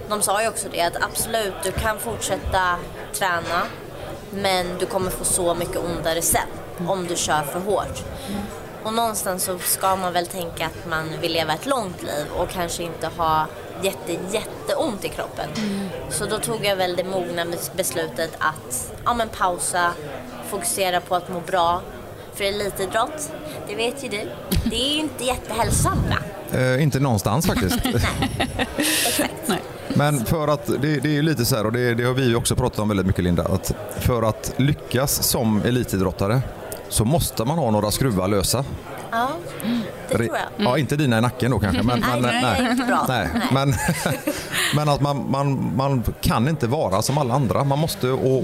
de 0.10 0.22
sa 0.22 0.42
ju 0.42 0.48
också 0.48 0.68
det 0.72 0.82
att 0.82 1.04
absolut, 1.04 1.54
du 1.64 1.72
kan 1.72 2.00
fortsätta 2.00 2.76
träna 3.14 3.62
men 4.34 4.66
du 4.80 4.86
kommer 4.86 5.12
få 5.12 5.24
så 5.26 5.56
mycket 5.56 5.78
ondare 5.78 6.22
sen 6.22 6.48
om 6.88 7.08
du 7.08 7.16
kör 7.16 7.42
för 7.44 7.60
hårt. 7.60 8.04
Och 8.84 8.94
någonstans 8.94 9.44
så 9.44 9.60
ska 9.60 9.96
man 9.96 10.14
väl 10.14 10.28
tänka 10.28 10.66
att 10.66 10.90
man 10.90 11.10
vill 11.22 11.32
leva 11.34 11.54
ett 11.54 11.66
långt 11.66 12.04
liv 12.04 12.26
och 12.38 12.50
kanske 12.50 12.84
inte 12.84 13.08
ha 13.18 13.46
jätte, 13.84 14.12
jätteont 14.32 15.06
i 15.06 15.10
kroppen. 15.10 15.50
Så 16.10 16.26
då 16.26 16.38
tog 16.38 16.66
jag 16.66 16.76
väl 16.76 16.96
det 16.96 17.04
mogna 17.04 17.46
bes- 17.46 17.72
beslutet 17.76 18.32
att 18.38 18.92
ja, 19.06 19.14
men 19.14 19.30
pausa, 19.30 19.92
fokusera 20.50 21.02
på 21.02 21.16
att 21.16 21.30
må 21.30 21.40
bra. 21.40 21.82
För 22.36 22.44
elitidrott, 22.44 23.32
det 23.68 23.76
vet 23.76 24.04
ju 24.04 24.08
du, 24.10 24.22
det 24.66 24.76
är 24.76 24.94
ju 24.94 25.00
inte 25.00 25.24
jättehälsosamt 25.24 26.08
va? 26.10 26.58
Eh, 26.60 26.84
inte 26.84 27.00
någonstans 27.00 27.48
faktiskt. 27.48 27.76
Exakt. 28.78 29.34
Nej. 29.46 29.62
Men 29.96 30.26
för 30.26 30.48
att, 30.48 30.68
det, 30.82 31.00
det 31.00 31.18
är 31.18 31.22
lite 31.22 31.46
så 31.46 31.56
här, 31.56 31.66
och 31.66 31.72
det, 31.72 31.94
det 31.94 32.04
har 32.04 32.14
vi 32.14 32.36
också 32.36 32.56
pratat 32.56 32.80
om 32.80 32.88
väldigt 32.88 33.06
mycket 33.08 33.24
Linda, 33.24 33.44
att 33.44 33.74
för 34.00 34.24
att 34.24 34.54
lyckas 34.58 35.24
som 35.24 35.62
elitidrottare 35.66 36.42
så 36.90 37.06
måste 37.06 37.46
man 37.46 37.58
ha 37.58 37.72
några 37.72 37.92
skruvar 37.92 38.28
lösa. 38.28 38.66
Ja, 39.12 39.30
det 40.10 40.16
tror 40.16 40.28
jag. 40.28 40.68
Ja, 40.68 40.78
inte 40.78 40.96
dina 40.96 41.18
i 41.18 41.22
nacken 41.22 41.52
då 41.52 41.60
kanske. 41.60 41.84
Men, 41.84 42.00
men, 42.12 42.22
nej. 42.22 42.42
Nej, 42.42 42.98
Nej. 43.08 43.30
Men, 43.52 43.74
men 44.76 44.90
att 44.90 45.02
man, 45.02 45.32
man, 45.32 45.76
man 45.76 46.04
kan 46.22 46.48
inte 46.48 46.68
vara 46.68 47.02
som 47.02 47.18
alla 47.18 47.34
andra. 47.34 47.64
Man 47.64 47.80
måste, 47.80 48.10
och 48.10 48.44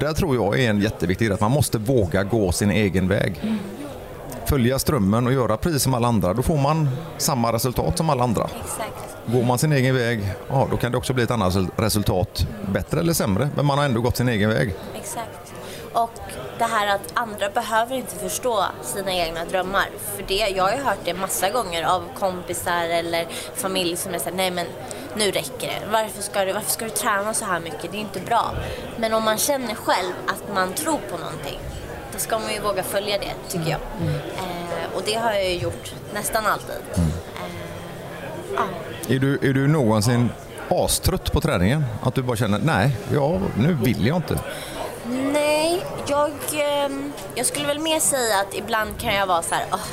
där 0.00 0.12
tror 0.12 0.36
jag 0.36 0.60
är 0.60 0.70
en 0.70 0.80
jätteviktig 0.80 1.26
grej, 1.26 1.34
att 1.34 1.40
man 1.40 1.50
måste 1.50 1.78
våga 1.78 2.24
gå 2.24 2.52
sin 2.52 2.70
egen 2.70 3.08
väg. 3.08 3.58
Följa 4.46 4.78
strömmen 4.78 5.26
och 5.26 5.32
göra 5.32 5.56
precis 5.56 5.82
som 5.82 5.94
alla 5.94 6.08
andra. 6.08 6.34
Då 6.34 6.42
får 6.42 6.58
man 6.58 6.88
samma 7.18 7.52
resultat 7.52 7.98
som 7.98 8.10
alla 8.10 8.24
andra. 8.24 8.48
Exakt. 8.64 9.13
Går 9.26 9.42
man 9.42 9.58
sin 9.58 9.72
egen 9.72 9.94
väg, 9.94 10.34
ja, 10.48 10.68
då 10.70 10.76
kan 10.76 10.92
det 10.92 10.98
också 10.98 11.12
bli 11.12 11.24
ett 11.24 11.30
annat 11.30 11.56
resultat. 11.76 12.46
Bättre 12.72 13.00
eller 13.00 13.12
sämre, 13.12 13.48
men 13.56 13.66
man 13.66 13.78
har 13.78 13.84
ändå 13.84 14.00
gått 14.00 14.16
sin 14.16 14.28
egen 14.28 14.50
väg. 14.50 14.74
Exakt. 14.94 15.54
Och 15.92 16.10
det 16.58 16.64
här 16.64 16.86
att 16.94 17.12
andra 17.14 17.50
behöver 17.50 17.96
inte 17.96 18.16
förstå 18.16 18.64
sina 18.82 19.12
egna 19.12 19.44
drömmar. 19.44 19.88
För 20.16 20.24
det, 20.28 20.34
jag 20.56 20.64
har 20.64 20.72
ju 20.72 20.82
hört 20.82 20.98
det 21.04 21.14
massa 21.14 21.50
gånger 21.50 21.82
av 21.82 22.02
kompisar 22.18 22.84
eller 22.88 23.26
familj 23.54 23.96
som 23.96 24.14
är 24.14 24.18
såhär, 24.18 24.36
nej 24.36 24.50
men 24.50 24.66
nu 25.16 25.30
räcker 25.30 25.66
det. 25.66 25.86
Varför 25.92 26.22
ska, 26.22 26.44
du, 26.44 26.52
varför 26.52 26.70
ska 26.70 26.84
du 26.84 26.90
träna 26.90 27.34
så 27.34 27.44
här 27.44 27.60
mycket? 27.60 27.92
Det 27.92 27.96
är 27.96 28.00
inte 28.00 28.20
bra. 28.20 28.50
Men 28.96 29.12
om 29.14 29.24
man 29.24 29.38
känner 29.38 29.74
själv 29.74 30.12
att 30.26 30.54
man 30.54 30.72
tror 30.72 30.98
på 31.10 31.18
någonting, 31.18 31.58
då 32.12 32.18
ska 32.18 32.38
man 32.38 32.52
ju 32.52 32.60
våga 32.60 32.82
följa 32.82 33.18
det, 33.18 33.32
tycker 33.48 33.70
jag. 33.70 33.80
Eh, 34.36 34.96
och 34.96 35.02
det 35.06 35.14
har 35.14 35.32
jag 35.32 35.44
ju 35.44 35.58
gjort 35.58 35.94
nästan 36.14 36.46
alltid. 36.46 36.76
Eh, 36.94 37.02
ja. 38.54 38.62
Är 39.08 39.18
du, 39.18 39.34
är 39.34 39.52
du 39.52 39.68
någonsin 39.68 40.30
astrött 40.68 41.32
på 41.32 41.40
träningen? 41.40 41.84
Att 42.02 42.14
du 42.14 42.22
bara 42.22 42.36
känner, 42.36 42.58
nej, 42.58 42.96
ja, 43.14 43.40
nu 43.56 43.78
vill 43.82 44.06
jag 44.06 44.16
inte. 44.16 44.38
Nej, 45.32 45.84
jag, 46.06 46.30
ehm, 46.54 47.12
jag 47.34 47.46
skulle 47.46 47.66
väl 47.66 47.78
mer 47.78 48.00
säga 48.00 48.40
att 48.40 48.54
ibland 48.54 49.00
kan 49.00 49.14
jag 49.14 49.26
vara 49.26 49.42
så 49.42 49.54
här, 49.54 49.64
oh, 49.72 49.86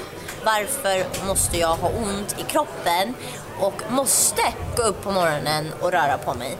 varför 0.45 1.25
måste 1.27 1.57
jag 1.57 1.75
ha 1.75 1.89
ont 1.89 2.35
i 2.39 2.43
kroppen 2.43 3.13
och 3.59 3.81
måste 3.89 4.41
gå 4.77 4.83
upp 4.83 5.03
på 5.03 5.11
morgonen 5.11 5.65
och 5.79 5.91
röra 5.91 6.17
på 6.17 6.33
mig? 6.33 6.57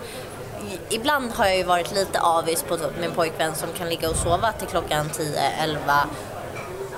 Ibland 0.90 1.32
har 1.32 1.46
jag 1.46 1.58
ju 1.58 1.64
varit 1.64 1.92
lite 1.94 2.20
avis 2.20 2.64
på 2.64 2.78
typ 2.78 3.02
min 3.02 3.12
pojkvän 3.12 3.56
som 3.56 3.70
kan 3.78 3.90
ligga 3.90 4.10
och 4.10 4.16
sova 4.16 4.52
till 4.52 4.68
klockan 4.68 5.10
10-11 5.10 5.78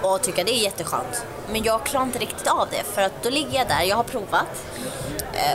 och 0.02 0.22
tycka 0.22 0.44
det 0.44 0.52
är 0.52 0.64
jätteskönt. 0.64 1.26
Men 1.52 1.64
jag 1.64 1.86
klarar 1.86 2.06
inte 2.06 2.20
riktigt 2.20 2.48
av 2.48 2.68
det 2.72 2.84
för 2.84 3.02
att 3.02 3.24
då 3.24 3.30
ligger 3.30 3.58
jag 3.58 3.68
där, 3.68 3.82
jag 3.84 3.96
har 3.96 4.04
provat, 4.04 4.66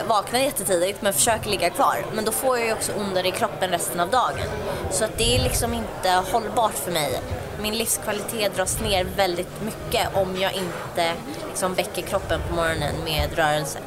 vaknar 0.07 0.39
jättetidigt 0.39 1.01
men 1.01 1.13
försöker 1.13 1.49
ligga 1.49 1.69
kvar. 1.69 2.05
Men 2.13 2.25
då 2.25 2.31
får 2.31 2.57
jag 2.57 2.67
ju 2.67 2.73
också 2.73 2.91
ondare 2.93 3.27
i 3.27 3.31
kroppen 3.31 3.69
resten 3.69 3.99
av 3.99 4.09
dagen. 4.09 4.47
Så 4.91 5.05
att 5.05 5.17
det 5.17 5.35
är 5.35 5.43
liksom 5.43 5.73
inte 5.73 6.09
hållbart 6.31 6.73
för 6.73 6.91
mig. 6.91 7.21
Min 7.61 7.77
livskvalitet 7.77 8.55
dras 8.55 8.81
ner 8.81 9.07
väldigt 9.17 9.63
mycket 9.63 10.15
om 10.15 10.35
jag 10.41 10.53
inte 10.53 11.13
liksom 11.49 11.73
väcker 11.73 12.01
kroppen 12.01 12.39
på 12.49 12.55
morgonen 12.55 12.95
med 13.03 13.29
rörelse. 13.35 13.79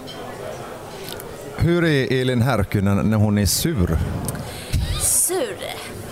Hur 1.56 1.84
är 1.84 2.20
Elin 2.20 2.42
Härkynen 2.42 3.10
när 3.10 3.16
hon 3.16 3.38
är 3.38 3.46
sur 3.46 3.98
Sur. 5.02 5.56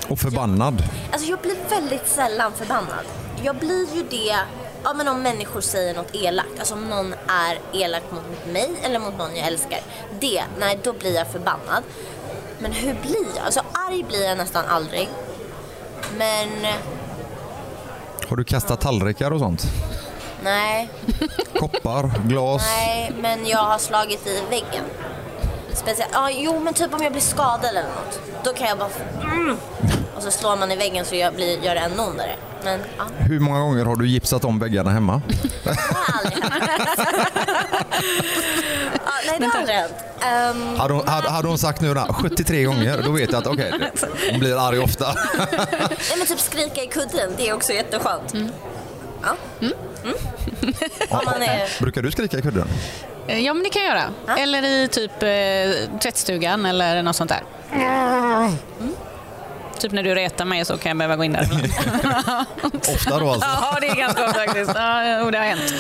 och 0.09 0.19
förbannad? 0.19 0.83
Alltså 1.13 1.31
jag 1.31 1.39
blir 1.39 1.57
väldigt 1.71 2.09
sällan 2.09 2.53
förbannad. 2.53 3.05
Jag 3.45 3.57
blir 3.57 3.97
ju 3.97 4.03
det 4.11 4.37
ja, 4.85 4.93
men 4.93 5.09
om 5.09 5.23
människor 5.23 5.61
säger 5.61 5.95
något 5.95 6.15
elakt. 6.15 6.59
Alltså 6.59 6.75
om 6.75 6.89
någon 6.89 7.15
är 7.29 7.59
elak 7.73 8.03
mot 8.11 8.47
mig 8.53 8.71
eller 8.83 8.99
mot 8.99 9.19
någon 9.19 9.37
jag 9.37 9.47
älskar. 9.47 9.79
Det, 10.21 10.43
nej 10.59 10.79
då 10.83 10.93
blir 10.93 11.15
jag 11.15 11.27
förbannad. 11.33 11.83
Men 12.59 12.73
hur 12.73 12.95
blir 12.95 13.27
jag? 13.37 13.45
Alltså 13.45 13.61
arg 13.89 14.03
blir 14.03 14.25
jag 14.29 14.39
nästan 14.39 14.65
aldrig. 14.67 15.09
Men 16.17 16.49
Har 18.29 18.37
du 18.37 18.45
kastat 18.45 18.81
tallrikar 18.81 19.31
och 19.31 19.41
sånt? 19.41 19.63
nej, 20.43 20.91
Koppar, 21.59 22.11
glas? 22.29 22.63
nej, 22.67 23.13
men 23.21 23.47
jag 23.47 23.59
har 23.59 23.79
slagit 23.79 24.27
i 24.27 24.41
väggen. 24.51 24.85
Speciellt, 25.75 26.11
ja, 26.13 26.31
jo 26.31 26.61
men 26.61 26.75
typ 26.75 26.95
om 26.95 27.03
jag 27.03 27.13
blir 27.13 27.23
skadad 27.23 27.65
eller 27.65 27.83
något. 27.83 28.21
Då 28.45 28.53
kan 28.53 28.69
jag 28.69 28.79
bara, 28.79 28.89
mm. 29.23 29.57
Och 30.17 30.23
så 30.23 30.31
slår 30.31 30.57
man 30.57 30.73
i 30.73 30.77
väggen 30.77 31.05
så 31.05 31.17
jag 31.17 31.35
blir, 31.35 31.59
gör 31.65 31.75
det 31.75 31.81
ännu 31.81 32.03
ondare. 32.03 32.37
Men 32.65 32.81
ja, 32.99 33.05
Hur 33.19 33.41
många 33.41 33.61
gånger 33.61 33.85
har 33.85 33.97
du 33.97 34.09
gipsat 34.09 34.45
om 34.45 34.59
väggarna 34.59 34.91
hemma? 34.91 35.23
det 35.65 35.71
har 35.71 36.19
aldrig 36.19 36.45
ja, 39.05 39.13
nej, 39.27 39.37
det 39.41 39.47
har 39.47 39.59
aldrig 39.59 39.77
hänt. 39.77 39.93
Ehm, 40.21 40.77
Hade 40.79 40.95
hon, 40.95 41.09
hade, 41.09 41.31
hade 41.31 41.49
hon 41.49 41.59
sagt 41.59 41.81
nu 41.81 41.95
då, 41.95 42.01
73 42.01 42.65
gånger, 42.65 43.03
då 43.05 43.11
vet 43.11 43.33
jag 43.33 43.39
att 43.41 43.47
okej, 43.47 43.73
hon 44.31 44.41
blir 44.41 44.69
arg 44.69 44.79
ofta. 44.79 45.15
nej, 45.53 46.19
men 46.19 46.27
typ 46.27 46.41
skrika 46.41 46.83
i 46.83 46.87
kudden, 46.87 47.33
det 47.37 47.49
är 47.49 47.55
också 47.55 47.73
jätteskönt. 47.73 48.35
Ja. 49.23 49.37
Mm. 49.61 49.73
Om 51.11 51.21
man 51.25 51.43
är... 51.43 51.83
Brukar 51.83 52.03
du 52.03 52.11
skrika 52.11 52.39
i 52.39 52.43
kudden? 52.43 52.69
Eh, 53.27 53.39
Ja, 53.39 53.55
men 53.55 53.63
det 53.63 53.71
kan 53.71 53.83
jag 53.83 53.97
göra. 53.97 54.05
Ja. 54.27 54.37
Eller 54.37 54.63
i 54.65 54.89
typ 54.89 55.23
eh, 55.23 55.99
tvättstugan 55.99 56.67
eller 56.67 57.03
något 57.03 57.17
sånt 57.17 57.31
där. 57.31 57.43
Mm. 57.73 58.57
Typ 59.81 59.93
när 59.93 60.03
du 60.03 60.15
retar 60.15 60.45
mig 60.45 60.65
så 60.65 60.79
kan 60.79 60.91
jag 60.91 60.97
behöva 60.97 61.17
gå 61.17 61.25
in 61.25 61.33
där. 61.33 61.49
Ofta 62.95 63.19
då 63.19 63.31
alltså? 63.31 63.49
Ja, 63.63 63.79
det 63.81 63.87
är 63.89 63.95
ganska 63.97 64.25
ofta 64.25 64.39
faktiskt. 64.39 64.71
Ja, 64.75 65.19
jo, 65.19 65.31
det 65.31 65.39
har 65.39 65.45
hänt. 65.45 65.73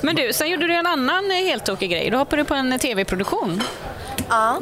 Men 0.00 0.16
du, 0.16 0.32
sen 0.32 0.50
gjorde 0.50 0.66
du 0.66 0.74
en 0.74 0.86
annan 0.86 1.30
eh, 1.30 1.36
helt 1.36 1.64
tokig 1.66 1.90
grej. 1.90 2.10
Du 2.10 2.16
hoppade 2.16 2.44
på 2.44 2.54
en 2.54 2.78
tv-produktion. 2.78 3.62
Ja. 4.28 4.58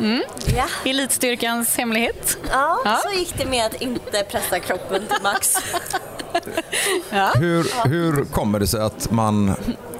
ja. 0.56 0.90
Elitstyrkans 0.90 1.76
hemlighet. 1.76 2.36
Ja, 2.52 2.78
Ja. 2.84 3.00
så 3.04 3.18
gick 3.18 3.34
det 3.38 3.46
med 3.46 3.66
att 3.66 3.74
inte 3.82 4.22
pressa 4.30 4.58
kroppen 4.60 5.02
till 5.06 5.22
max. 5.22 5.56
Ja. 7.10 7.30
Hur, 7.34 7.88
hur 7.88 8.24
kommer 8.24 8.58
det 8.58 8.66
sig 8.66 8.80
att 8.80 9.10
man 9.10 9.54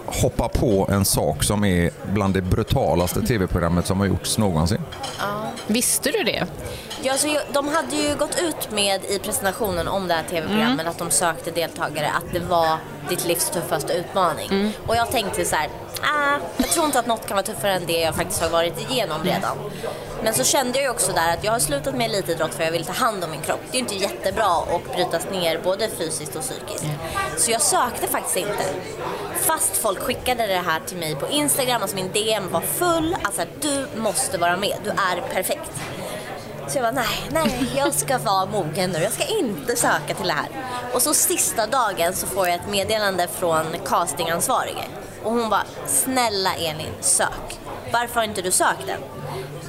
hoppa 0.07 0.49
på 0.49 0.89
en 0.93 1.05
sak 1.05 1.45
som 1.45 1.65
är 1.65 1.91
bland 2.13 2.35
det 2.35 2.43
brutalaste 2.43 3.23
tv-programmet 3.23 3.87
som 3.87 4.01
har 4.01 4.07
gjorts 4.07 4.39
någonsin. 4.39 4.81
Visste 5.67 6.11
du 6.11 6.23
det? 6.23 6.47
Ja, 7.03 7.17
så 7.17 7.39
de 7.53 7.69
hade 7.69 7.97
ju 7.97 8.15
gått 8.17 8.41
ut 8.41 8.71
med 8.71 9.05
i 9.05 9.19
presentationen 9.19 9.89
om 9.89 10.09
det 10.09 10.15
här 10.15 10.23
tv-programmet 10.31 10.87
att 10.87 10.99
de 10.99 11.11
sökte 11.11 11.51
deltagare, 11.51 12.11
att 12.11 12.33
det 12.33 12.39
var 12.41 12.79
ditt 13.09 13.25
livs 13.27 13.51
tuffaste 13.51 13.93
utmaning. 13.93 14.73
Och 14.87 14.97
jag 14.97 15.11
tänkte 15.11 15.45
så 15.45 15.57
här, 15.57 15.69
ah, 16.03 16.39
jag 16.57 16.69
tror 16.69 16.87
inte 16.87 16.99
att 16.99 17.07
något 17.07 17.27
kan 17.27 17.35
vara 17.37 17.47
tuffare 17.47 17.73
än 17.75 17.87
det 17.87 18.01
jag 18.01 18.15
faktiskt 18.15 18.43
har 18.43 18.49
varit 18.51 18.91
igenom 18.91 19.23
redan. 19.25 19.57
Men 20.23 20.35
så 20.35 20.45
kände 20.45 20.79
jag 20.79 20.85
ju 20.85 20.91
också 20.91 21.13
där 21.13 21.33
att 21.35 21.45
jag 21.45 21.53
har 21.53 21.59
slutat 21.59 21.95
med 21.95 22.11
elitidrott 22.11 22.55
för 22.55 22.65
jag 22.65 22.73
vill 22.73 22.85
ta 22.85 22.93
hand 22.93 23.25
om 23.25 23.31
min 23.31 23.41
kropp. 23.41 23.61
Det 23.71 23.79
är 23.79 23.83
ju 23.83 23.89
inte 23.89 23.95
jättebra 23.95 24.47
att 24.47 24.95
brytas 24.95 25.31
ner 25.31 25.61
både 25.65 25.89
fysiskt 25.89 26.37
och 26.37 26.43
psykiskt. 26.43 26.85
Så 27.37 27.51
jag 27.51 27.61
sökte 27.61 28.07
faktiskt 28.07 28.37
inte. 28.37 28.65
Fast 29.41 29.77
folk 29.77 29.99
skickade 29.99 30.47
det 30.47 30.63
här 30.67 30.81
till 30.87 30.97
mig 30.97 31.15
på 31.15 31.29
Instagram, 31.29 31.83
alltså 31.83 31.97
min 31.97 32.13
DM 32.13 32.51
var 32.51 32.61
full. 32.61 33.17
Alltså 33.23 33.43
du 33.61 33.87
måste 34.01 34.39
vara 34.39 34.57
med, 34.57 34.77
du 34.85 34.91
är 34.91 35.35
perfekt. 35.35 35.71
Så 36.71 36.79
jag 36.79 36.85
bara 36.95 37.03
nej, 37.03 37.31
nej, 37.31 37.73
jag 37.77 37.95
ska 37.95 38.19
vara 38.19 38.47
mogen 38.47 38.91
nu. 38.91 38.99
Jag 38.99 39.13
ska 39.13 39.25
inte 39.25 39.77
söka 39.77 40.15
till 40.15 40.27
det 40.27 40.33
här. 40.33 40.49
Och 40.95 41.03
så 41.03 41.15
sista 41.15 41.67
dagen 41.67 42.15
så 42.15 42.27
får 42.27 42.49
jag 42.49 42.57
ett 42.57 42.69
meddelande 42.69 43.29
från 43.29 43.67
castingansvarige. 43.87 44.85
Och 45.23 45.33
hon 45.33 45.51
bara, 45.51 45.65
snälla 45.87 46.55
Elin, 46.55 46.93
sök. 47.01 47.59
Varför 47.93 48.15
har 48.15 48.25
inte 48.25 48.43
du 48.43 48.51
sökt 48.51 48.87
den? 48.87 49.01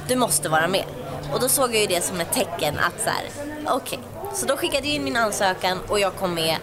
Du 0.08 0.16
måste 0.16 0.48
vara 0.48 0.68
med. 0.68 0.84
Och 1.32 1.40
då 1.40 1.48
såg 1.48 1.74
jag 1.74 1.80
ju 1.80 1.86
det 1.86 2.04
som 2.04 2.20
ett 2.20 2.32
tecken 2.32 2.78
att 2.78 3.04
så 3.04 3.10
här, 3.10 3.54
okej. 3.66 3.98
Så 4.34 4.46
då 4.46 4.56
skickade 4.56 4.86
jag 4.86 4.96
in 4.96 5.04
min 5.04 5.16
ansökan 5.16 5.78
och 5.88 6.00
jag 6.00 6.14
kom 6.16 6.34
med. 6.34 6.56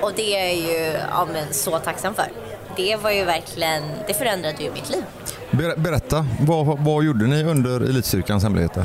Och 0.00 0.12
det 0.16 0.36
är 0.36 0.44
jag 0.44 0.54
ju 0.54 0.98
ja, 1.10 1.26
men, 1.32 1.54
så 1.54 1.78
tacksam 1.78 2.14
för. 2.14 2.32
Det 2.76 2.96
var 2.96 3.10
ju 3.10 3.24
verkligen, 3.24 3.82
det 4.06 4.14
förändrade 4.14 4.62
ju 4.62 4.72
mitt 4.72 4.90
liv. 4.90 5.04
Ber- 5.52 5.76
Berätta, 5.76 6.26
vad, 6.40 6.78
vad 6.78 7.04
gjorde 7.04 7.26
ni 7.26 7.44
under 7.44 7.80
Elitstyrkans 7.80 8.42
hemligheter? 8.42 8.84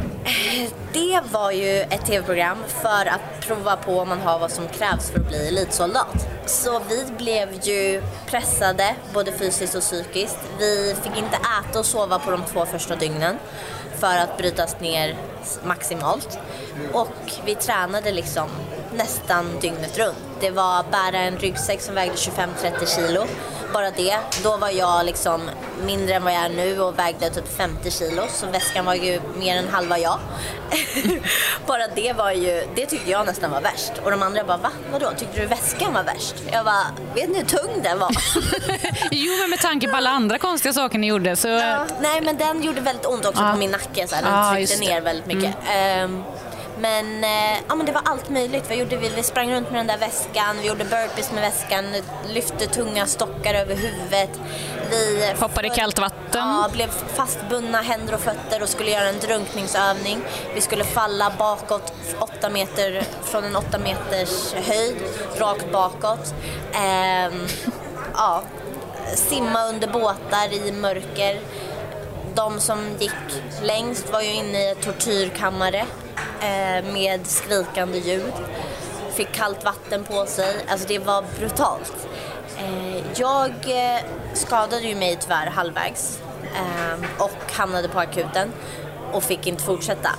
Det 0.93 1.21
var 1.31 1.51
ju 1.51 1.81
ett 1.81 2.05
tv-program 2.05 2.57
för 2.67 3.05
att 3.05 3.47
prova 3.47 3.75
på 3.75 3.99
om 3.99 4.09
man 4.09 4.19
har 4.19 4.39
vad 4.39 4.51
som 4.51 4.67
krävs 4.67 5.09
för 5.11 5.19
att 5.19 5.27
bli 5.27 5.47
elitsoldat. 5.47 6.27
Så 6.45 6.81
vi 6.89 7.05
blev 7.17 7.49
ju 7.63 8.01
pressade, 8.25 8.95
både 9.13 9.31
fysiskt 9.31 9.75
och 9.75 9.81
psykiskt. 9.81 10.37
Vi 10.59 10.95
fick 11.03 11.17
inte 11.17 11.37
äta 11.69 11.79
och 11.79 11.85
sova 11.85 12.19
på 12.19 12.31
de 12.31 12.41
två 12.53 12.65
första 12.65 12.95
dygnen 12.95 13.35
för 13.99 14.17
att 14.17 14.37
brytas 14.37 14.79
ner 14.79 15.15
maximalt. 15.63 16.39
Och 16.93 17.31
vi 17.45 17.55
tränade 17.55 18.11
liksom 18.11 18.49
nästan 18.97 19.45
dygnet 19.61 19.97
runt. 19.97 20.17
Det 20.39 20.51
var 20.51 20.83
bära 20.91 21.17
en 21.21 21.37
ryggsäck 21.37 21.81
som 21.81 21.95
vägde 21.95 22.15
25-30 22.15 22.95
kilo. 22.95 23.25
Bara 23.73 23.91
det. 23.91 24.17
Då 24.43 24.57
var 24.57 24.69
jag 24.69 25.05
liksom 25.05 25.41
mindre 25.85 26.15
än 26.15 26.23
vad 26.23 26.33
jag 26.33 26.41
är 26.45 26.49
nu 26.49 26.81
och 26.81 26.99
vägde 26.99 27.29
typ 27.29 27.57
50 27.57 27.91
kilo. 27.91 28.21
Så 28.29 28.45
väskan 28.45 28.85
var 28.85 28.93
ju 28.93 29.21
mer 29.35 29.57
än 29.57 29.67
halva 29.69 29.99
jag. 29.99 30.19
Bara 31.67 31.87
det 31.95 32.13
var 32.13 32.31
ju, 32.31 32.63
det 32.75 32.85
tyckte 32.85 33.11
jag 33.11 33.25
nästan 33.25 33.51
var 33.51 33.61
värst. 33.61 33.91
Och 34.03 34.11
de 34.11 34.23
andra 34.23 34.43
bara, 34.43 34.57
va? 34.57 34.69
Vadå? 34.91 35.11
Tyckte 35.17 35.39
du 35.41 35.45
väskan 35.45 35.93
var 35.93 36.03
värst? 36.03 36.35
Jag 36.51 36.65
bara, 36.65 36.83
vet 37.15 37.29
ni 37.29 37.37
hur 37.37 37.45
tung 37.45 37.81
den 37.83 37.99
var? 37.99 38.09
Jo, 39.11 39.33
men 39.41 39.49
med 39.49 39.59
tanke 39.59 39.87
på 39.87 39.95
alla 39.97 40.09
andra 40.09 40.37
konstiga 40.37 40.73
saker 40.73 40.97
ni 40.97 41.07
gjorde 41.07 41.35
så... 41.35 41.47
Ja, 41.47 41.85
nej 42.01 42.21
men 42.21 42.37
den 42.37 42.63
gjorde 42.63 42.81
väldigt 42.81 43.05
ont 43.05 43.25
också 43.25 43.43
Ja. 43.43 43.51
på 43.51 43.57
min 43.57 43.71
nacke. 43.71 44.07
Så 44.07 44.15
här. 44.15 44.23
Den 44.23 44.55
tryckte. 44.55 44.75
Mm. 44.75 44.89
ner 44.89 45.01
väldigt 45.01 45.25
mycket. 45.25 45.55
Ehm, 45.71 46.23
men, 46.79 47.23
eh, 47.23 47.57
ja, 47.67 47.75
men 47.75 47.85
det 47.85 47.91
var 47.91 48.01
allt 48.05 48.29
möjligt. 48.29 48.63
Vad 48.69 48.77
gjorde 48.77 48.97
vi? 48.97 49.09
Vi 49.09 49.23
sprang 49.23 49.53
runt 49.53 49.71
med 49.71 49.79
den 49.79 49.87
där 49.87 49.97
väskan, 49.97 50.57
vi 50.61 50.67
gjorde 50.67 50.83
burpees 50.83 51.31
med 51.31 51.41
väskan, 51.41 51.85
lyfte 52.27 52.67
tunga 52.67 53.05
stockar 53.05 53.53
över 53.53 53.75
huvudet. 53.75 54.29
Vi 54.89 55.33
Hoppade 55.39 55.67
i 55.67 55.69
kallt 55.69 55.99
vatten. 55.99 56.47
Ja, 56.47 56.69
blev 56.73 56.87
fastbundna 57.15 57.81
händer 57.81 58.13
och 58.13 58.19
fötter 58.19 58.61
och 58.61 58.69
skulle 58.69 58.91
göra 58.91 59.09
en 59.09 59.19
drunkningsövning. 59.19 60.21
Vi 60.55 60.61
skulle 60.61 60.83
falla 60.83 61.31
bakåt 61.39 61.93
åtta 62.19 62.49
meter, 62.49 63.03
från 63.23 63.43
en 63.43 63.55
åtta 63.55 63.77
meters 63.77 64.53
höjd, 64.53 64.95
rakt 65.37 65.71
bakåt. 65.71 66.33
Ehm, 66.73 67.47
ja, 68.13 68.43
simma 69.15 69.67
under 69.67 69.87
båtar 69.87 70.53
i 70.53 70.71
mörker. 70.71 71.39
De 72.37 72.59
som 72.59 72.79
gick 72.99 73.43
längst 73.63 74.11
var 74.11 74.21
ju 74.21 74.33
inne 74.33 74.63
i 74.63 74.69
ett 74.69 74.81
tortyrkammare 74.81 75.85
eh, 76.41 76.93
med 76.93 77.27
skrikande 77.27 77.97
ljud. 77.97 78.33
Fick 79.13 79.31
kallt 79.31 79.63
vatten 79.63 80.03
på 80.03 80.25
sig. 80.25 80.55
Alltså 80.67 80.87
det 80.87 80.99
var 80.99 81.23
brutalt. 81.39 82.07
Eh, 82.57 82.97
jag 83.15 83.49
eh, 83.49 84.01
skadade 84.33 84.81
ju 84.81 84.95
mig 84.95 85.17
tyvärr 85.21 85.47
halvvägs 85.47 86.19
och 87.17 87.51
hamnade 87.51 87.89
på 87.89 87.99
akuten 87.99 88.51
och 89.13 89.23
fick 89.23 89.47
inte 89.47 89.63
fortsätta. 89.63 90.09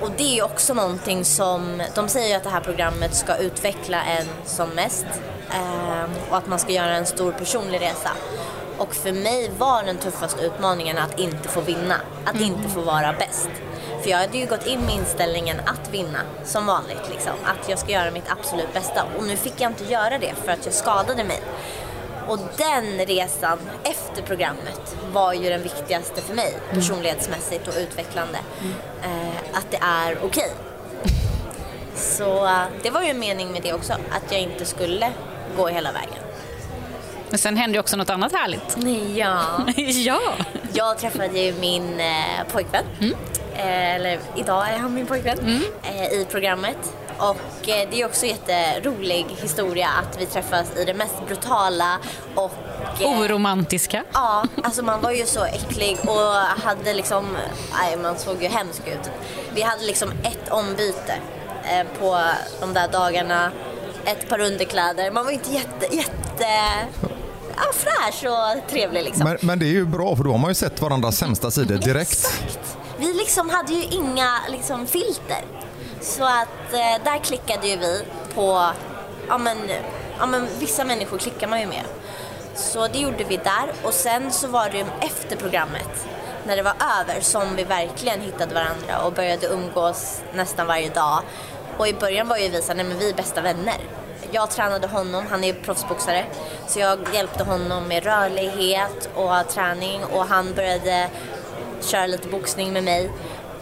Och 0.00 0.10
det 0.16 0.24
är 0.24 0.34
ju 0.34 0.42
också 0.42 0.74
någonting 0.74 1.24
som, 1.24 1.82
de 1.94 2.08
säger 2.08 2.28
ju 2.28 2.34
att 2.34 2.44
det 2.44 2.50
här 2.50 2.60
programmet 2.60 3.14
ska 3.14 3.36
utveckla 3.36 4.02
en 4.02 4.26
som 4.44 4.68
mest 4.68 5.06
och 6.30 6.36
att 6.36 6.46
man 6.46 6.58
ska 6.58 6.72
göra 6.72 6.96
en 6.96 7.06
stor 7.06 7.32
personlig 7.32 7.80
resa. 7.80 8.10
Och 8.78 8.94
för 8.94 9.12
mig 9.12 9.50
var 9.58 9.82
den 9.82 9.96
tuffaste 9.96 10.42
utmaningen 10.42 10.98
att 10.98 11.18
inte 11.18 11.48
få 11.48 11.60
vinna, 11.60 11.96
att 12.24 12.40
inte 12.40 12.68
få 12.68 12.80
vara 12.80 13.12
bäst. 13.12 13.50
För 14.02 14.10
jag 14.10 14.18
hade 14.18 14.38
ju 14.38 14.46
gått 14.46 14.66
in 14.66 14.80
med 14.80 14.94
inställningen 14.94 15.60
att 15.66 15.90
vinna, 15.90 16.18
som 16.44 16.66
vanligt. 16.66 17.08
Liksom. 17.10 17.32
Att 17.44 17.68
jag 17.68 17.78
ska 17.78 17.92
göra 17.92 18.10
mitt 18.10 18.30
absolut 18.30 18.74
bästa. 18.74 19.04
Och 19.18 19.24
nu 19.24 19.36
fick 19.36 19.60
jag 19.60 19.70
inte 19.70 19.84
göra 19.84 20.18
det 20.18 20.34
för 20.44 20.52
att 20.52 20.64
jag 20.64 20.74
skadade 20.74 21.24
mig. 21.24 21.40
Och 22.28 22.38
den 22.56 23.06
resan 23.06 23.58
efter 23.82 24.22
programmet 24.22 24.96
var 25.12 25.32
ju 25.32 25.48
den 25.48 25.62
viktigaste 25.62 26.20
för 26.20 26.34
mig, 26.34 26.58
personlighetsmässigt 26.70 27.68
och 27.68 27.74
utvecklande. 27.78 28.38
Eh, 29.02 29.58
att 29.58 29.70
det 29.70 29.78
är 29.82 30.18
okej. 30.24 30.50
Så 31.94 32.46
eh, 32.46 32.62
det 32.82 32.90
var 32.90 33.02
ju 33.02 33.08
en 33.08 33.18
mening 33.18 33.52
med 33.52 33.62
det 33.62 33.72
också, 33.72 33.92
att 33.92 34.32
jag 34.32 34.40
inte 34.40 34.64
skulle 34.64 35.12
gå 35.56 35.68
hela 35.68 35.92
vägen. 35.92 36.31
Men 37.32 37.38
sen 37.38 37.56
hände 37.56 37.76
ju 37.76 37.80
också 37.80 37.96
något 37.96 38.10
annat 38.10 38.32
härligt. 38.32 38.76
Ja. 39.16 39.42
ja. 39.76 40.20
Jag 40.72 40.98
träffade 40.98 41.38
ju 41.38 41.52
min 41.52 42.00
eh, 42.00 42.52
pojkvän, 42.52 42.84
eh, 43.54 43.94
eller 43.94 44.18
idag 44.36 44.68
är 44.68 44.78
han 44.78 44.94
min 44.94 45.06
pojkvän, 45.06 45.62
eh, 45.82 46.12
i 46.12 46.26
programmet. 46.30 46.94
Och 47.18 47.68
eh, 47.68 47.88
det 47.90 48.00
är 48.00 48.06
också 48.06 48.26
en 48.26 48.30
jätterolig 48.30 49.26
historia 49.42 49.88
att 49.88 50.20
vi 50.20 50.26
träffas 50.26 50.76
i 50.76 50.84
det 50.84 50.94
mest 50.94 51.26
brutala 51.26 51.98
och 52.34 52.52
eh, 53.00 53.20
Oromantiska. 53.20 54.04
Ja, 54.12 54.44
alltså 54.64 54.82
man 54.82 55.00
var 55.00 55.10
ju 55.10 55.26
så 55.26 55.44
äcklig 55.44 55.98
och 56.06 56.32
hade 56.64 56.94
liksom, 56.94 57.36
nej 57.80 57.96
man 57.96 58.18
såg 58.18 58.42
ju 58.42 58.48
hemsk 58.48 58.82
ut. 58.88 59.10
Vi 59.54 59.62
hade 59.62 59.84
liksom 59.84 60.10
ett 60.10 60.50
ombyte 60.50 61.14
eh, 61.64 61.86
på 61.98 62.20
de 62.60 62.74
där 62.74 62.88
dagarna, 62.88 63.52
ett 64.04 64.28
par 64.28 64.40
underkläder. 64.40 65.10
Man 65.10 65.24
var 65.24 65.32
inte 65.32 65.50
jätte, 65.52 65.96
jätte 65.96 66.46
ja, 67.56 67.62
fräsch 67.72 68.24
och 68.24 68.70
trevlig 68.70 69.04
liksom. 69.04 69.24
Men, 69.24 69.38
men 69.40 69.58
det 69.58 69.64
är 69.64 69.72
ju 69.72 69.86
bra 69.86 70.16
för 70.16 70.24
då 70.24 70.30
har 70.30 70.38
man 70.38 70.50
ju 70.50 70.54
sett 70.54 70.80
varandras 70.80 71.16
sämsta 71.16 71.50
sidor 71.50 71.78
direkt. 71.78 72.10
Exakt. 72.10 72.78
Vi 72.98 73.12
liksom 73.12 73.50
hade 73.50 73.72
ju 73.72 73.82
inga 73.82 74.40
liksom, 74.48 74.86
filter. 74.86 75.44
Så 76.00 76.24
att 76.24 76.72
eh, 76.72 77.04
där 77.04 77.24
klickade 77.24 77.68
ju 77.68 77.76
vi 77.76 78.02
på, 78.34 78.66
ja 79.28 79.38
men, 79.38 79.58
ja 80.18 80.26
men 80.26 80.46
vissa 80.58 80.84
människor 80.84 81.18
klickar 81.18 81.48
man 81.48 81.60
ju 81.60 81.66
med. 81.66 81.84
Så 82.54 82.88
det 82.88 82.98
gjorde 82.98 83.24
vi 83.24 83.36
där 83.36 83.72
och 83.82 83.94
sen 83.94 84.32
så 84.32 84.48
var 84.48 84.70
det 84.70 84.78
ju 84.78 84.84
efter 85.00 85.36
programmet, 85.36 86.06
när 86.46 86.56
det 86.56 86.62
var 86.62 86.74
över, 87.00 87.20
som 87.20 87.56
vi 87.56 87.64
verkligen 87.64 88.20
hittade 88.20 88.54
varandra 88.54 88.98
och 89.04 89.12
började 89.12 89.46
umgås 89.46 90.22
nästan 90.34 90.66
varje 90.66 90.90
dag. 90.90 91.22
Och 91.78 91.88
i 91.88 91.94
början 91.94 92.28
var 92.28 92.36
ju 92.36 92.48
vi 92.48 92.62
såhär, 92.62 92.74
nej 92.74 92.84
men 92.84 92.98
vi 92.98 93.10
är 93.10 93.14
bästa 93.14 93.40
vänner. 93.40 93.78
Jag 94.34 94.50
tränade 94.50 94.86
honom, 94.86 95.24
han 95.30 95.44
är 95.44 95.52
proffsboxare, 95.52 96.24
så 96.68 96.78
jag 96.78 96.98
hjälpte 97.14 97.44
honom 97.44 97.84
med 97.88 98.04
rörlighet 98.04 99.08
och 99.14 99.48
träning 99.48 100.04
och 100.04 100.24
han 100.26 100.54
började 100.54 101.08
köra 101.80 102.06
lite 102.06 102.28
boxning 102.28 102.72
med 102.72 102.84
mig. 102.84 103.10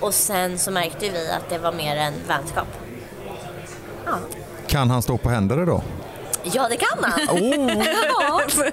Och 0.00 0.14
sen 0.14 0.58
så 0.58 0.70
märkte 0.70 1.08
vi 1.08 1.30
att 1.30 1.48
det 1.50 1.58
var 1.58 1.72
mer 1.72 1.96
en 1.96 2.14
vänskap. 2.28 2.66
Ja, 4.06 4.12
Kan 4.66 4.90
han 4.90 5.02
stå 5.02 5.18
på 5.18 5.28
händer 5.30 5.62
idag? 5.62 5.82
ja 6.42 6.68
det 6.68 6.76
kan 6.76 7.04
han! 7.04 7.36
Oh, 7.38 7.84
Ja. 8.20 8.40
vi, 8.56 8.72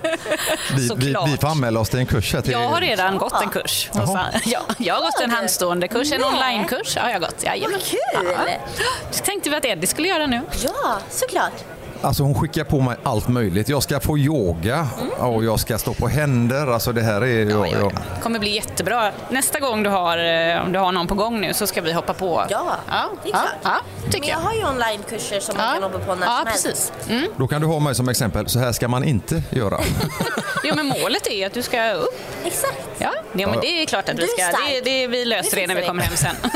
vi, 0.76 0.88
Såklart. 0.88 1.30
vi 1.30 1.38
får 1.38 1.48
anmäla 1.48 1.80
oss 1.80 1.90
till 1.90 2.00
en 2.00 2.06
kurs 2.06 2.34
här 2.34 2.42
till... 2.42 2.52
Jag 2.52 2.70
har 2.70 2.82
redan 2.82 3.18
gått 3.18 3.42
en 3.42 3.50
kurs. 3.50 3.90
Ja, 3.94 4.62
jag 4.78 4.94
har 4.96 5.02
gått 5.02 5.22
en 5.24 5.32
handstående 5.32 5.88
kurs, 5.88 6.12
en 6.12 6.24
onlinekurs. 6.24 6.96
Ja, 6.96 7.02
jag 7.06 7.14
har 7.14 7.20
gått. 7.20 7.44
Jajamän. 7.44 7.72
Vad 7.80 7.84
kul! 8.24 8.32
Ja. 8.78 8.84
Så 9.12 9.24
tänkte 9.24 9.50
vi 9.50 9.56
att 9.56 9.66
Eddie 9.66 9.88
skulle 9.88 10.08
göra 10.08 10.28
nu. 10.28 10.42
Ja, 10.64 10.98
såklart. 11.10 11.54
Alltså 12.02 12.24
hon 12.24 12.36
skickar 12.36 12.64
på 12.64 12.82
mig 12.82 12.96
allt 13.04 13.28
möjligt. 13.28 13.70
Jag 13.70 13.84
ska 13.84 14.00
få 14.00 14.18
yoga 14.18 14.88
och 15.20 15.44
jag 15.44 15.60
ska 15.60 15.78
stå 15.78 15.94
på 15.94 16.08
händer. 16.08 16.68
Alltså 16.68 16.92
det 16.92 17.02
här 17.02 17.22
är... 17.22 17.46
Ja, 17.50 17.68
ja. 17.68 17.92
Det 18.16 18.22
kommer 18.24 18.40
bli 18.40 18.56
jättebra. 18.56 19.12
Nästa 19.30 19.60
gång 19.60 19.84
du 19.84 19.90
har, 19.90 20.18
eh, 20.18 20.62
om 20.66 20.72
du 20.72 20.80
har 20.80 20.92
någon 20.92 21.08
på 21.08 21.16
gång 21.16 21.42
nu 21.42 21.54
så 21.54 21.68
ska 21.68 21.82
vi 21.82 21.94
hoppa 21.94 22.14
på. 22.14 22.46
Ja, 22.50 22.78
det 23.24 23.30
är 23.30 23.32
klart. 23.32 23.46
Ja, 23.64 23.76
Men 24.04 24.12
jag 24.14 24.26
jag. 24.30 24.38
har 24.38 24.54
ju 24.54 24.66
onlinekurser 24.68 25.40
som 25.40 25.58
man 25.58 25.74
kan 25.74 25.84
hoppa 25.84 26.00
på 26.00 26.16
när 26.16 26.26
ja, 26.28 26.38
som 26.38 26.48
helst. 26.48 26.64
precis. 26.66 26.92
Mm. 27.10 27.28
Då 27.38 27.48
kan 27.48 27.62
du 27.62 27.68
ha 27.68 27.80
mig 27.80 27.96
som 27.96 28.10
exempel. 28.10 28.50
Så 28.50 28.60
här 28.60 28.72
ska 28.72 28.88
man 28.88 29.04
inte 29.04 29.44
göra. 29.50 29.80
Jo, 30.64 30.74
men 30.76 30.86
målet 30.88 31.28
är 31.28 31.48
att 31.48 31.54
du 31.54 31.62
ska 31.62 31.92
upp. 31.92 32.20
Exakt. 32.46 32.88
Ja, 32.98 33.12
ja 33.34 33.48
men 33.48 33.60
det 33.60 33.82
är 33.82 33.86
klart 33.86 34.10
att 34.10 34.16
Du 34.16 34.22
vi 34.22 34.28
ska. 34.28 34.44
Det, 34.46 34.82
det, 34.82 35.08
vi 35.08 35.26
löser 35.26 35.56
Det 35.56 35.62
det 35.62 35.68
när 35.68 35.82
vi 35.82 35.88
kommer 35.88 36.04
hem 36.04 36.16
sen. 36.18 36.36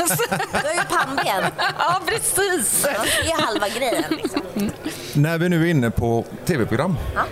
Du 0.62 0.68
har 0.68 0.74
ju 0.74 0.80
pannben. 0.90 1.52
ja, 1.78 2.00
precis. 2.06 2.86
Ja, 2.94 3.00
Det 3.24 3.30
är 3.30 3.42
halva 3.42 3.68
grejen. 3.68 4.04
Liksom. 4.10 4.70
När 5.14 5.38
vi 5.38 5.48
nu 5.48 5.62
är 5.66 5.70
inne 5.70 5.90
på 5.90 6.24
tv-program. 6.46 6.98
Ja. 7.14 7.22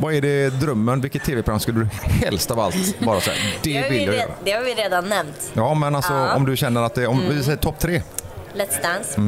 Vad 0.00 0.14
är 0.14 0.20
det 0.20 0.50
drömmen? 0.50 1.00
Vilket 1.00 1.24
tv-program 1.24 1.60
skulle 1.60 1.78
du 1.80 1.88
helst 2.26 2.50
av 2.50 2.60
allt 2.60 2.98
bara 3.00 3.20
säga? 3.20 3.36
Det 3.62 3.82
vill 3.82 3.90
vi 3.90 4.04
jag 4.04 4.14
göra. 4.14 4.30
det 4.44 4.50
har 4.52 4.62
vi 4.62 4.74
redan 4.74 5.08
nämnt. 5.08 5.50
Ja, 5.52 5.74
men 5.74 5.94
alltså 5.94 6.12
Ja. 6.12 6.34
om 6.34 6.46
du 6.46 6.56
känner 6.56 6.82
att 6.82 6.94
det 6.94 7.06
om 7.06 7.22
vi 7.30 7.42
säger 7.42 7.56
topp 7.58 7.78
tre. 7.78 8.02
Let's 8.54 8.82
Dance. 8.82 9.20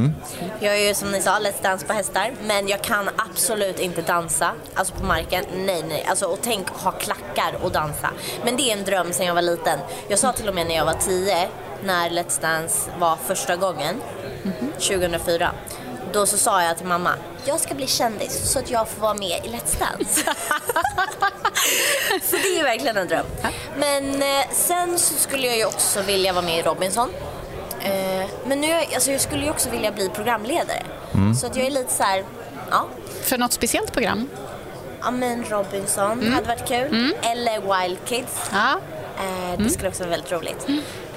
Jag 0.60 0.78
är 0.78 0.88
ju 0.88 0.94
som 0.94 1.10
ni 1.12 1.20
sa 1.20 1.30
Let's 1.38 1.62
Dance 1.62 1.86
på 1.86 1.92
hästar. 1.92 2.30
Men 2.46 2.68
jag 2.68 2.82
kan 2.82 3.08
absolut 3.16 3.80
inte 3.80 4.02
dansa. 4.02 4.50
Alltså 4.74 4.94
på 4.94 5.06
marken. 5.06 5.44
Nej, 5.56 5.84
nej. 5.88 6.04
Alltså, 6.08 6.26
och 6.26 6.38
tänk 6.42 6.68
ha 6.68 6.90
klackar 6.90 7.54
och 7.62 7.72
dansa. 7.72 8.10
Men 8.44 8.56
det 8.56 8.62
är 8.72 8.76
en 8.78 8.84
dröm 8.84 9.12
sedan 9.12 9.26
jag 9.26 9.34
var 9.34 9.42
liten. 9.42 9.78
Jag 10.08 10.18
sa 10.18 10.32
till 10.32 10.48
och 10.48 10.54
med 10.54 10.66
när 10.66 10.74
jag 10.74 10.84
var 10.84 10.94
10, 10.94 11.48
när 11.84 12.10
Let's 12.10 12.42
Dance 12.42 12.90
var 12.98 13.16
första 13.26 13.56
gången, 13.56 13.94
2004. 14.78 15.50
Då 16.12 16.26
så 16.26 16.38
sa 16.38 16.62
jag 16.62 16.76
till 16.76 16.86
mamma, 16.86 17.10
jag 17.44 17.60
ska 17.60 17.74
bli 17.74 17.86
kändis 17.86 18.52
så 18.52 18.58
att 18.58 18.70
jag 18.70 18.88
får 18.88 19.00
vara 19.00 19.14
med 19.14 19.40
i 19.44 19.48
Let's 19.48 19.78
Dance. 19.78 20.20
så 22.22 22.36
det 22.36 22.58
är 22.58 22.64
verkligen 22.64 22.96
en 22.96 23.08
dröm. 23.08 23.26
Men 23.78 24.22
eh, 24.22 24.48
sen 24.52 24.98
så 24.98 25.14
skulle 25.14 25.46
jag 25.46 25.56
ju 25.56 25.64
också 25.64 26.02
vilja 26.02 26.32
vara 26.32 26.44
med 26.44 26.58
i 26.58 26.62
Robinson. 26.62 27.10
Eh, 27.80 28.26
men 28.46 28.60
nu, 28.60 28.72
alltså 28.94 29.10
jag 29.10 29.20
skulle 29.20 29.44
ju 29.44 29.50
också 29.50 29.70
vilja 29.70 29.92
bli 29.92 30.08
programledare. 30.08 30.82
Så 31.40 31.46
att 31.46 31.56
jag 31.56 31.66
är 31.66 31.70
lite 31.70 31.92
så 31.92 32.02
här, 32.02 32.24
ja, 32.70 32.86
För 33.22 33.38
något 33.38 33.52
speciellt 33.52 33.92
program? 33.92 34.28
ja 35.02 35.10
men 35.10 35.44
Robinson 35.44 36.32
hade 36.32 36.46
varit 36.48 36.68
kul. 36.68 37.14
Eller 37.22 37.82
Wild 37.82 37.98
Kids. 38.04 38.50
Ja. 38.52 38.80
Eh, 39.18 39.58
det 39.58 39.70
skulle 39.70 39.88
också 39.88 40.02
vara 40.02 40.10
väldigt 40.10 40.32
roligt. 40.32 40.66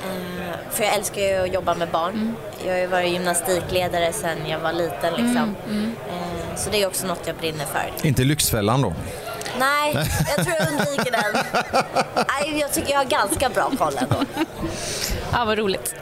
Eh, 0.03 0.55
för 0.71 0.83
jag 0.83 0.95
älskar 0.95 1.21
ju 1.21 1.35
att 1.35 1.53
jobba 1.53 1.75
med 1.75 1.87
barn. 1.89 2.35
Jag 2.65 2.71
har 2.71 2.79
ju 2.79 2.87
varit 2.87 3.11
gymnastikledare 3.11 4.13
sedan 4.13 4.37
jag 4.49 4.59
var 4.59 4.73
liten 4.73 5.13
liksom. 5.13 5.55
Eh, 5.69 6.55
så 6.57 6.69
det 6.69 6.81
är 6.81 6.87
också 6.87 7.07
något 7.07 7.27
jag 7.27 7.35
brinner 7.35 7.65
för. 7.65 8.07
Inte 8.07 8.23
Lyxfällan 8.23 8.81
då? 8.81 8.93
Nej, 9.59 9.93
jag 10.37 10.45
tror 10.45 10.57
jag 10.59 10.67
undviker 10.67 11.11
den. 11.11 11.43
Nej, 12.15 12.59
jag 12.59 12.73
tycker 12.73 12.91
jag 12.91 12.97
har 12.97 13.05
ganska 13.05 13.49
bra 13.49 13.71
koll 13.77 13.93
ändå. 13.97 14.15
Ja, 15.31 15.45
vad 15.45 15.57
roligt. 15.57 15.95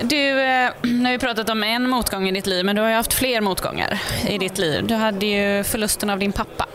Du, 0.00 0.40
eh, 0.40 0.70
nu 0.82 1.04
har 1.04 1.12
vi 1.12 1.18
pratat 1.18 1.50
om 1.50 1.62
en 1.62 1.88
motgång 1.88 2.28
i 2.28 2.32
ditt 2.32 2.46
liv, 2.46 2.64
men 2.64 2.76
du 2.76 2.82
har 2.82 2.88
ju 2.88 2.94
haft 2.94 3.12
fler 3.12 3.40
motgångar 3.40 4.02
i 4.28 4.38
ditt 4.38 4.58
liv. 4.58 4.86
Du 4.86 4.94
hade 4.94 5.26
ju 5.26 5.64
förlusten 5.64 6.10
av 6.10 6.18
din 6.18 6.32
pappa. 6.32 6.66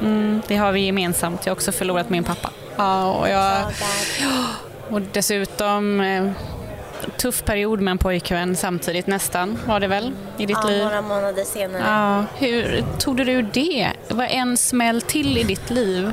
Mm, 0.00 0.42
det 0.48 0.56
har 0.56 0.72
vi 0.72 0.80
gemensamt. 0.80 1.46
Jag 1.46 1.50
har 1.50 1.56
också 1.56 1.72
förlorat 1.72 2.10
min 2.10 2.24
pappa. 2.24 2.50
Ja, 2.76 3.12
och, 3.12 3.28
jag, 3.28 3.62
och 4.90 5.00
dessutom 5.00 6.00
eh, 6.00 6.30
tuff 7.16 7.44
period 7.44 7.80
med 7.80 7.90
en 7.92 7.98
pojkvän 7.98 8.56
samtidigt 8.56 9.06
nästan, 9.06 9.58
var 9.66 9.80
det 9.80 9.86
väl, 9.86 10.12
i 10.38 10.46
ditt 10.46 10.58
Ja, 10.62 10.68
liv? 10.68 10.84
några 10.84 11.02
månader 11.02 11.44
senare. 11.44 11.82
Ja, 11.86 12.24
hur 12.38 12.84
tog 12.98 13.16
du 13.16 13.32
ur 13.32 13.48
det? 13.52 13.88
Var 14.08 14.24
en 14.24 14.56
smäll 14.56 15.02
till 15.02 15.38
i 15.38 15.42
ditt 15.42 15.70
liv. 15.70 16.12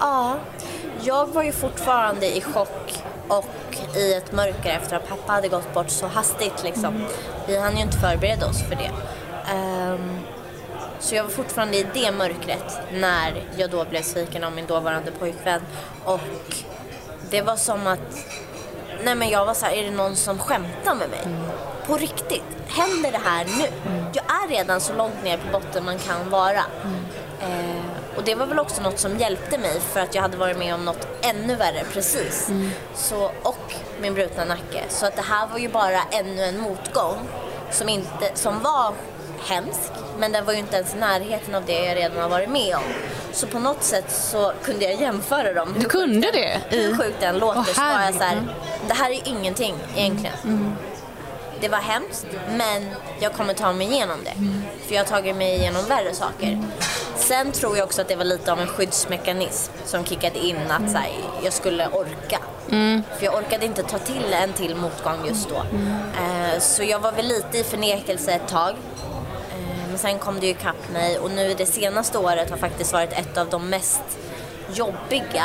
Ja, 0.00 0.34
jag 1.02 1.26
var 1.26 1.42
ju 1.42 1.52
fortfarande 1.52 2.36
i 2.36 2.40
chock 2.40 2.92
och 3.28 3.46
i 3.96 4.14
ett 4.14 4.32
mörker 4.32 4.70
efter 4.70 4.96
att 4.96 5.08
pappa 5.08 5.32
hade 5.32 5.48
gått 5.48 5.74
bort 5.74 5.90
så 5.90 6.06
hastigt. 6.06 6.62
Liksom. 6.64 7.04
Vi 7.46 7.58
hann 7.58 7.76
ju 7.76 7.82
inte 7.82 7.98
förbereda 7.98 8.46
oss 8.46 8.62
för 8.62 8.76
det. 8.76 8.90
Ehm, 9.52 10.18
så 11.00 11.14
jag 11.14 11.22
var 11.22 11.30
fortfarande 11.30 11.76
i 11.76 11.86
det 11.94 12.12
mörkret 12.12 12.78
när 12.92 13.44
jag 13.56 13.70
då 13.70 13.84
blev 13.84 14.02
sviken 14.02 14.44
av 14.44 14.52
min 14.52 14.66
dåvarande 14.66 15.10
pojkvän. 15.10 15.60
Och 16.04 16.20
det 17.30 17.42
var 17.42 17.56
som 17.56 17.86
att, 17.86 17.98
nej 19.04 19.14
men 19.14 19.28
jag 19.28 19.46
var 19.46 19.54
så 19.54 19.66
här, 19.66 19.72
är 19.72 19.84
det 19.84 19.90
någon 19.90 20.16
som 20.16 20.38
skämtar 20.38 20.94
med 20.94 21.10
mig? 21.10 21.20
På 21.86 21.96
riktigt, 21.96 22.44
händer 22.68 23.12
det 23.12 23.20
här 23.24 23.44
nu? 23.44 23.92
Jag 24.12 24.24
är 24.24 24.48
redan 24.48 24.80
så 24.80 24.92
långt 24.92 25.24
ner 25.24 25.36
på 25.36 25.58
botten 25.58 25.84
man 25.84 25.98
kan 25.98 26.30
vara. 26.30 26.62
Eh, 27.40 28.16
och 28.16 28.24
det 28.24 28.34
var 28.34 28.46
väl 28.46 28.58
också 28.58 28.82
något 28.82 28.98
som 28.98 29.18
hjälpte 29.18 29.58
mig 29.58 29.80
för 29.80 30.00
att 30.00 30.14
jag 30.14 30.22
hade 30.22 30.36
varit 30.36 30.58
med 30.58 30.74
om 30.74 30.84
något 30.84 31.08
ännu 31.22 31.56
värre 31.56 31.84
precis. 31.92 32.50
Så, 32.94 33.30
och 33.42 33.74
min 34.00 34.14
brutna 34.14 34.44
nacke. 34.44 34.84
Så 34.88 35.06
att 35.06 35.16
det 35.16 35.22
här 35.22 35.46
var 35.46 35.58
ju 35.58 35.68
bara 35.68 36.02
ännu 36.10 36.42
en 36.44 36.60
motgång 36.60 37.16
som, 37.70 37.88
inte, 37.88 38.30
som 38.34 38.62
var 38.62 38.92
hemsk. 39.46 39.90
Men 40.18 40.32
den 40.32 40.44
var 40.44 40.52
ju 40.52 40.58
inte 40.58 40.76
ens 40.76 40.94
i 40.94 40.96
närheten 40.96 41.54
av 41.54 41.64
det 41.66 41.84
jag 41.84 41.96
redan 41.96 42.18
har 42.22 42.28
varit 42.28 42.48
med 42.50 42.76
om. 42.76 42.82
Så 43.32 43.46
på 43.46 43.58
något 43.58 43.82
sätt 43.82 44.10
så 44.10 44.52
kunde 44.62 44.84
jag 44.84 45.00
jämföra 45.00 45.54
dem. 45.54 45.74
Du 45.78 45.86
kunde 45.88 46.30
det? 46.30 46.60
Hur 46.68 46.96
sjukt 46.96 47.20
den 47.20 47.38
låter 47.38 47.60
Åh, 47.60 47.64
så 47.74 47.80
var 47.80 48.02
jag 48.04 48.14
så 48.14 48.22
här, 48.22 48.42
det 48.88 48.94
här 48.94 49.10
är 49.10 49.28
ingenting 49.28 49.74
egentligen. 49.96 50.76
Det 51.60 51.68
var 51.68 51.78
hemskt, 51.78 52.26
men 52.56 52.86
jag 53.20 53.32
kommer 53.32 53.54
ta 53.54 53.72
mig 53.72 53.86
igenom 53.86 54.18
det. 54.24 54.34
För 54.86 54.94
jag 54.94 55.00
har 55.00 55.06
tagit 55.08 55.36
mig 55.36 55.54
igenom 55.56 55.84
värre 55.88 56.14
saker. 56.14 56.62
Sen 57.16 57.52
tror 57.52 57.76
jag 57.76 57.84
också 57.84 58.00
att 58.02 58.08
det 58.08 58.16
var 58.16 58.24
lite 58.24 58.52
av 58.52 58.60
en 58.60 58.66
skyddsmekanism 58.66 59.72
som 59.84 60.04
kickade 60.04 60.38
in 60.38 60.56
att 60.70 60.90
så 60.90 60.98
här, 60.98 61.10
jag 61.44 61.52
skulle 61.52 61.88
orka. 61.88 62.38
För 63.18 63.24
jag 63.24 63.34
orkade 63.34 63.66
inte 63.66 63.82
ta 63.82 63.98
till 63.98 64.32
en 64.42 64.52
till 64.52 64.74
motgång 64.76 65.26
just 65.28 65.48
då. 65.48 65.56
Eh, 65.56 66.58
så 66.60 66.82
jag 66.82 66.98
var 66.98 67.12
väl 67.12 67.26
lite 67.26 67.58
i 67.58 67.64
förnekelse 67.64 68.32
ett 68.32 68.48
tag. 68.48 68.74
Men 70.02 70.10
sen 70.10 70.18
kom 70.18 70.40
det 70.40 70.46
ju 70.46 70.52
ikapp 70.52 70.90
mig 70.92 71.18
och 71.18 71.30
nu 71.30 71.54
det 71.54 71.66
senaste 71.66 72.18
året 72.18 72.50
har 72.50 72.56
faktiskt 72.56 72.92
varit 72.92 73.12
ett 73.12 73.38
av 73.38 73.48
de 73.50 73.68
mest 73.70 74.02
jobbiga 74.74 75.44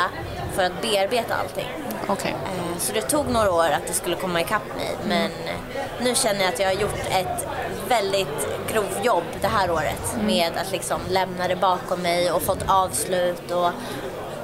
för 0.54 0.64
att 0.64 0.82
bearbeta 0.82 1.34
allting. 1.34 1.68
Okej. 2.08 2.30
Eh, 2.44 2.78
Så 2.78 2.92
det 2.92 3.00
tog 3.00 3.28
några 3.30 3.52
år 3.52 3.64
att 3.70 3.86
det 3.86 3.92
skulle 3.92 4.16
komma 4.16 4.40
ikapp 4.40 4.62
mig 4.76 4.90
men 5.08 5.24
eh, 5.24 5.56
nu 6.00 6.14
känner 6.14 6.40
jag 6.40 6.48
att 6.48 6.58
jag 6.60 6.66
har 6.66 6.72
gjort 6.80 6.98
ett 7.10 7.46
väldigt 7.88 8.48
grovt 8.72 8.98
jobb 9.04 9.24
det 9.40 9.48
här 9.48 9.70
året 9.70 10.16
med 10.22 10.52
att 10.66 10.72
liksom 10.72 11.00
lämna 11.08 11.48
det 11.48 11.56
bakom 11.56 12.02
mig 12.02 12.32
och 12.32 12.42
fått 12.42 12.64
avslut 12.68 13.50
och 13.50 13.70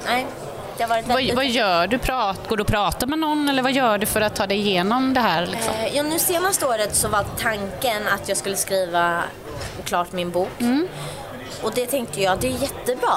nej, 0.07 0.25
det 0.77 0.83
har 0.83 0.89
varit 0.89 1.07
Vad, 1.07 1.15
väldigt... 1.15 1.35
vad 1.35 1.45
gör 1.45 1.87
du? 1.87 1.97
Prat, 1.97 2.47
går 2.47 2.57
du 2.57 2.61
och 2.61 2.67
pratar 2.67 3.07
med 3.07 3.19
någon 3.19 3.49
eller 3.49 3.63
vad 3.63 3.71
gör 3.71 3.97
du 3.97 4.05
för 4.05 4.21
att 4.21 4.35
ta 4.35 4.47
dig 4.47 4.57
igenom 4.57 5.13
det 5.13 5.19
här? 5.21 5.45
Liksom? 5.45 5.73
Eh, 5.73 5.95
Ja, 5.95 6.03
nu 6.03 6.19
senaste 6.19 6.65
året 6.65 6.95
så 6.95 7.07
var 7.07 7.25
tanken 7.39 8.07
att 8.07 8.29
jag 8.29 8.37
skulle 8.37 8.55
skriva 8.55 9.23
klart 9.85 10.11
min 10.11 10.31
bok. 10.31 10.49
Och 11.63 11.71
det 11.75 11.85
tänkte 11.85 12.21
jag, 12.21 12.39
det 12.39 12.47
är 12.47 12.57
jättebra. 12.61 13.13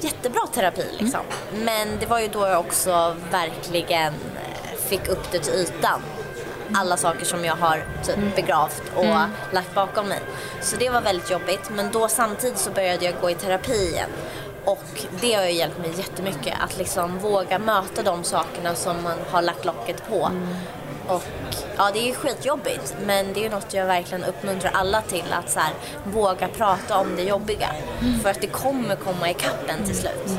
Jättebra 0.00 0.40
terapi 0.54 0.84
liksom. 0.98 1.20
Men 1.64 1.88
det 2.00 2.06
var 2.06 2.20
ju 2.20 2.28
då 2.28 2.46
jag 2.46 2.60
också 2.60 3.16
verkligen 3.30 4.14
eh, 4.14 4.78
fick 4.88 5.08
upp 5.08 5.32
det 5.32 5.38
till 5.38 5.54
ytan. 5.54 6.00
Alla 6.74 6.96
saker 6.96 7.24
som 7.24 7.44
jag 7.44 7.56
har 7.56 7.84
typ 8.04 8.36
begravt 8.36 8.82
och 8.96 9.04
lagt 9.52 9.74
bakom 9.74 10.08
mig. 10.08 10.20
Så 10.60 10.76
det 10.76 10.90
var 10.90 11.00
väldigt 11.00 11.30
jobbigt. 11.30 11.70
Men 11.70 11.90
då 11.92 12.08
samtidigt 12.08 12.58
så 12.58 12.70
började 12.70 13.04
jag 13.04 13.14
gå 13.20 13.30
i 13.30 13.34
terapi 13.34 13.88
igen. 13.92 14.10
Och 14.64 15.04
det 15.20 15.34
har 15.34 15.44
ju 15.44 15.52
hjälpt 15.52 15.78
mig 15.78 15.90
jättemycket 15.96 16.54
att 16.60 16.78
liksom 16.78 17.18
våga 17.18 17.58
möta 17.58 18.02
de 18.02 18.24
sakerna 18.24 18.74
som 18.74 19.02
man 19.02 19.18
har 19.30 19.42
lagt 19.42 19.64
locket 19.64 20.08
på. 20.08 20.30
Och 21.08 21.22
ja, 21.76 21.90
det 21.92 22.10
är 22.10 22.14
skitjobbigt 22.14 22.96
men 23.06 23.32
det 23.32 23.44
är 23.46 23.50
något 23.50 23.74
jag 23.74 23.86
verkligen 23.86 24.24
uppmuntrar 24.24 24.70
alla 24.74 25.02
till 25.02 25.32
att 25.32 25.50
så 25.50 25.60
här, 25.60 25.72
våga 26.04 26.48
prata 26.48 26.98
om 26.98 27.16
det 27.16 27.22
jobbiga. 27.22 27.68
För 28.22 28.30
att 28.30 28.40
det 28.40 28.46
kommer 28.46 28.96
komma 28.96 29.30
ikapp 29.30 29.68
en 29.68 29.86
till 29.86 29.96
slut. 29.96 30.38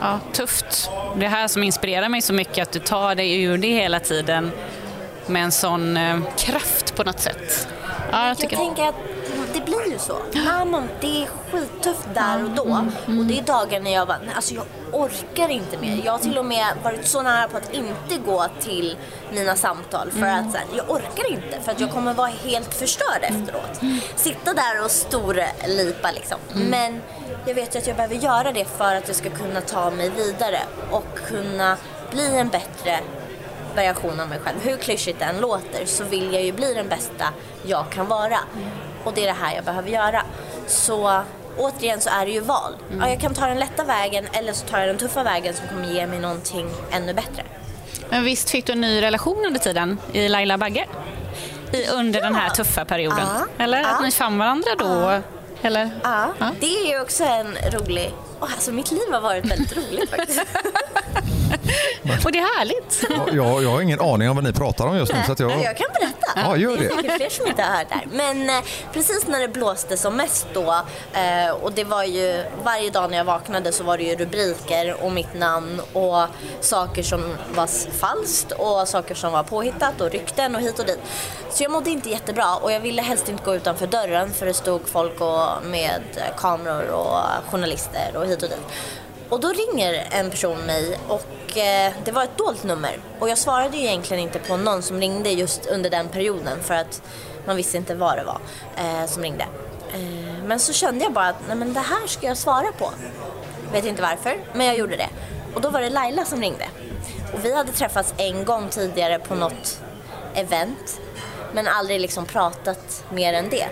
Ja, 0.00 0.20
tufft. 0.32 0.90
Det 1.16 1.28
här 1.28 1.48
som 1.48 1.62
inspirerar 1.62 2.08
mig 2.08 2.22
så 2.22 2.32
mycket, 2.32 2.62
att 2.62 2.72
du 2.72 2.78
tar 2.78 3.14
dig 3.14 3.42
ur 3.42 3.58
det 3.58 3.72
hela 3.72 4.00
tiden 4.00 4.52
med 5.26 5.44
en 5.44 5.52
sån 5.52 5.96
eh, 5.96 6.18
kraft 6.36 6.96
på 6.96 7.04
något 7.04 7.20
sätt. 7.20 7.68
Ja, 8.12 8.20
jag 8.20 8.30
Jag 8.30 8.38
tycker... 8.38 8.56
tänker 8.56 8.82
att 8.88 8.94
det 9.54 9.64
blir 9.64 9.83
ju 9.94 9.98
så. 10.00 10.18
Nej, 10.32 10.82
det 11.00 11.22
är 11.22 11.26
skittufft 11.50 12.08
där 12.14 12.44
och 12.44 12.50
då. 12.50 12.84
Och 13.18 13.24
det 13.24 13.38
är 13.38 13.42
dagar 13.42 13.80
när 13.80 13.92
jag 13.94 14.06
bara, 14.08 14.18
"Nej, 14.18 14.34
alltså 14.36 14.54
jag 14.54 14.64
orkar 14.92 15.48
inte 15.48 15.78
mer. 15.78 16.02
Jag 16.04 16.12
har 16.12 16.18
till 16.18 16.38
och 16.38 16.44
med 16.44 16.66
varit 16.84 17.06
så 17.08 17.22
nära 17.22 17.48
på 17.48 17.56
att 17.56 17.72
inte 17.74 18.18
gå 18.26 18.46
till 18.60 18.96
mina 19.32 19.56
samtal 19.56 20.10
för 20.10 20.26
att 20.26 20.50
så 20.52 20.56
här, 20.58 20.66
jag 20.76 20.90
orkar 20.90 21.30
inte 21.32 21.60
för 21.64 21.72
att 21.72 21.80
jag 21.80 21.90
kommer 21.90 22.14
vara 22.14 22.30
helt 22.44 22.74
förstörd 22.74 23.22
efteråt. 23.22 23.80
Sitta 24.16 24.54
där 24.54 24.84
och 24.84 24.90
storlipa 24.90 26.10
liksom. 26.10 26.38
Men 26.54 27.02
jag 27.46 27.54
vet 27.54 27.74
ju 27.74 27.78
att 27.78 27.86
jag 27.86 27.96
behöver 27.96 28.14
göra 28.14 28.52
det 28.52 28.64
för 28.64 28.94
att 28.94 29.08
jag 29.08 29.16
ska 29.16 29.30
kunna 29.30 29.60
ta 29.60 29.90
mig 29.90 30.10
vidare 30.10 30.58
och 30.90 31.18
kunna 31.28 31.76
bli 32.10 32.36
en 32.36 32.48
bättre 32.48 32.98
version 33.74 34.20
av 34.20 34.28
mig 34.28 34.38
själv. 34.38 34.56
Hur 34.62 34.76
klyschigt 34.76 35.18
det 35.18 35.24
än 35.24 35.40
låter 35.40 35.86
så 35.86 36.04
vill 36.04 36.32
jag 36.32 36.42
ju 36.42 36.52
bli 36.52 36.74
den 36.74 36.88
bästa 36.88 37.24
jag 37.62 37.90
kan 37.90 38.06
vara. 38.08 38.38
Och 39.04 39.12
det 39.14 39.22
är 39.22 39.26
det 39.26 39.38
här 39.44 39.54
jag 39.54 39.64
behöver 39.64 39.90
göra. 39.90 40.22
Så 40.66 41.22
återigen 41.58 42.00
så 42.00 42.10
är 42.10 42.26
det 42.26 42.32
ju 42.32 42.40
val. 42.40 42.72
Ja, 43.00 43.08
jag 43.08 43.20
kan 43.20 43.34
ta 43.34 43.46
den 43.46 43.58
lätta 43.58 43.84
vägen 43.84 44.26
eller 44.32 44.52
så 44.52 44.66
tar 44.66 44.78
jag 44.78 44.88
den 44.88 44.98
tuffa 44.98 45.22
vägen 45.22 45.54
som 45.54 45.68
kommer 45.68 45.88
ge 45.88 46.06
mig 46.06 46.18
någonting 46.18 46.68
ännu 46.90 47.14
bättre. 47.14 47.42
Men 48.10 48.24
visst 48.24 48.50
fick 48.50 48.66
du 48.66 48.72
en 48.72 48.80
ny 48.80 49.02
relation 49.02 49.44
under 49.46 49.60
tiden 49.60 49.98
i 50.12 50.28
Laila 50.28 50.58
Bagge? 50.58 50.86
I, 51.72 51.86
under 51.88 52.20
den 52.20 52.34
här 52.34 52.50
tuffa 52.50 52.84
perioden? 52.84 53.26
Ja. 53.58 53.64
Eller 53.64 53.80
att 53.80 53.86
Ja. 53.90 54.00
ni 54.00 54.10
fann 54.10 54.38
varandra 54.38 54.70
då? 54.78 55.20
Eller? 55.62 55.90
Ja, 56.02 56.26
Ja. 56.38 56.50
det 56.60 56.66
är 56.66 56.88
ju 56.88 57.00
också 57.00 57.24
en 57.24 57.56
rolig... 57.72 58.12
Oh, 58.40 58.52
alltså 58.52 58.72
mitt 58.72 58.90
liv 58.90 59.12
har 59.12 59.20
varit 59.20 59.44
väldigt 59.44 59.76
roligt 59.76 60.10
faktiskt. 60.10 60.42
Och 62.24 62.32
det 62.32 62.38
är 62.38 62.58
härligt. 62.58 63.04
Ja, 63.10 63.26
Jag, 63.32 63.62
jag 63.62 63.70
har 63.70 63.80
ingen 63.80 64.00
aning 64.00 64.28
om 64.30 64.36
vad 64.36 64.44
ni 64.44 64.52
pratar 64.52 64.86
om 64.86 64.96
just 64.96 65.12
nu. 65.12 65.18
Så 65.26 65.32
att 65.32 65.40
jag, 65.40 65.50
jag 65.50 65.76
kan 65.76 65.86
berätta. 66.00 66.26
Ja, 66.36 66.56
gör 66.56 66.76
det 66.76 66.84
är 66.84 66.88
det. 66.88 66.94
säkert 66.96 67.16
fler 67.16 67.30
som 67.30 67.46
inte 67.46 67.62
har 67.62 67.76
hört 67.76 67.86
det 67.88 67.94
här. 67.94 68.06
Men 68.12 68.50
eh, 68.50 68.64
precis 68.92 69.26
när 69.26 69.40
det 69.40 69.48
blåste 69.48 69.96
som 69.96 70.16
mest 70.16 70.46
då 70.54 70.72
eh, 71.12 71.50
och 71.62 71.72
det 71.72 71.84
var 71.84 72.04
ju 72.04 72.44
varje 72.64 72.90
dag 72.90 73.10
när 73.10 73.18
jag 73.18 73.24
vaknade 73.24 73.72
så 73.72 73.84
var 73.84 73.98
det 73.98 74.04
ju 74.04 74.16
rubriker 74.16 75.04
och 75.04 75.12
mitt 75.12 75.34
namn 75.34 75.80
och 75.92 76.26
saker 76.60 77.02
som 77.02 77.36
var 77.54 77.66
falskt 77.92 78.52
och 78.52 78.88
saker 78.88 79.14
som 79.14 79.32
var 79.32 79.42
påhittat 79.42 80.00
och 80.00 80.10
rykten 80.10 80.54
och 80.54 80.60
hit 80.60 80.78
och 80.78 80.86
dit. 80.86 81.00
Så 81.50 81.62
jag 81.62 81.72
mådde 81.72 81.90
inte 81.90 82.10
jättebra 82.10 82.56
och 82.56 82.72
jag 82.72 82.80
ville 82.80 83.02
helst 83.02 83.28
inte 83.28 83.44
gå 83.44 83.54
utanför 83.54 83.86
dörren 83.86 84.30
för 84.30 84.46
det 84.46 84.54
stod 84.54 84.88
folk 84.88 85.20
och, 85.20 85.48
med 85.64 86.00
kameror 86.36 86.88
och 86.90 87.50
journalister 87.50 88.10
och 88.16 88.26
hit 88.26 88.42
och 88.42 88.48
dit. 88.48 88.66
Och 89.34 89.40
då 89.40 89.52
ringer 89.52 90.08
en 90.10 90.30
person 90.30 90.58
mig 90.58 90.98
och 91.08 91.58
eh, 91.58 91.92
det 92.04 92.12
var 92.12 92.24
ett 92.24 92.38
dolt 92.38 92.64
nummer. 92.64 92.98
Och 93.18 93.28
jag 93.28 93.38
svarade 93.38 93.76
ju 93.76 93.82
egentligen 93.82 94.22
inte 94.22 94.38
på 94.38 94.56
någon 94.56 94.82
som 94.82 95.00
ringde 95.00 95.30
just 95.30 95.66
under 95.66 95.90
den 95.90 96.08
perioden 96.08 96.62
för 96.62 96.74
att 96.74 97.02
man 97.46 97.56
visste 97.56 97.76
inte 97.76 97.94
vad 97.94 98.16
det 98.16 98.24
var 98.24 98.40
eh, 98.76 99.06
som 99.06 99.22
ringde. 99.22 99.46
Eh, 99.94 100.44
men 100.44 100.58
så 100.58 100.72
kände 100.72 101.04
jag 101.04 101.12
bara 101.12 101.28
att 101.28 101.36
nej, 101.48 101.56
men 101.56 101.72
det 101.72 101.80
här 101.80 102.06
ska 102.06 102.26
jag 102.26 102.36
svara 102.36 102.72
på. 102.78 102.90
Vet 103.72 103.84
inte 103.84 104.02
varför, 104.02 104.36
men 104.52 104.66
jag 104.66 104.78
gjorde 104.78 104.96
det. 104.96 105.08
Och 105.54 105.60
då 105.60 105.70
var 105.70 105.80
det 105.80 105.90
Laila 105.90 106.24
som 106.24 106.40
ringde. 106.40 106.66
Och 107.32 107.44
vi 107.44 107.54
hade 107.54 107.72
träffats 107.72 108.14
en 108.16 108.44
gång 108.44 108.68
tidigare 108.68 109.18
på 109.18 109.34
något 109.34 109.80
event 110.34 111.00
men 111.52 111.68
aldrig 111.68 112.00
liksom 112.00 112.26
pratat 112.26 113.04
mer 113.10 113.32
än 113.32 113.48
det. 113.48 113.66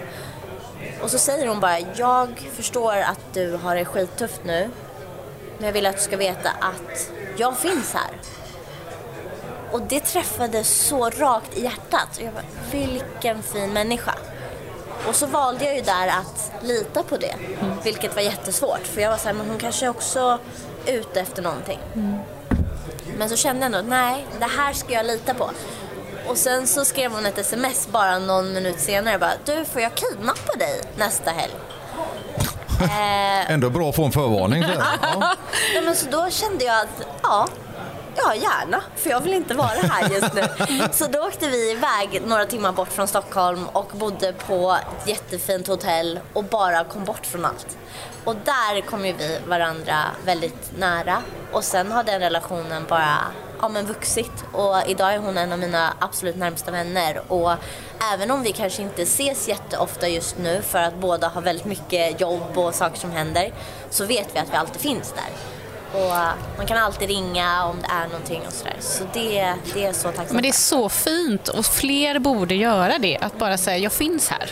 Och 1.03 1.11
så 1.11 1.19
säger 1.19 1.47
hon 1.47 1.61
bara, 1.61 1.79
jag 1.81 2.51
förstår 2.53 2.97
att 2.97 3.21
du 3.35 3.53
har 3.53 3.77
det 3.77 3.85
skittufft 3.85 4.41
nu 4.45 4.71
men 5.63 5.67
jag 5.69 5.73
vill 5.73 5.87
att 5.87 5.97
du 5.97 6.03
ska 6.03 6.17
veta 6.17 6.51
att 6.51 7.11
jag 7.37 7.59
finns 7.59 7.95
här. 7.95 8.11
Och 9.73 9.83
det 9.83 10.01
träffade 10.01 10.65
så 10.65 11.11
rakt 11.11 11.59
i 11.59 11.63
hjärtat. 11.63 12.09
Och 12.17 12.23
jag 12.23 12.33
bara, 12.35 12.45
vilken 12.71 13.43
fin 13.43 13.73
människa. 13.73 14.15
Och 15.09 15.15
så 15.15 15.27
valde 15.27 15.65
jag 15.65 15.75
ju 15.75 15.83
där 15.83 16.09
att 16.09 16.53
lita 16.63 17.03
på 17.03 17.17
det. 17.17 17.35
Vilket 17.85 18.15
var 18.15 18.23
jättesvårt. 18.23 18.87
För 18.87 19.01
jag 19.01 19.11
var 19.11 19.17
såhär, 19.17 19.35
men 19.35 19.49
hon 19.49 19.59
kanske 19.59 19.89
också 19.89 20.39
är 20.87 20.93
ute 20.93 21.21
efter 21.21 21.43
någonting. 21.43 21.79
Men 23.19 23.29
så 23.29 23.37
kände 23.37 23.67
jag 23.67 23.67
ändå, 23.67 23.91
nej, 23.91 24.27
det 24.39 24.47
här 24.47 24.73
ska 24.73 24.93
jag 24.93 25.07
lita 25.07 25.35
på. 25.35 25.51
Och 26.29 26.37
sen 26.37 26.67
så 26.67 26.85
skrev 26.85 27.13
hon 27.13 27.27
ett 27.27 27.39
sms 27.39 27.89
bara 27.89 28.19
någon 28.19 28.53
minut 28.53 28.81
senare. 28.81 29.19
Bara, 29.19 29.35
du, 29.45 29.65
får 29.65 29.83
jag 29.83 29.95
kidnappa 29.95 30.53
dig 30.59 30.81
nästa 30.97 31.31
helg? 31.31 31.55
Eh, 32.85 33.51
ändå 33.51 33.71
bra 33.71 33.89
att 33.89 33.97
få 33.97 34.05
en 34.05 34.13
förvarning. 34.13 34.63
Så 34.63 34.69
här. 34.69 34.99
Ja. 35.03 35.35
Nej, 35.75 35.83
men 35.85 35.97
så 35.97 36.07
då 36.11 36.31
kände 36.31 36.65
jag 36.65 36.81
att 36.81 37.07
ja, 37.23 37.49
ja 38.17 38.35
gärna, 38.35 38.83
för 38.97 39.11
jag 39.11 39.21
vill 39.21 39.33
inte 39.33 39.55
vara 39.55 39.69
här 39.69 40.09
just 40.09 40.35
nu. 40.35 40.43
Så 40.93 41.07
då 41.07 41.19
åkte 41.19 41.49
vi 41.49 41.71
iväg 41.71 42.23
några 42.27 42.45
timmar 42.47 42.73
bort 42.73 42.89
från 42.93 43.09
Stockholm 43.09 43.67
och 43.73 43.91
bodde 43.93 44.33
på 44.33 44.77
ett 45.03 45.09
jättefint 45.09 45.69
hotell 45.69 46.21
och 46.33 46.45
bara 46.45 46.85
kom 46.85 47.05
bort 47.05 47.27
från 47.27 47.45
allt. 47.45 47.77
Och 48.25 48.37
där 48.45 48.81
kom 48.81 49.07
ju 49.07 49.13
vi 49.13 49.39
varandra 49.47 49.97
väldigt 50.25 50.79
nära 50.79 51.23
och 51.53 51.65
sen 51.65 51.93
har 51.93 52.05
den 52.05 52.21
relationen 52.21 52.85
bara 52.89 53.19
ja, 53.63 53.69
men 53.69 53.87
vuxit 53.87 54.45
och 54.53 54.77
idag 54.87 55.15
är 55.15 55.19
hon 55.19 55.39
en 55.39 55.53
av 55.53 55.59
mina 55.59 55.95
absolut 55.99 56.37
närmsta 56.37 56.71
vänner 56.71 57.23
och 57.29 57.53
även 58.15 58.31
om 58.31 58.43
vi 58.43 58.53
kanske 58.53 58.83
inte 58.83 59.03
ses 59.03 59.49
jätteofta 59.49 60.09
just 60.09 60.39
nu 60.39 60.63
för 60.63 60.79
att 60.79 60.95
båda 60.95 61.29
har 61.29 61.43
väldigt 61.43 61.65
mycket 61.65 62.21
jobb 62.21 62.59
och 62.59 62.75
saker 62.75 62.99
som 62.99 63.11
händer 63.11 63.53
så 63.91 64.07
vet 64.07 64.35
vi 64.35 64.39
att 64.39 64.53
vi 64.53 64.57
alltid 64.57 64.81
finns 64.81 65.13
där. 65.13 65.33
Och 66.01 66.39
man 66.57 66.67
kan 66.67 66.79
alltid 66.79 67.09
ringa 67.09 67.65
om 67.65 67.77
det 67.83 67.89
är 67.95 68.07
någonting 68.07 68.43
och 68.47 68.53
sådär. 68.53 68.77
Så 68.81 69.05
det, 69.13 69.55
det 69.75 69.85
är 69.85 69.93
så 69.93 70.09
tacksamt. 70.09 70.33
Men 70.33 70.43
det 70.43 70.49
är 70.49 70.53
så 70.53 70.89
fint 70.89 71.49
och 71.49 71.67
fler 71.67 72.19
borde 72.19 72.55
göra 72.55 72.99
det. 72.99 73.19
Att 73.19 73.39
bara 73.39 73.59
säga, 73.59 73.79
jag 73.79 73.93
finns 73.93 74.29
här. 74.29 74.51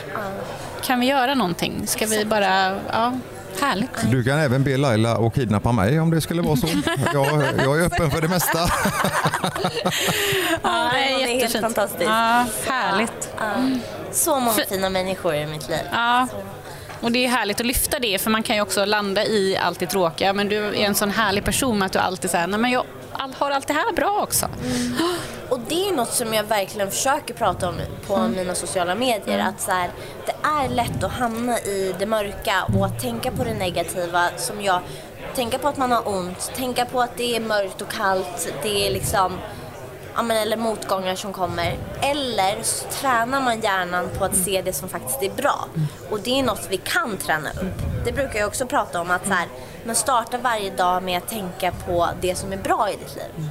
Kan 0.83 1.01
vi 1.01 1.07
göra 1.07 1.35
någonting? 1.35 1.87
Ska 1.87 2.07
vi 2.07 2.25
bara... 2.25 2.79
Ja, 2.93 3.13
härligt. 3.61 4.11
Du 4.11 4.25
kan 4.25 4.39
även 4.39 4.65
be 4.65 4.77
Laila 4.77 5.13
att 5.13 5.35
kidnappa 5.35 5.73
mig 5.73 6.01
om 6.01 6.11
det 6.11 6.21
skulle 6.21 6.43
vara 6.43 6.57
så. 6.57 6.67
Jag, 7.15 7.27
jag 7.65 7.81
är 7.81 7.87
öppen 7.87 8.11
för 8.11 8.21
det 8.21 8.29
mesta. 8.29 8.59
Ja, 10.63 10.91
det 10.93 11.23
är 11.23 11.41
helt 11.41 11.61
fantastiskt. 11.61 12.05
Ja, 12.05 12.47
härligt. 12.67 13.29
Ja. 13.39 13.45
Så 14.13 14.41
många 14.41 14.53
fina 14.69 14.91
människor 14.91 15.35
i 15.35 15.47
mitt 15.47 15.69
liv. 15.69 15.79
Ja. 15.93 16.29
Och 17.01 17.13
det 17.13 17.25
är 17.25 17.29
härligt 17.29 17.61
att 17.61 17.67
lyfta 17.67 17.99
det, 17.99 18.21
för 18.21 18.31
man 18.31 18.43
kan 18.43 18.57
ju 18.57 18.63
också 18.63 18.85
landa 18.85 19.25
i 19.25 19.57
allt 19.57 19.79
det 19.79 19.87
tråkiga. 19.87 20.33
Men 20.33 20.49
du 20.49 20.57
är 20.57 20.75
en 20.75 20.95
sån 20.95 21.11
härlig 21.11 21.45
person 21.45 21.79
med 21.79 21.87
att 21.87 21.93
du 21.93 21.99
alltid 21.99 22.31
säger, 22.31 22.47
nej 22.47 22.61
men 22.61 22.71
jag 22.71 22.85
all- 23.21 23.35
har 23.35 23.51
allt 23.51 23.67
det 23.67 23.75
här 23.75 23.93
bra 23.93 24.21
också. 24.23 24.47
Och 25.49 25.61
det 25.69 25.89
är 25.89 25.93
något 25.93 26.13
som 26.13 26.35
jag 26.35 26.45
verkligen 26.45 26.91
försöker 26.91 27.35
prata 27.35 27.69
om 27.69 27.75
på 28.07 28.19
mina 28.19 28.55
sociala 28.55 28.95
medier. 28.95 29.39
Att 29.39 29.61
så 29.61 29.71
här, 29.71 29.91
det 30.27 30.35
är 30.43 30.69
lätt 30.69 31.05
att 31.05 31.13
hamna 31.13 31.59
i 31.59 31.95
det 31.99 32.07
mörka 32.07 32.67
och 32.79 32.87
att 32.87 33.01
tänka 33.01 33.31
på 33.31 33.45
det 33.45 33.55
negativa 33.55 34.31
som 34.37 34.63
jag... 34.63 34.81
Tänka 35.35 35.59
på 35.59 35.69
att 35.69 35.77
man 35.77 35.93
har 35.93 36.09
ont, 36.09 36.53
tänka 36.57 36.85
på 36.85 37.01
att 37.01 37.17
det 37.17 37.37
är 37.37 37.41
mörkt 37.41 37.83
och 37.83 37.89
kallt, 37.91 38.53
det 38.63 38.87
är 38.87 38.91
liksom... 38.93 39.39
Men, 40.23 40.37
eller 40.37 40.57
motgångar 40.57 41.15
som 41.15 41.33
kommer. 41.33 41.77
Eller 42.03 42.63
så 42.63 42.87
tränar 42.89 43.41
man 43.41 43.61
hjärnan 43.61 44.09
på 44.19 44.25
att 44.25 44.37
se 44.37 44.63
det 44.63 44.73
som 44.73 44.89
faktiskt 44.89 45.23
är 45.23 45.31
bra. 45.31 45.67
Och 46.11 46.21
det 46.21 46.39
är 46.39 46.43
något 46.43 46.67
vi 46.71 46.77
kan 46.77 47.17
träna 47.17 47.51
upp. 47.51 48.05
Det 48.05 48.13
brukar 48.13 48.39
jag 48.39 48.49
också 48.49 48.67
prata 48.67 49.01
om 49.01 49.11
att 49.11 49.27
så 49.27 49.33
här, 49.33 49.49
men 49.85 49.95
starta 49.95 50.39
varje 50.39 50.71
dag 50.71 51.03
med 51.03 51.19
att 51.19 51.29
tänka 51.29 51.73
på 51.87 52.09
det 52.21 52.35
som 52.35 52.53
är 52.53 52.57
bra 52.57 52.91
i 52.91 52.93
ditt 52.93 53.17
liv. 53.17 53.49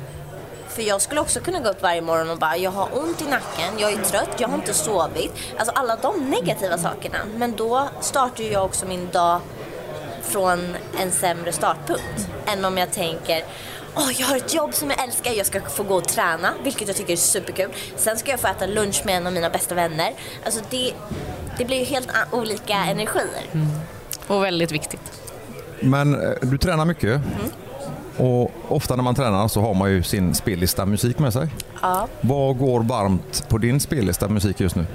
För 0.67 0.81
jag 0.81 1.01
skulle 1.01 1.21
också 1.21 1.39
kunna 1.39 1.59
gå 1.59 1.69
upp 1.69 1.81
varje 1.81 2.01
morgon 2.01 2.29
och 2.29 2.37
bara, 2.37 2.57
jag 2.57 2.71
har 2.71 2.87
ont 2.97 3.21
i 3.21 3.25
nacken, 3.25 3.73
jag 3.77 3.91
är 3.91 3.97
trött, 3.97 4.29
jag 4.37 4.47
har 4.47 4.55
inte 4.55 4.73
sovit. 4.73 5.33
Alltså 5.57 5.73
alla 5.75 5.95
de 5.95 6.29
negativa 6.29 6.77
sakerna. 6.77 7.17
Men 7.35 7.55
då 7.55 7.89
startar 8.01 8.43
ju 8.43 8.51
jag 8.51 8.65
också 8.65 8.85
min 8.85 9.09
dag 9.11 9.41
från 10.21 10.75
en 10.99 11.11
sämre 11.11 11.51
startpunkt. 11.51 12.27
Än 12.45 12.65
om 12.65 12.77
jag 12.77 12.91
tänker, 12.91 13.43
åh 13.99 14.11
jag 14.19 14.27
har 14.27 14.37
ett 14.37 14.53
jobb 14.53 14.73
som 14.73 14.89
jag 14.89 15.03
älskar, 15.03 15.31
jag 15.31 15.45
ska 15.45 15.61
få 15.61 15.83
gå 15.83 15.95
och 15.95 16.07
träna, 16.07 16.53
vilket 16.63 16.87
jag 16.87 16.97
tycker 16.97 17.13
är 17.13 17.17
superkul. 17.17 17.69
Sen 17.95 18.17
ska 18.17 18.31
jag 18.31 18.39
få 18.39 18.47
äta 18.47 18.65
lunch 18.65 19.01
med 19.05 19.17
en 19.17 19.27
av 19.27 19.33
mina 19.33 19.49
bästa 19.49 19.75
vänner. 19.75 20.13
Alltså 20.45 20.61
det, 20.69 20.93
det 21.57 21.65
blir 21.65 21.77
ju 21.77 21.85
helt 21.85 22.09
olika 22.31 22.73
energier. 22.75 23.43
Och 24.27 24.43
väldigt 24.43 24.71
viktigt. 24.71 25.21
Men 25.79 26.13
eh, 26.13 26.31
du 26.41 26.57
tränar 26.57 26.85
mycket. 26.85 27.21
Och 28.17 28.51
ofta 28.67 28.95
när 28.95 29.03
man 29.03 29.15
tränar 29.15 29.47
så 29.47 29.61
har 29.61 29.73
man 29.73 29.91
ju 29.91 30.03
sin 30.03 30.35
spellista 30.35 30.85
musik 30.85 31.19
med 31.19 31.33
sig. 31.33 31.47
Ja. 31.81 32.07
Vad 32.21 32.57
går 32.57 32.83
varmt 32.83 33.45
på 33.49 33.57
din 33.57 33.79
spellista 33.79 34.27
musik 34.27 34.59
just 34.59 34.75
nu? 34.75 34.85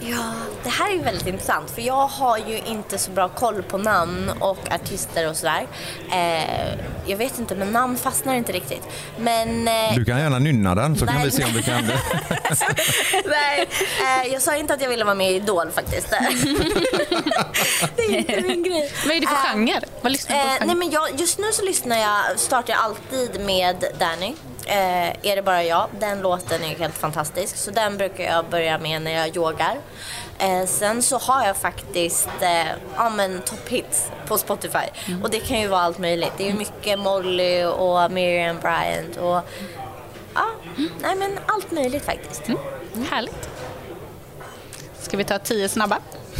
Ja, 0.00 0.32
det 0.64 0.70
här 0.70 0.98
är 0.98 1.02
väldigt 1.02 1.26
intressant 1.26 1.70
för 1.70 1.82
jag 1.82 2.06
har 2.06 2.38
ju 2.38 2.58
inte 2.58 2.98
så 2.98 3.10
bra 3.10 3.28
koll 3.28 3.62
på 3.62 3.78
namn 3.78 4.30
och 4.40 4.58
artister 4.74 5.28
och 5.28 5.36
sådär. 5.36 5.66
Eh, 6.12 6.74
jag 7.06 7.16
vet 7.16 7.38
inte, 7.38 7.54
men 7.54 7.72
namn 7.72 7.96
fastnar 7.98 8.34
inte 8.34 8.52
riktigt. 8.52 8.82
Men... 9.18 9.68
Eh, 9.68 9.94
Du 9.94 10.04
kan 10.04 10.18
gärna 10.20 10.38
nynna 10.38 10.74
den 10.74 10.96
så 10.96 11.06
kan 11.06 11.14
Nej. 11.14 11.24
vi 11.24 11.30
se 11.30 11.44
om 11.44 11.52
du 11.52 11.62
kan 11.62 11.86
det. 11.86 11.98
nej, 13.26 13.68
eh, 14.24 14.32
jag 14.32 14.42
sa 14.42 14.56
inte 14.56 14.74
att 14.74 14.82
jag 14.82 14.88
ville 14.88 15.04
vara 15.04 15.14
med 15.14 15.32
i 15.32 15.34
Idol 15.34 15.70
faktiskt. 15.70 16.10
det 17.96 18.02
är 18.02 18.18
inte 18.18 18.40
min 18.40 18.62
grej. 18.62 18.92
Vad 19.06 19.16
är 19.16 19.20
det 19.20 19.26
för 19.26 19.34
Eh, 19.34 19.52
genre? 19.52 19.80
Vad 20.00 20.12
lyssnar 20.12 20.36
du 20.36 20.42
på 20.42 20.48
Eh, 20.48 20.58
för 20.58 20.66
nej 20.66 20.68
genre? 20.68 20.78
men 20.78 20.90
jag, 20.90 21.20
just 21.20 21.38
nu 21.38 21.52
så 21.52 21.64
lyssnar 21.64 21.96
jag, 21.98 22.38
startar 22.40 22.72
jag 22.72 22.82
alltid 22.82 23.40
med 23.40 23.84
Danny. 23.98 24.34
Eh, 24.66 25.08
är 25.30 25.36
det 25.36 25.42
bara 25.42 25.64
jag? 25.64 25.88
Den 26.00 26.20
låten 26.20 26.64
är 26.64 26.78
helt 26.78 26.94
fantastisk. 26.98 27.56
Så 27.56 27.70
den 27.70 27.96
brukar 27.96 28.24
jag 28.24 28.44
börja 28.44 28.78
med 28.78 29.02
när 29.02 29.10
jag 29.12 29.36
yogar. 29.36 29.76
Eh, 30.38 30.66
sen 30.66 31.02
så 31.02 31.18
har 31.18 31.46
jag 31.46 31.56
faktiskt 31.56 32.28
eh, 32.40 32.68
ja, 32.96 33.10
men 33.10 33.40
top 33.40 33.68
hits 33.68 34.10
på 34.26 34.38
Spotify. 34.38 34.86
Och 35.22 35.30
det 35.30 35.40
kan 35.40 35.60
ju 35.60 35.68
vara 35.68 35.80
allt 35.80 35.98
möjligt. 35.98 36.32
Det 36.36 36.44
är 36.44 36.50
ju 36.52 36.58
mycket 36.58 36.98
Molly 36.98 37.64
och 37.64 38.12
Miriam 38.12 38.56
Bryant 38.60 39.16
och 39.16 39.40
ja, 40.34 40.46
nej 41.00 41.16
men 41.16 41.38
allt 41.46 41.70
möjligt 41.70 42.04
faktiskt. 42.04 42.42
Härligt. 43.10 43.48
Ska 45.02 45.16
vi 45.16 45.24
ta 45.24 45.38
tio 45.38 45.68
snabba? 45.68 45.98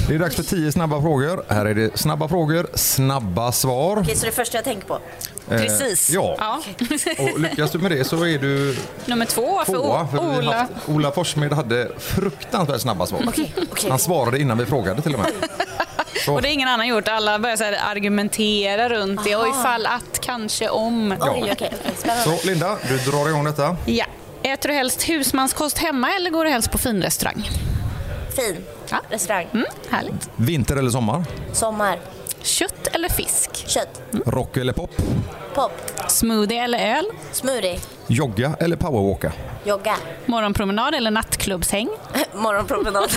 Det 0.08 0.14
är 0.14 0.18
dags 0.18 0.36
för 0.36 0.42
10 0.42 0.72
snabba 0.72 1.00
frågor. 1.00 1.44
Här 1.48 1.66
är 1.66 1.74
det 1.74 1.98
snabba 1.98 2.28
frågor, 2.28 2.66
snabba 2.74 3.52
svar. 3.52 3.98
Okej, 3.98 4.16
så 4.16 4.26
det 4.26 4.32
första 4.32 4.58
jag 4.58 4.64
tänker 4.64 4.86
på. 4.86 4.98
Precis. 5.48 6.10
Eh, 6.10 6.14
ja. 6.14 6.62
Och 7.18 7.40
lyckas 7.40 7.70
du 7.70 7.78
med 7.78 7.90
det 7.90 8.04
så 8.04 8.24
är 8.26 8.38
du 8.38 8.76
Nummer 9.06 9.26
två 9.26 9.62
för 9.66 9.72
tvåa. 9.72 10.06
För 10.06 10.18
Ola. 10.18 10.52
haft, 10.56 10.72
Ola 10.88 11.12
Forssmed 11.12 11.52
hade 11.52 11.88
fruktansvärt 11.98 12.80
snabba 12.80 13.06
svar. 13.06 13.24
Okej, 13.28 13.54
okej. 13.70 13.90
Han 13.90 13.98
svarade 13.98 14.40
innan 14.40 14.58
vi 14.58 14.66
frågade 14.66 15.02
till 15.02 15.14
och 15.14 15.20
med. 15.20 15.30
Så, 16.24 16.32
Och 16.34 16.42
det 16.42 16.48
har 16.48 16.52
ingen 16.52 16.68
annan 16.68 16.86
gjort. 16.86 17.08
Alla 17.08 17.38
börjar 17.38 17.56
så 17.56 17.64
här 17.64 17.78
argumentera 17.90 18.88
runt 18.88 19.24
det. 19.24 19.36
Och 19.36 19.48
ifall 19.48 19.86
att, 19.86 20.20
kanske 20.20 20.68
om. 20.68 21.14
Ja. 21.20 21.32
Oj, 21.32 21.50
okej, 21.52 21.54
okej. 21.80 21.92
Spännande. 21.96 22.24
så 22.24 22.46
Linda, 22.46 22.76
du 22.88 22.98
drar 22.98 23.28
igång 23.28 23.44
detta. 23.44 23.76
Ja. 23.86 24.04
Äter 24.42 24.68
du 24.68 24.74
helst 24.74 25.02
husmanskost 25.08 25.78
hemma 25.78 26.14
eller 26.14 26.30
går 26.30 26.44
du 26.44 26.50
helst 26.50 26.70
på 26.70 26.78
finrestaurang? 26.78 27.50
Fin. 28.36 28.64
Ja. 28.90 29.00
Restaurang. 29.10 29.48
Mm, 29.54 29.66
härligt. 29.90 30.30
Vinter 30.36 30.76
eller 30.76 30.90
sommar? 30.90 31.24
Sommar. 31.52 31.98
Kött 32.42 32.86
eller 32.92 33.08
fisk? 33.08 33.50
Kött. 33.68 34.02
Rock 34.26 34.56
eller 34.56 34.72
pop? 34.72 34.90
Pop. 35.54 35.72
Smoothie 36.08 36.62
eller 36.64 36.96
öl? 36.96 37.04
Smoothie. 37.32 37.78
Jogga 38.06 38.56
eller 38.60 38.76
powerwalka? 38.76 39.32
Jogga. 39.64 39.96
Morgonpromenad 40.26 40.94
eller 40.94 41.10
nattklubbshäng? 41.10 41.88
Morgonpromenad. 42.34 43.10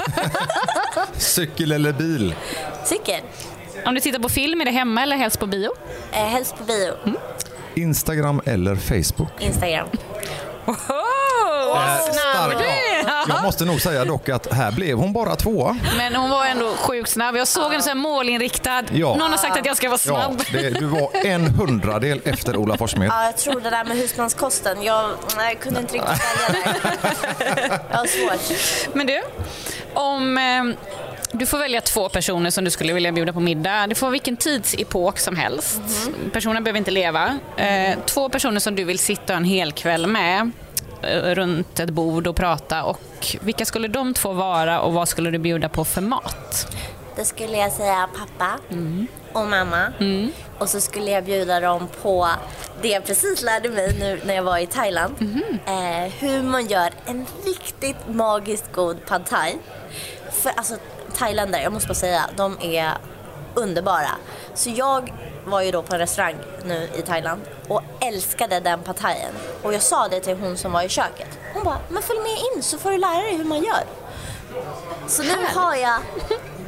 Cykel 1.17 1.71
eller 1.71 1.93
bil? 1.93 2.35
Cykel. 2.83 3.21
Om 3.85 3.95
du 3.95 4.01
tittar 4.01 4.19
på 4.19 4.29
film, 4.29 4.61
är 4.61 4.65
det 4.65 4.71
hemma 4.71 5.03
eller 5.03 5.15
helst 5.17 5.39
på 5.39 5.45
bio? 5.45 5.71
Eh, 6.11 6.17
helst 6.17 6.57
på 6.57 6.63
bio. 6.63 6.93
Instagram 7.75 8.41
eller 8.45 8.75
Facebook? 8.75 9.31
Instagram. 9.39 9.87
Oh, 11.75 12.11
Stark. 12.11 12.57
Jag 13.27 13.43
måste 13.43 13.65
nog 13.65 13.81
säga 13.81 14.05
dock 14.05 14.29
att 14.29 14.53
här 14.53 14.71
blev 14.71 14.97
hon 14.97 15.13
bara 15.13 15.35
tvåa. 15.35 15.77
Men 15.97 16.15
hon 16.15 16.29
var 16.29 16.45
ändå 16.45 16.75
sjukt 16.75 17.09
snabb. 17.09 17.35
Jag 17.37 17.47
såg 17.47 17.71
henne 17.71 17.83
så 17.83 17.89
här 17.89 17.95
målinriktad. 17.95 18.83
Ja. 18.91 19.15
Någon 19.15 19.31
har 19.31 19.37
sagt 19.37 19.57
att 19.59 19.65
jag 19.65 19.77
ska 19.77 19.89
vara 19.89 19.99
Ja, 20.05 20.21
snabb. 20.21 20.43
det, 20.51 20.69
du 20.69 20.85
var 20.85 21.09
en 21.25 21.47
hundradel 21.47 22.21
efter 22.25 22.57
Ola 22.57 22.77
Forssmed. 22.77 23.07
Ja, 23.09 23.25
jag 23.25 23.37
tror 23.37 23.59
det 23.61 23.69
där 23.69 23.83
med 23.85 23.97
husmanskosten. 23.97 24.83
Jag, 24.83 25.09
nej, 25.37 25.53
jag 25.53 25.59
kunde 25.59 25.79
inte 25.79 25.93
riktigt 25.93 26.09
välja 26.49 26.63
där. 27.57 27.79
Jag 27.91 27.97
har 27.97 28.05
svårt. 28.07 28.93
Men 28.95 29.07
du, 29.07 29.21
om 29.93 30.37
eh, 30.37 30.63
du 31.31 31.45
får 31.45 31.57
välja 31.57 31.81
två 31.81 32.09
personer 32.09 32.49
som 32.49 32.63
du 32.63 32.71
skulle 32.71 32.93
vilja 32.93 33.11
bjuda 33.11 33.33
på 33.33 33.39
middag. 33.39 33.87
Det 33.87 33.95
får 33.95 34.09
vilken 34.09 34.37
tidsepok 34.37 35.19
som 35.19 35.35
helst. 35.35 35.79
Personen 36.33 36.63
behöver 36.63 36.77
inte 36.77 36.91
leva. 36.91 37.39
Eh, 37.57 37.97
två 38.05 38.29
personer 38.29 38.59
som 38.59 38.75
du 38.75 38.83
vill 38.83 38.99
sitta 38.99 39.33
en 39.33 39.43
hel 39.43 39.71
kväll 39.71 40.07
med 40.07 40.51
runt 41.35 41.79
ett 41.79 41.89
bord 41.89 42.27
och 42.27 42.35
prata. 42.35 42.83
Och 42.83 43.01
vilka 43.41 43.65
skulle 43.65 43.87
de 43.87 44.13
två 44.13 44.33
vara 44.33 44.81
och 44.81 44.93
vad 44.93 45.07
skulle 45.07 45.31
du 45.31 45.37
bjuda 45.37 45.69
på 45.69 45.85
för 45.85 46.01
mat? 46.01 46.67
Då 47.17 47.23
skulle 47.23 47.57
jag 47.57 47.71
säga 47.71 48.09
pappa 48.17 48.59
och 49.33 49.47
mamma. 49.47 49.93
Och 50.59 50.69
så 50.69 50.81
skulle 50.81 51.11
jag 51.11 51.23
bjuda 51.23 51.59
dem 51.59 51.87
på 52.01 52.29
det 52.81 52.87
jag 52.87 53.05
precis 53.05 53.41
lärde 53.41 53.69
mig 53.69 53.95
nu 53.99 54.21
när 54.25 54.33
jag 54.33 54.43
var 54.43 54.57
i 54.57 54.65
Thailand. 54.67 55.15
Eh, 55.65 56.11
hur 56.19 56.43
man 56.43 56.65
gör 56.67 56.89
en 57.05 57.25
riktigt 57.45 57.97
magiskt 58.07 58.71
god 58.73 59.05
pad 59.05 59.25
thai. 59.25 59.55
För 60.31 60.49
alltså 60.49 60.75
thailändare, 61.17 61.61
jag 61.61 61.73
måste 61.73 61.87
bara 61.87 61.93
säga, 61.93 62.21
de 62.35 62.57
är 62.61 62.91
underbara. 63.55 64.09
Så 64.53 64.69
jag 64.69 65.13
var 65.45 65.61
ju 65.61 65.71
då 65.71 65.81
på 65.81 65.93
en 65.93 65.99
restaurang 65.99 66.35
nu 66.65 66.89
i 66.97 67.01
Thailand 67.01 67.41
och 67.67 67.81
älskade 68.01 68.59
den 68.59 68.79
pad 68.79 68.95
thaien. 68.95 69.31
Och 69.63 69.73
jag 69.73 69.81
sa 69.81 70.07
det 70.07 70.19
till 70.19 70.37
hon 70.37 70.57
som 70.57 70.71
var 70.71 70.81
i 70.83 70.89
köket. 70.89 71.27
Hon 71.53 71.63
bara, 71.63 71.77
men 71.89 72.03
följ 72.03 72.19
med 72.19 72.31
in 72.55 72.63
så 72.63 72.77
får 72.77 72.91
du 72.91 72.97
lära 72.97 73.21
dig 73.21 73.37
hur 73.37 73.43
man 73.45 73.63
gör. 73.63 73.83
Så 75.07 75.23
nu 75.23 75.35
har 75.55 75.75
jag 75.75 75.99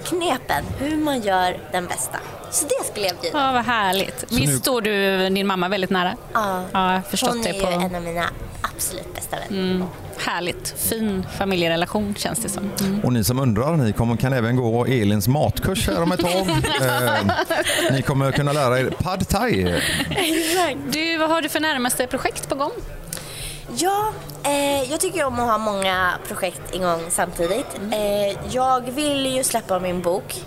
knepen 0.04 0.64
hur 0.80 0.98
man 0.98 1.22
gör 1.22 1.60
den 1.72 1.88
bästa. 1.88 2.18
Så 2.52 2.66
det 2.66 2.86
skulle 2.92 3.08
jag 3.08 3.16
bjuda. 3.18 3.40
Ja, 3.40 3.52
vad 3.52 3.66
härligt. 3.66 4.24
Visst 4.30 4.54
nu- 4.54 4.58
står 4.60 4.82
du 4.82 5.30
din 5.30 5.48
mamma 5.48 5.68
väldigt 5.70 5.90
nära? 5.90 6.18
Ja. 6.34 6.64
Ja, 6.72 7.02
förstått 7.10 7.30
Hon 7.30 7.40
är 7.40 7.44
det 7.54 7.58
ju 7.58 7.62
på... 7.62 7.68
en 7.68 7.96
av 7.96 8.02
mina 8.02 8.30
absolut 8.76 9.16
bästa 9.16 9.38
vänner. 9.50 9.86
Härligt. 10.18 10.76
Fin 10.78 11.26
familjerelation 11.38 12.16
känns 12.18 12.40
det 12.40 12.50
som. 12.50 12.72
Mm. 12.80 13.00
Och 13.04 13.14
ni 13.14 13.24
som 13.24 13.40
undrar, 13.40 13.78
ni 13.78 13.94
kommer, 13.94 14.16
kan 14.16 14.34
även 14.34 14.56
gå 14.56 14.86
Elins 14.86 15.28
matkurs 15.28 15.88
här 15.88 16.04
om 16.04 16.12
ett 16.12 16.20
tag. 16.20 16.48
Eh, 16.82 17.94
ni 17.94 18.02
kommer 18.02 18.32
kunna 18.32 18.54
lära 18.54 18.80
er 18.80 18.90
pad 18.90 19.28
thai. 19.28 19.82
Du, 20.92 21.18
vad 21.18 21.30
har 21.30 21.42
du 21.42 21.50
för 21.50 21.60
närmaste 21.60 22.08
projekt 22.08 22.50
på 22.50 22.56
gång? 22.56 22.72
Ja, 23.76 24.14
eh, 24.44 24.92
jag 24.92 25.00
tycker 25.00 25.24
om 25.24 25.40
att 25.40 25.50
ha 25.50 25.58
många 25.58 26.14
projekt 26.28 26.76
igång 26.76 27.02
samtidigt. 27.10 27.80
Eh, 27.92 28.38
jag 28.56 28.82
vill 28.92 29.26
ju 29.36 29.44
släppa 29.44 29.80
min 29.80 30.02
bok. 30.02 30.44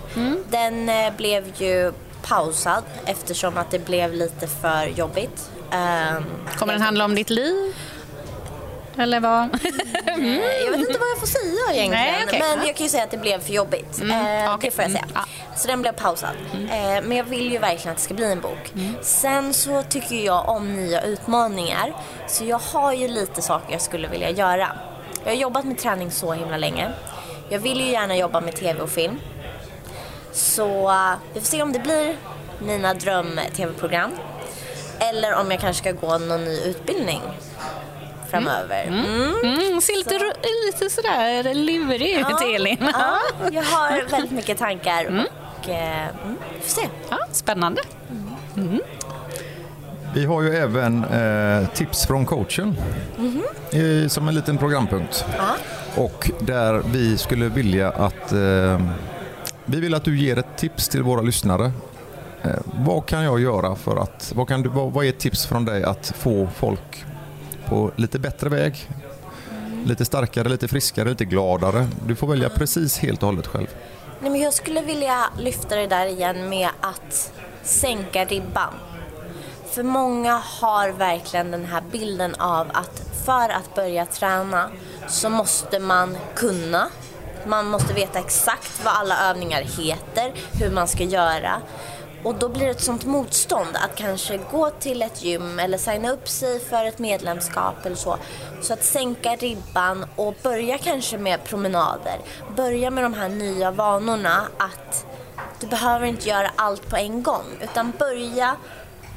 Den 0.49 0.89
eh, 0.89 1.13
blev 1.17 1.43
ju 1.57 1.91
pausad 2.21 2.83
eftersom 3.05 3.57
att 3.57 3.71
det 3.71 3.85
blev 3.85 4.13
lite 4.13 4.47
för 4.47 4.85
jobbigt. 4.85 5.49
Ehm, 5.71 6.23
Kommer 6.57 6.73
den 6.73 6.81
handla 6.81 7.05
om 7.05 7.15
ditt 7.15 7.29
liv? 7.29 7.75
Eller 8.97 9.19
vad? 9.19 9.49
Eh, 10.05 10.37
Jag 10.65 10.71
vet 10.71 10.79
inte 10.79 10.99
vad 10.99 11.09
jag 11.09 11.19
får 11.19 11.27
säga 11.27 11.73
egentligen. 11.73 11.89
Nej, 11.91 12.23
okej. 12.27 12.39
Men 12.39 12.59
Ja. 12.59 12.65
jag 12.67 12.75
kan 12.75 12.83
ju 12.85 12.89
säga 12.89 13.03
att 13.03 13.11
det 13.11 13.17
blev 13.17 13.39
för 13.39 13.53
jobbigt. 13.53 14.01
Eh, 14.01 14.53
okej. 14.55 14.69
Det 14.69 14.75
får 14.75 14.83
jag 14.83 14.91
säga. 14.91 15.03
Mm, 15.03 15.11
ja. 15.15 15.21
Så 15.55 15.67
den 15.67 15.81
blev 15.81 15.91
pausad. 15.91 16.29
Eh, 16.53 17.03
men 17.03 17.17
jag 17.17 17.23
vill 17.23 17.51
ju 17.51 17.57
verkligen 17.57 17.91
att 17.91 17.97
det 17.97 18.03
ska 18.03 18.13
bli 18.13 18.31
en 18.31 18.41
bok. 18.41 18.73
Sen 19.01 19.53
så 19.53 19.83
tycker 19.83 20.15
jag 20.15 20.49
om 20.49 20.75
nya 20.75 21.01
utmaningar. 21.01 21.93
Så 22.27 22.43
jag 22.45 22.57
har 22.59 22.93
ju 22.93 23.07
lite 23.07 23.41
saker 23.41 23.71
jag 23.71 23.81
skulle 23.81 24.07
vilja 24.07 24.29
göra. 24.29 24.67
Jag 25.23 25.31
har 25.31 25.37
jobbat 25.37 25.65
med 25.65 25.77
träning 25.77 26.11
så 26.11 26.33
himla 26.33 26.57
länge. 26.57 26.89
Jag 27.49 27.59
vill 27.59 27.79
ju 27.81 27.91
gärna 27.91 28.15
jobba 28.17 28.41
med 28.41 28.55
tv 28.55 28.81
och 28.81 28.89
film. 28.89 29.19
Så 30.31 30.89
eh, 30.89 31.11
vi 31.33 31.39
får 31.39 31.47
se 31.47 31.61
om 31.61 31.73
det 31.73 31.79
blir 31.79 32.15
mina 32.59 32.93
dröm-tv-program. 32.93 34.11
Eller 34.99 35.35
om 35.35 35.51
jag 35.51 35.59
kanske 35.61 35.81
ska 35.83 36.07
gå 36.07 36.17
någon 36.17 36.45
ny 36.45 36.59
utbildning 36.61 37.21
framöver. 38.31 38.83
Mm. 38.87 39.33
Mm, 39.43 39.81
ser 39.81 39.97
lite, 39.97 40.13
ro- 40.17 40.33
lite 40.65 40.89
sådär 40.89 41.53
lurig 41.53 42.17
ut, 42.19 42.55
Elin. 42.55 42.77
Ja, 42.93 43.17
jag 43.51 43.63
har 43.63 44.09
väldigt 44.11 44.31
mycket 44.31 44.57
tankar 44.57 45.05
och 45.05 45.69
eh, 45.69 46.01
mm, 46.01 46.37
vi 46.55 46.59
får 46.61 46.69
se. 46.81 46.87
Ja, 47.09 47.17
spännande. 47.31 47.81
Vi 50.13 50.25
har 50.25 50.41
ju 50.41 50.55
även 50.55 51.03
eh, 51.03 51.67
tips 51.69 52.07
från 52.07 52.25
coachen 52.25 52.77
eh, 53.71 54.07
som 54.07 54.27
en 54.27 54.35
liten 54.35 54.57
programpunkt. 54.57 55.25
Ja. 55.37 55.55
Och 56.03 56.31
där 56.39 56.81
vi 56.85 57.17
skulle 57.17 57.45
vilja 57.49 57.89
att 57.89 58.31
eh, 58.31 58.81
vi 59.65 59.79
vill 59.79 59.93
att 59.93 60.03
du 60.03 60.17
ger 60.19 60.37
ett 60.39 60.57
tips 60.57 60.89
till 60.89 61.03
våra 61.03 61.21
lyssnare. 61.21 61.71
Eh, 62.43 62.49
vad 62.65 63.05
kan 63.05 63.23
jag 63.23 63.39
göra 63.39 63.75
för 63.75 63.97
att, 63.97 64.31
vad, 64.35 64.47
kan 64.47 64.61
du, 64.61 64.69
vad, 64.69 64.91
vad 64.91 65.05
är 65.05 65.09
ett 65.09 65.19
tips 65.19 65.45
från 65.45 65.65
dig 65.65 65.83
att 65.83 66.13
få 66.17 66.47
folk 66.55 67.05
på 67.71 67.91
lite 67.95 68.19
bättre 68.19 68.49
väg? 68.49 68.89
Lite 69.85 70.05
starkare, 70.05 70.49
lite 70.49 70.67
friskare, 70.67 71.09
lite 71.09 71.25
gladare. 71.25 71.87
Du 72.07 72.15
får 72.15 72.27
välja 72.27 72.49
precis 72.49 72.99
helt 72.99 73.23
och 73.23 73.29
hållet 73.29 73.47
själv. 73.47 73.67
Nej, 74.19 74.31
men 74.31 74.41
jag 74.41 74.53
skulle 74.53 74.81
vilja 74.81 75.23
lyfta 75.39 75.75
det 75.75 75.87
där 75.87 76.05
igen 76.05 76.49
med 76.49 76.69
att 76.81 77.33
sänka 77.63 78.25
ribban. 78.25 78.73
För 79.71 79.83
många 79.83 80.33
har 80.33 80.89
verkligen 80.89 81.51
den 81.51 81.65
här 81.65 81.83
bilden 81.91 82.35
av 82.35 82.67
att 82.73 83.01
för 83.25 83.49
att 83.49 83.75
börja 83.75 84.05
träna 84.05 84.69
så 85.07 85.29
måste 85.29 85.79
man 85.79 86.17
kunna. 86.35 86.87
Man 87.45 87.67
måste 87.67 87.93
veta 87.93 88.19
exakt 88.19 88.81
vad 88.83 88.93
alla 88.93 89.29
övningar 89.29 89.61
heter, 89.61 90.33
hur 90.59 90.71
man 90.71 90.87
ska 90.87 91.03
göra. 91.03 91.61
Och 92.23 92.35
då 92.35 92.49
blir 92.49 92.65
det 92.65 92.71
ett 92.71 92.81
sånt 92.81 93.05
motstånd 93.05 93.69
att 93.73 93.95
kanske 93.95 94.39
gå 94.51 94.69
till 94.69 95.01
ett 95.01 95.23
gym 95.23 95.59
eller 95.59 95.77
signa 95.77 96.11
upp 96.11 96.27
sig 96.27 96.59
för 96.59 96.85
ett 96.85 96.99
medlemskap 96.99 97.85
eller 97.85 97.95
så. 97.95 98.17
Så 98.61 98.73
att 98.73 98.83
sänka 98.83 99.35
ribban 99.35 100.05
och 100.15 100.35
börja 100.43 100.77
kanske 100.77 101.17
med 101.17 101.43
promenader. 101.43 102.19
Börja 102.55 102.91
med 102.91 103.03
de 103.03 103.13
här 103.13 103.29
nya 103.29 103.71
vanorna 103.71 104.47
att 104.57 105.05
du 105.59 105.67
behöver 105.67 106.05
inte 106.05 106.29
göra 106.29 106.51
allt 106.55 106.89
på 106.89 106.97
en 106.97 107.23
gång 107.23 107.45
utan 107.61 107.93
börja 107.99 108.55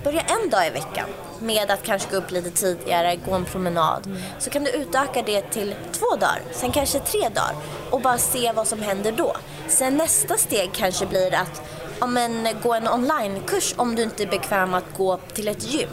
Börja 0.05 0.21
en 0.21 0.51
dag 0.51 0.67
i 0.67 0.71
veckan 0.71 1.09
med 1.41 1.71
att 1.71 1.83
kanske 1.83 2.11
gå 2.11 2.17
upp 2.17 2.31
lite 2.31 2.51
tidigare, 2.51 3.17
gå 3.17 3.35
en 3.35 3.45
promenad. 3.45 4.19
Så 4.39 4.51
kan 4.51 4.65
du 4.65 4.71
utöka 4.71 5.23
det 5.23 5.41
till 5.41 5.75
två 5.93 6.17
dagar, 6.17 6.43
sen 6.53 6.73
kanske 6.73 6.99
tre 6.99 7.21
dagar 7.21 7.55
och 7.91 8.01
bara 8.01 8.19
se 8.19 8.53
vad 8.53 8.69
som 8.69 8.83
händer 8.83 9.13
då. 9.13 9.37
Sen 9.69 9.97
nästa 9.97 10.37
steg 10.37 10.71
kanske 10.73 11.07
blir 11.07 11.35
att 11.35 11.63
ja, 12.01 12.07
men, 12.07 12.49
gå 12.63 12.75
en 12.75 12.89
onlinekurs 12.89 13.75
om 13.77 13.95
du 13.95 14.03
inte 14.03 14.23
är 14.23 14.27
bekväm 14.27 14.75
att 14.75 14.97
gå 14.97 15.19
till 15.35 15.49
ett 15.49 15.73
gym. 15.73 15.89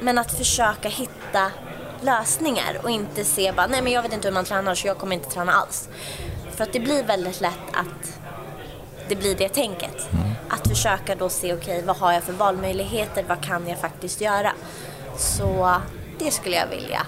Men 0.00 0.18
att 0.18 0.38
försöka 0.38 0.88
hitta 0.88 1.50
lösningar 2.00 2.80
och 2.82 2.90
inte 2.90 3.24
se 3.24 3.52
bara 3.52 3.66
nej 3.66 3.82
men 3.82 3.92
jag 3.92 4.02
vet 4.02 4.12
inte 4.12 4.28
hur 4.28 4.34
man 4.34 4.44
tränar 4.44 4.74
så 4.74 4.86
jag 4.86 4.98
kommer 4.98 5.14
inte 5.16 5.30
träna 5.30 5.52
alls. 5.52 5.88
För 6.56 6.64
att 6.64 6.72
det 6.72 6.80
blir 6.80 7.04
väldigt 7.04 7.40
lätt 7.40 7.58
att 7.72 8.18
det 9.08 9.16
blir 9.16 9.34
det 9.34 9.48
tänket. 9.48 10.08
Att 10.48 10.68
försöka 10.68 11.14
då 11.14 11.28
se, 11.28 11.54
okej 11.54 11.82
vad 11.86 11.96
har 11.96 12.12
jag 12.12 12.22
för 12.22 12.32
valmöjligheter, 12.32 13.24
vad 13.28 13.40
kan 13.44 13.68
jag 13.68 13.78
faktiskt 13.78 14.20
göra? 14.20 14.52
Så 15.18 15.76
det 16.18 16.30
skulle 16.30 16.56
jag 16.56 16.66
vilja 16.66 17.06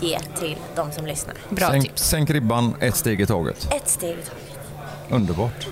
ge 0.00 0.18
till 0.20 0.56
de 0.74 0.92
som 0.92 1.06
lyssnar. 1.06 1.34
Bra 1.48 1.68
Sänk, 1.68 1.84
tips. 1.84 2.02
sänk 2.02 2.30
ribban 2.30 2.74
ett 2.80 2.96
steg 2.96 3.20
i 3.20 3.26
taget. 3.26 3.68
Ett 3.72 3.88
steg 3.88 4.10
i 4.10 4.22
taget. 4.22 4.58
Underbart. 5.10 5.66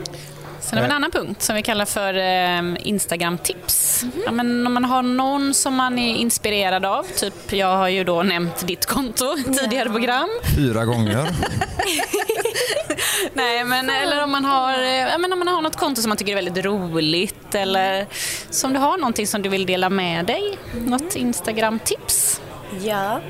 Sen 0.71 0.79
har 0.79 0.83
vi 0.83 0.91
en 0.91 0.97
annan 0.97 1.11
punkt 1.11 1.43
som 1.43 1.57
vi 1.57 1.63
kallar 1.63 1.85
för 1.85 2.15
eh, 2.15 2.89
Instagram-tips. 2.89 4.05
Ja, 4.27 4.33
men 4.33 4.67
om 4.67 4.75
man 4.75 4.85
har 4.85 5.03
någon 5.03 5.55
som 5.55 5.75
man 5.75 5.99
är 5.99 6.15
inspirerad 6.15 6.85
av, 6.85 7.03
typ 7.03 7.53
jag 7.53 7.77
har 7.77 7.89
ju 7.89 8.05
då 8.05 8.23
nämnt 8.23 8.67
ditt 8.67 8.87
konto 8.87 9.25
i 9.39 9.43
tidigare 9.55 9.89
program. 9.89 10.29
Fyra 10.57 10.85
gånger. 10.85 11.17
Nej, 13.33 13.65
men, 13.65 13.91
eller 13.91 14.23
om 14.23 14.31
man, 14.31 14.45
har, 14.45 14.73
eh, 14.73 14.89
ja, 14.89 15.19
men 15.19 15.33
om 15.33 15.39
man 15.39 15.49
har 15.49 15.63
något 15.63 15.77
konto 15.77 16.03
som 16.03 16.09
man 16.09 16.19
tycker 16.19 16.33
är 16.33 16.37
väldigt 16.43 16.65
roligt 16.65 17.55
eller 17.55 18.07
som 18.51 18.73
du 18.73 18.79
har 18.79 18.97
någonting 18.97 19.27
som 19.27 19.43
du 19.43 19.49
vill 19.49 19.67
dela 19.67 19.91
med 19.91 20.27
dig. 20.27 20.59
Något 20.87 21.17
Instagram-tips? 21.17 22.41
Ja. 22.83 23.21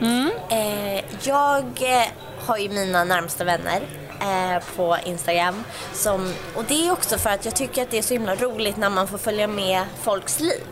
Eh, 0.51 1.05
jag 1.22 1.64
eh, 1.64 2.07
har 2.47 2.59
ju 2.59 2.68
mina 2.68 3.05
närmsta 3.05 3.45
vänner 3.45 3.80
eh, 4.20 4.62
på 4.76 4.96
Instagram. 5.04 5.64
Som, 5.92 6.32
och 6.56 6.64
det 6.64 6.86
är 6.86 6.92
också 6.92 7.18
för 7.18 7.30
att 7.30 7.44
jag 7.44 7.56
tycker 7.56 7.82
att 7.82 7.90
det 7.90 7.98
är 7.98 8.02
så 8.02 8.14
himla 8.14 8.34
roligt 8.34 8.76
när 8.76 8.90
man 8.90 9.08
får 9.08 9.18
följa 9.18 9.46
med 9.46 9.84
folks 10.02 10.40
liv. 10.40 10.62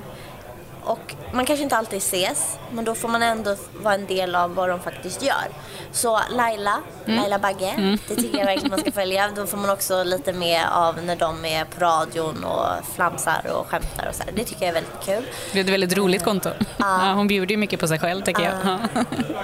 Och 0.85 1.15
man 1.33 1.47
kanske 1.47 1.63
inte 1.63 1.77
alltid 1.77 1.99
ses, 1.99 2.59
men 2.73 2.85
då 2.85 2.95
får 2.95 3.09
man 3.09 3.23
ändå 3.23 3.57
vara 3.83 3.95
en 3.95 4.07
del 4.07 4.35
av 4.35 4.55
vad 4.55 4.69
de 4.69 4.81
faktiskt 4.81 5.23
gör. 5.23 5.49
Så 5.93 6.21
Laila, 6.31 6.79
Laila 7.05 7.39
Bagge, 7.39 7.99
det 8.09 8.15
tycker 8.15 8.39
jag 8.39 8.47
verkligen 8.47 8.71
man 8.71 8.81
ska 8.81 8.93
följa. 8.93 9.31
Då 9.37 9.47
får 9.47 9.57
man 9.57 9.71
också 9.71 10.03
lite 10.03 10.33
med 10.33 10.67
av 10.73 11.03
när 11.05 11.17
de 11.17 11.45
är 11.45 11.65
på 11.65 11.81
radion 11.81 12.45
och 12.45 12.67
flamsar 12.95 13.47
och 13.55 13.67
skämtar 13.67 14.09
och 14.09 14.15
så 14.15 14.23
här. 14.23 14.33
Det 14.33 14.45
tycker 14.45 14.63
jag 14.67 14.69
är 14.69 14.73
väldigt 14.75 15.05
kul. 15.05 15.25
Det 15.53 15.59
är 15.61 15.65
ett 15.65 15.71
väldigt 15.71 15.97
roligt 15.97 16.25
konto. 16.25 16.51
Ja, 16.77 17.13
hon 17.15 17.27
bjuder 17.27 17.51
ju 17.51 17.57
mycket 17.57 17.81
på 17.81 17.89
sig 17.89 17.99
själv, 17.99 18.23
tycker 18.23 18.43
jag. 18.43 18.79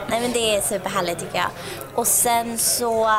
Nej 0.08 0.20
men 0.20 0.32
det 0.32 0.56
är 0.56 0.60
superhärligt 0.60 1.20
tycker 1.20 1.36
jag. 1.38 1.50
Och 1.94 2.06
sen 2.06 2.58
så, 2.58 3.10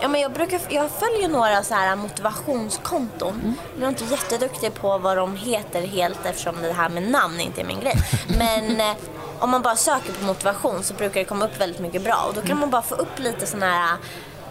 ja 0.00 0.08
men 0.08 0.20
jag 0.20 0.32
brukar, 0.32 0.60
jag 0.68 0.90
följer 0.90 1.28
några 1.28 1.62
så 1.62 1.74
här 1.74 1.96
motivationskonton. 1.96 3.40
Men 3.72 3.82
jag 3.82 3.84
är 3.84 3.88
inte 3.88 4.04
jätteduktig 4.04 4.74
på 4.74 4.98
vad 4.98 5.16
de 5.16 5.36
heter 5.36 5.82
helt 5.86 6.26
eftersom 6.26 6.62
det 6.62 6.72
här 6.72 6.88
med 6.88 7.10
namn 7.10 7.40
inte 7.40 7.60
är 7.60 7.64
min 7.64 7.80
grej. 7.80 7.96
Men 8.38 8.80
eh, 8.80 8.96
om 9.38 9.50
man 9.50 9.62
bara 9.62 9.76
söker 9.76 10.12
på 10.12 10.24
motivation 10.24 10.82
så 10.82 10.94
brukar 10.94 11.20
det 11.20 11.24
komma 11.24 11.44
upp 11.44 11.60
väldigt 11.60 11.80
mycket 11.80 12.04
bra 12.04 12.24
och 12.28 12.34
då 12.34 12.42
kan 12.42 12.58
man 12.58 12.70
bara 12.70 12.82
få 12.82 12.94
upp 12.94 13.18
lite 13.18 13.46
sådana 13.46 13.66
här, 13.66 13.96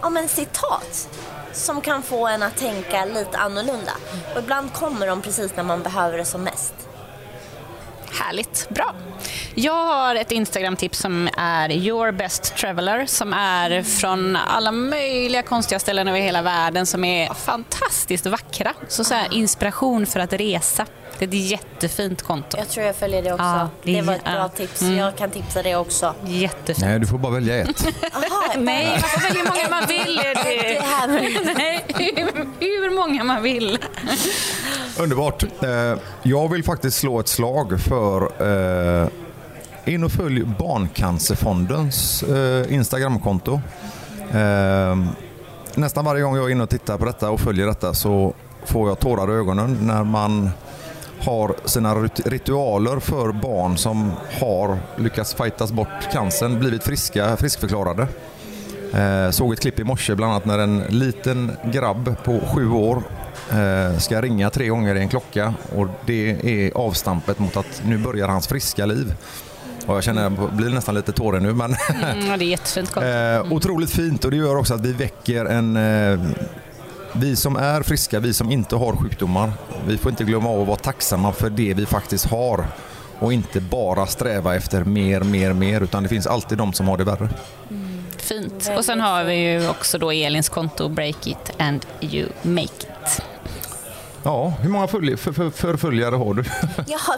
ja 0.00 0.10
men 0.10 0.28
citat 0.28 1.08
som 1.52 1.80
kan 1.80 2.02
få 2.02 2.26
en 2.26 2.42
att 2.42 2.56
tänka 2.56 3.04
lite 3.04 3.38
annorlunda. 3.38 3.92
Och 4.34 4.38
ibland 4.38 4.72
kommer 4.72 5.06
de 5.06 5.22
precis 5.22 5.56
när 5.56 5.62
man 5.62 5.82
behöver 5.82 6.18
det 6.18 6.24
som 6.24 6.42
mest. 6.42 6.74
Härligt, 8.12 8.68
bra. 8.68 8.94
Jag 9.54 9.86
har 9.86 10.14
ett 10.14 10.32
Instagram-tips 10.32 10.98
som 10.98 11.28
är 11.36 11.72
Your 11.72 12.12
Best 12.12 12.56
Traveler 12.56 13.06
som 13.06 13.32
är 13.32 13.82
från 13.82 14.36
alla 14.36 14.72
möjliga 14.72 15.42
konstiga 15.42 15.78
ställen 15.78 16.08
över 16.08 16.20
hela 16.20 16.42
världen 16.42 16.86
som 16.86 17.04
är 17.04 17.34
fantastiskt 17.34 18.26
vackra. 18.26 18.74
Så, 18.88 19.04
så 19.04 19.14
här, 19.14 19.34
inspiration 19.34 20.06
för 20.06 20.20
att 20.20 20.32
resa. 20.32 20.86
Det 21.26 21.36
är 21.36 21.40
ett 21.44 21.50
jättefint 21.50 22.22
konto. 22.22 22.56
Jag 22.58 22.68
tror 22.68 22.86
jag 22.86 22.96
följer 22.96 23.22
det 23.22 23.32
också. 23.32 23.44
Ja, 23.44 23.68
det 23.82 23.92
det, 23.92 23.98
är- 23.98 24.02
var 24.02 24.14
ett 24.14 24.24
bra 24.24 24.48
tips. 24.48 24.82
Mm. 24.82 24.96
Jag 24.96 25.16
kan 25.16 25.30
tipsa 25.30 25.62
det 25.62 25.76
också. 25.76 26.14
Jättefint. 26.24 26.80
Nej, 26.88 26.98
du 26.98 27.06
får 27.06 27.18
bara 27.18 27.32
välja 27.32 27.56
ett. 27.56 27.86
Aha, 28.14 28.54
Nej, 28.58 28.88
man 28.90 29.00
får 29.00 29.20
välja 29.20 29.42
hur 29.42 29.48
många 29.50 29.80
man 29.80 29.88
vill. 29.88 30.16
Det 30.44 30.76
är 30.76 30.82
här 30.82 31.08
Nej, 31.56 31.84
hur, 31.88 32.46
hur 32.60 32.90
många 32.96 33.24
man 33.24 33.42
vill. 33.42 33.78
Underbart. 34.98 35.42
Eh, 35.62 35.98
Jag 36.22 36.48
vill 36.48 36.64
faktiskt 36.64 36.98
slå 36.98 37.20
ett 37.20 37.28
slag 37.28 37.80
för 37.80 38.22
eh, 39.02 39.08
in 39.84 40.04
och 40.04 40.12
följ 40.12 40.44
Barncancerfondens 40.44 42.22
eh, 42.22 42.74
Instagramkonto. 42.74 43.60
Nästan 45.74 46.04
varje 46.04 46.22
gång 46.22 46.36
jag 46.36 46.44
är 46.46 46.50
inne 46.50 46.62
och 46.62 46.70
tittar 46.70 46.98
på 46.98 47.04
detta 47.04 47.30
och 47.30 47.40
följer 47.40 47.66
detta 47.66 47.94
så 47.94 48.34
får 48.64 48.88
jag 48.88 48.98
tårar 49.00 49.30
i 49.30 49.34
ögonen 49.34 49.78
när 49.82 50.04
man 50.04 50.50
har 51.20 51.54
sina 51.64 51.94
rit- 51.94 52.26
ritualer 52.26 52.98
för 53.00 53.32
barn 53.32 53.76
som 53.78 54.12
har 54.40 54.78
lyckats 54.96 55.34
fightas 55.34 55.72
bort 55.72 56.12
cancern, 56.12 56.58
blivit 56.58 56.82
friska, 56.84 57.36
friskförklarade. 57.36 58.06
Eh, 58.94 59.30
såg 59.30 59.52
ett 59.52 59.60
klipp 59.60 59.78
i 59.80 59.84
morse 59.84 60.14
bland 60.14 60.32
annat 60.32 60.44
när 60.44 60.58
en 60.58 60.78
liten 60.88 61.52
grabb 61.64 62.14
på 62.24 62.40
sju 62.54 62.70
år 62.70 63.02
eh, 63.52 63.98
ska 63.98 64.20
ringa 64.22 64.50
tre 64.50 64.68
gånger 64.68 64.94
i 64.94 65.00
en 65.00 65.08
klocka 65.08 65.54
och 65.76 65.86
det 66.06 66.30
är 66.66 66.76
avstampet 66.78 67.38
mot 67.38 67.56
att 67.56 67.82
nu 67.86 67.98
börjar 67.98 68.28
hans 68.28 68.48
friska 68.48 68.86
liv. 68.86 69.14
Och 69.86 69.96
jag 69.96 70.04
känner 70.04 70.22
jag 70.22 70.32
blir 70.52 70.70
nästan 70.70 70.94
lite 70.94 71.12
tårig 71.12 71.42
nu 71.42 71.52
men 71.54 71.76
Mm, 72.04 72.38
det 72.38 72.44
är 72.44 72.48
jättefint 72.48 72.90
konto. 72.92 73.08
eh, 73.08 73.52
otroligt 73.52 73.90
fint 73.90 74.24
och 74.24 74.30
det 74.30 74.36
gör 74.36 74.56
också 74.56 74.74
att 74.74 74.80
vi 74.86 74.92
väcker 74.92 75.44
en 75.44 75.76
eh, 75.76 76.20
vi 77.12 77.36
som 77.36 77.56
är 77.56 77.82
friska, 77.82 78.20
vi 78.20 78.34
som 78.34 78.50
inte 78.50 78.76
har 78.76 78.96
sjukdomar, 78.96 79.52
vi 79.86 79.98
får 79.98 80.10
inte 80.10 80.24
glömma 80.24 80.48
av 80.50 80.60
att 80.60 80.66
vara 80.68 80.76
tacksamma 80.76 81.32
för 81.32 81.50
det 81.50 81.74
vi 81.74 81.86
faktiskt 81.86 82.26
har 82.26 82.64
och 83.18 83.32
inte 83.32 83.60
bara 83.60 84.06
sträva 84.06 84.56
efter 84.56 84.84
mer, 84.84 85.20
mer, 85.20 85.52
mer 85.52 85.80
utan 85.80 86.02
det 86.02 86.08
finns 86.08 86.26
alltid 86.26 86.58
de 86.58 86.72
som 86.72 86.88
har 86.88 86.96
det 86.96 87.04
värre. 87.04 87.28
Fint. 88.16 88.70
Och 88.76 88.84
sen 88.84 89.00
har 89.00 89.24
vi 89.24 89.34
ju 89.34 89.68
också 89.68 89.98
då 89.98 90.10
Elins 90.12 90.48
konto 90.48 90.88
Break 90.88 91.26
It 91.26 91.52
and 91.58 91.86
You 92.00 92.28
Make 92.42 92.62
It. 92.62 93.22
Ja, 94.22 94.52
hur 94.60 94.70
många 94.70 94.86
följ- 94.86 95.16
för, 95.16 95.32
för, 95.32 95.50
förföljare 95.50 96.14
har 96.16 96.34
du? 96.34 96.44
Jag 96.86 96.98
har, 96.98 97.16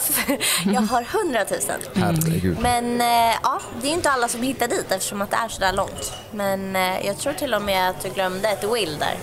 jag 0.72 0.80
har 0.80 1.06
100 1.24 1.40
000. 1.50 1.60
Herregud. 1.94 2.58
Men 2.60 3.00
eh, 3.00 3.36
ja, 3.42 3.60
det 3.82 3.88
är 3.88 3.92
inte 3.92 4.10
alla 4.10 4.28
som 4.28 4.42
hittar 4.42 4.68
dit 4.68 4.86
eftersom 4.92 5.22
att 5.22 5.30
det 5.30 5.36
är 5.36 5.48
så 5.48 5.60
där 5.60 5.72
långt. 5.72 6.12
Men 6.30 6.76
eh, 6.76 7.06
jag 7.06 7.18
tror 7.18 7.32
till 7.32 7.54
och 7.54 7.62
med 7.62 7.90
att 7.90 8.02
du 8.02 8.08
glömde 8.08 8.48
ett 8.48 8.64
will 8.74 8.96
där. 8.98 9.14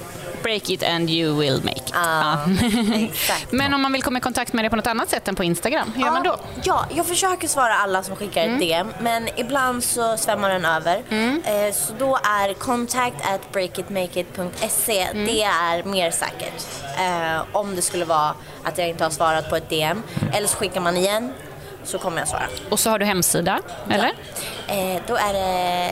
Break 0.43 0.69
It 0.69 0.83
and 0.83 1.09
You 1.09 1.39
Will 1.39 1.63
Make 1.63 1.77
It. 1.77 1.93
Exakt. 3.11 3.47
Men 3.51 3.73
om 3.73 3.81
man 3.81 3.91
vill 3.91 4.03
komma 4.03 4.17
i 4.17 4.21
kontakt 4.21 4.53
med 4.53 4.63
dig 4.63 4.69
på 4.69 4.75
något 4.75 4.87
annat 4.87 5.09
sätt 5.09 5.27
än 5.27 5.35
på 5.35 5.43
Instagram, 5.43 5.91
hur 5.95 6.03
gör 6.03 6.11
man 6.11 6.23
då? 6.23 6.39
Ja, 6.63 6.85
jag 6.95 7.05
försöker 7.05 7.47
svara 7.47 7.73
alla 7.73 8.03
som 8.03 8.15
skickar 8.15 8.47
ett 8.47 8.59
DM 8.59 8.93
men 8.99 9.29
ibland 9.35 9.83
så 9.83 10.17
svämmar 10.17 10.49
den 10.49 10.65
över. 10.65 10.95
Eh, 11.45 11.73
så 11.73 11.93
då 11.99 12.15
är 12.15 12.53
contact 12.53 13.15
at 13.33 13.51
breakitmakeit.se 13.51 15.07
det 15.13 15.43
är 15.43 15.83
mer 15.83 16.11
säkert. 16.11 16.65
Eh, 16.99 17.41
om 17.51 17.75
det 17.75 17.81
skulle 17.81 18.05
vara 18.05 18.33
att 18.63 18.77
jag 18.77 18.89
inte 18.89 19.03
har 19.03 19.11
svarat 19.11 19.49
på 19.49 19.55
ett 19.55 19.69
DM. 19.69 20.03
Eller 20.33 20.47
så 20.47 20.57
skickar 20.57 20.81
man 20.81 20.97
igen 20.97 21.33
så 21.83 21.97
kommer 21.97 22.19
jag 22.19 22.27
svara. 22.27 22.47
Och 22.69 22.79
så 22.79 22.89
har 22.89 22.99
du 22.99 23.05
hemsida, 23.05 23.59
eller? 23.89 24.13
Eh, 24.67 25.01
då 25.07 25.15
är 25.15 25.33
det 25.33 25.89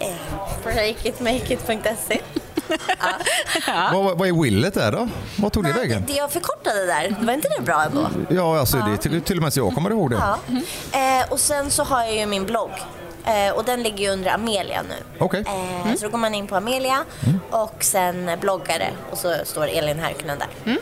eh, 0.00 0.14
breakitmakeit.se. 0.64 2.20
Vad, 3.92 4.18
vad 4.18 4.28
är 4.28 4.42
willet 4.42 4.74
där 4.74 4.92
då? 4.92 5.08
Vad 5.38 5.52
tog 5.52 5.64
det 5.64 5.72
vägen? 5.72 6.04
Det 6.06 6.12
jag 6.12 6.30
förkortade 6.32 6.86
där, 6.86 7.16
var 7.26 7.32
inte 7.32 7.48
det 7.58 7.62
bra 7.64 7.82
ändå? 7.84 8.08
Ja, 8.28 8.58
alltså 8.58 8.76
det 8.76 8.92
är 8.92 8.96
till, 8.96 9.20
till 9.22 9.36
och 9.36 9.42
med 9.42 9.52
så 9.52 9.60
jag 9.60 9.74
kommer 9.74 9.90
ihåg 9.90 10.10
det. 10.10 10.16
Ja. 10.16 10.38
Eh, 10.98 11.32
och 11.32 11.40
sen 11.40 11.70
så 11.70 11.84
har 11.84 12.02
jag 12.04 12.16
ju 12.16 12.26
min 12.26 12.44
blogg. 12.46 12.70
Eh, 13.24 13.54
och 13.56 13.64
den 13.64 13.82
ligger 13.82 13.98
ju 13.98 14.10
under 14.10 14.30
Amelia 14.34 14.82
nu. 14.82 14.94
Okej. 15.18 15.44
Eh, 15.86 15.94
Så 15.94 16.04
då 16.04 16.10
går 16.10 16.18
man 16.18 16.34
in 16.34 16.46
på 16.46 16.56
Amelia 16.56 16.98
och 17.50 17.76
sen 17.80 18.30
bloggare 18.40 18.88
och 19.10 19.18
så 19.18 19.34
står 19.44 19.66
Elin 19.68 19.98
Härkönen 19.98 20.38
där. 20.38 20.78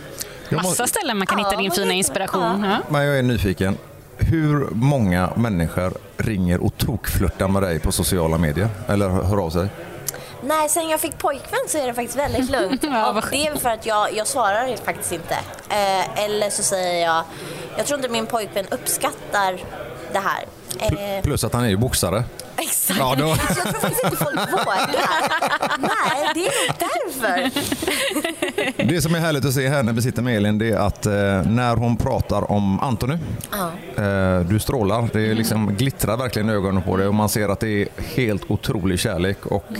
Jag 0.48 0.62
Massa 0.62 0.86
ställen 0.86 1.18
man 1.18 1.26
kan 1.26 1.38
Ja, 1.38 1.48
hitta 1.48 1.60
din 1.62 1.70
fina 1.70 1.92
inspiration. 1.92 2.64
Ja. 2.64 2.68
Ja. 2.70 2.76
Men 2.88 3.04
jag 3.06 3.18
är 3.18 3.22
nyfiken. 3.22 3.76
Hur 4.16 4.68
många 4.72 5.30
människor 5.36 5.92
ringer 6.16 6.64
och 6.64 6.76
tokflörtar 6.76 7.48
med 7.48 7.62
dig 7.62 7.78
på 7.78 7.92
sociala 7.92 8.38
medier? 8.38 8.68
Eller 8.88 9.08
hör 9.08 9.36
av 9.44 9.50
sig? 9.50 9.68
Nej, 10.48 10.68
sen 10.68 10.88
jag 10.88 11.00
fick 11.00 11.18
pojkvän 11.18 11.60
så 11.68 11.78
är 11.78 11.86
det 11.86 11.94
faktiskt 11.94 12.18
väldigt 12.18 12.50
lugnt. 12.60 12.82
Ja, 12.84 13.12
vad 13.14 13.24
och 13.24 13.30
det 13.30 13.46
är 13.46 13.54
för 13.56 13.68
att 13.70 13.86
jag, 13.86 14.14
jag 14.16 14.26
svarar 14.26 14.76
faktiskt 14.84 15.12
inte. 15.12 15.34
Eh, 15.68 16.24
eller 16.24 16.50
så 16.50 16.62
säger 16.62 17.06
jag, 17.06 17.24
jag 17.76 17.86
tror 17.86 17.98
inte 17.98 18.08
min 18.08 18.26
pojkvän 18.26 18.66
uppskattar 18.70 19.58
det 20.12 20.18
här. 20.18 20.44
Eh, 20.78 21.22
Plus 21.22 21.44
att 21.44 21.52
han 21.52 21.64
är 21.64 21.68
ju 21.68 21.76
boxare. 21.76 22.24
Exakt. 22.58 22.98
Ja, 23.00 23.14
då- 23.18 23.24
jag 23.28 23.38
tror 23.38 23.72
faktiskt 23.80 24.04
inte 24.04 24.16
folk 24.16 24.52
vågar. 24.52 24.90
Nej, 25.78 26.30
det 26.34 26.46
är 26.46 26.66
nog 26.66 26.76
därför. 26.78 27.50
Det 28.88 29.02
som 29.02 29.14
är 29.14 29.18
härligt 29.18 29.44
att 29.44 29.54
se 29.54 29.68
här 29.68 29.82
när 29.82 29.92
vi 29.92 30.02
sitter 30.02 30.22
med 30.22 30.36
Elin 30.36 30.58
det 30.58 30.70
är 30.70 30.76
att 30.78 31.06
eh, 31.06 31.12
när 31.50 31.76
hon 31.76 31.96
pratar 31.96 32.50
om 32.52 32.80
Antoni, 32.80 33.18
Ja. 33.50 34.02
eh, 34.04 34.40
du 34.40 34.58
strålar. 34.58 35.08
Det 35.12 35.20
är 35.30 35.34
liksom 35.34 35.74
glittrar 35.76 36.16
verkligen 36.16 36.50
i 36.50 36.52
ögonen 36.52 36.82
på 36.82 36.96
dig 36.96 37.06
och 37.08 37.14
man 37.14 37.28
ser 37.28 37.48
att 37.48 37.60
det 37.60 37.68
är 37.82 37.88
helt 38.14 38.50
otrolig 38.50 39.00
kärlek 39.00 39.46
och 39.46 39.66
eh, 39.72 39.78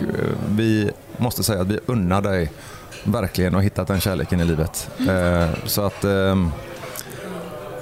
vi 0.49 0.91
måste 1.17 1.43
säga 1.43 1.61
att 1.61 1.67
vi 1.67 1.79
unnar 1.87 2.21
dig 2.23 2.53
verkligen 3.05 3.49
att 3.49 3.55
ha 3.55 3.61
hittat 3.63 3.89
den 3.89 4.01
kärleken 4.01 4.41
i 4.41 4.45
livet. 4.45 4.91
Eh, 5.09 5.49
så 5.65 5.83
att 5.87 6.05
ehm, 6.05 6.51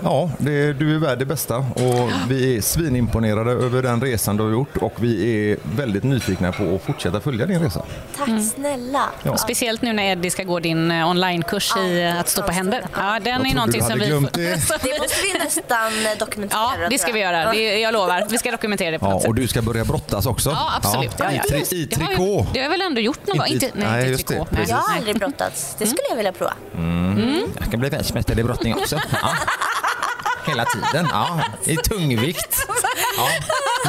Ja, 0.03 0.31
det, 0.39 0.73
du 0.73 0.95
är 0.95 0.99
värd 0.99 1.19
det 1.19 1.25
bästa 1.25 1.57
och 1.57 2.11
vi 2.29 2.57
är 2.57 2.61
svinimponerade 2.61 3.51
över 3.51 3.83
den 3.83 4.01
resan 4.01 4.37
du 4.37 4.43
har 4.45 4.51
gjort 4.51 4.77
och 4.77 4.93
vi 4.97 5.51
är 5.53 5.57
väldigt 5.77 6.05
nyfikna 6.05 6.53
på 6.53 6.75
att 6.75 6.83
fortsätta 6.83 7.21
följa 7.21 7.47
din 7.47 7.61
resa. 7.63 7.83
Tack 8.17 8.29
snälla. 8.55 9.03
Ja. 9.23 9.37
Speciellt 9.37 9.83
nu 9.83 9.93
när 9.93 10.03
Eddie 10.13 10.31
ska 10.31 10.43
gå 10.43 10.61
din 10.61 10.91
eh, 10.91 11.11
onlinekurs 11.11 11.77
i 11.77 12.01
Ja, 12.01 12.21
att 12.21 12.29
stå 12.29 12.43
på 12.43 12.53
händer. 12.53 12.83
Ja, 12.97 13.13
Jag 13.15 13.23
den 13.23 13.47
är 13.47 13.55
någonting 13.55 13.83
som 13.83 13.99
vi... 13.99 14.07
glömt 14.07 14.33
det. 14.33 14.41
Det 14.83 14.99
måste 15.01 15.23
vi 15.23 15.39
nästan 15.45 15.93
eh, 16.13 16.19
dokumentera. 16.19 16.61
Ja, 16.83 16.89
det 16.91 16.99
ska 16.99 17.13
vi 17.13 17.21
göra. 17.21 17.53
Det, 17.53 17.79
jag 17.79 17.93
lovar. 17.93 18.27
Vi 18.31 18.39
ska 18.39 18.51
dokumentera 18.51 18.91
det 18.91 18.99
på 18.99 19.07
Ja, 19.07 19.11
något 19.11 19.23
sätt. 19.23 19.29
och 19.29 19.35
du 19.35 19.49
ska 19.49 19.63
börja 19.63 19.85
brottas 19.85 20.27
också. 20.27 20.51
Ja, 20.51 20.73
absolut. 20.77 21.13
Ja, 21.19 21.33
I, 21.33 21.39
tri, 21.39 21.77
I 21.77 21.85
Det 21.87 21.97
trikå. 21.97 22.47
Det 22.53 22.59
har 22.59 22.65
jag 22.65 22.71
väl 22.71 22.81
ändå 22.81 23.01
gjort 23.01 23.27
någon 23.27 23.37
gång? 23.39 23.47
Inte- 23.47 23.67
Inte, 23.67 23.79
nej, 23.79 23.87
nej, 23.91 24.01
inte 24.01 24.09
i 24.09 24.17
det. 24.17 24.23
trikå. 24.29 24.45
Precis. 24.45 24.69
Jag 24.69 24.77
har 24.77 24.97
aldrig 24.97 25.19
brottats. 25.19 25.77
Det 25.79 25.87
skulle 25.87 26.09
jag 26.11 26.17
vilja 26.17 26.33
prova. 26.33 26.53
Jag 27.61 27.71
kan 27.71 27.81
bli 27.81 27.89
världsmästare 27.89 28.41
i 28.41 28.45
brottning 28.45 28.75
också. 28.75 28.97
Hela 30.47 30.65
tiden. 30.65 31.09
Ja. 31.11 31.41
I 31.65 31.77
tungvikt. 31.77 32.67
Ja. 33.17 33.29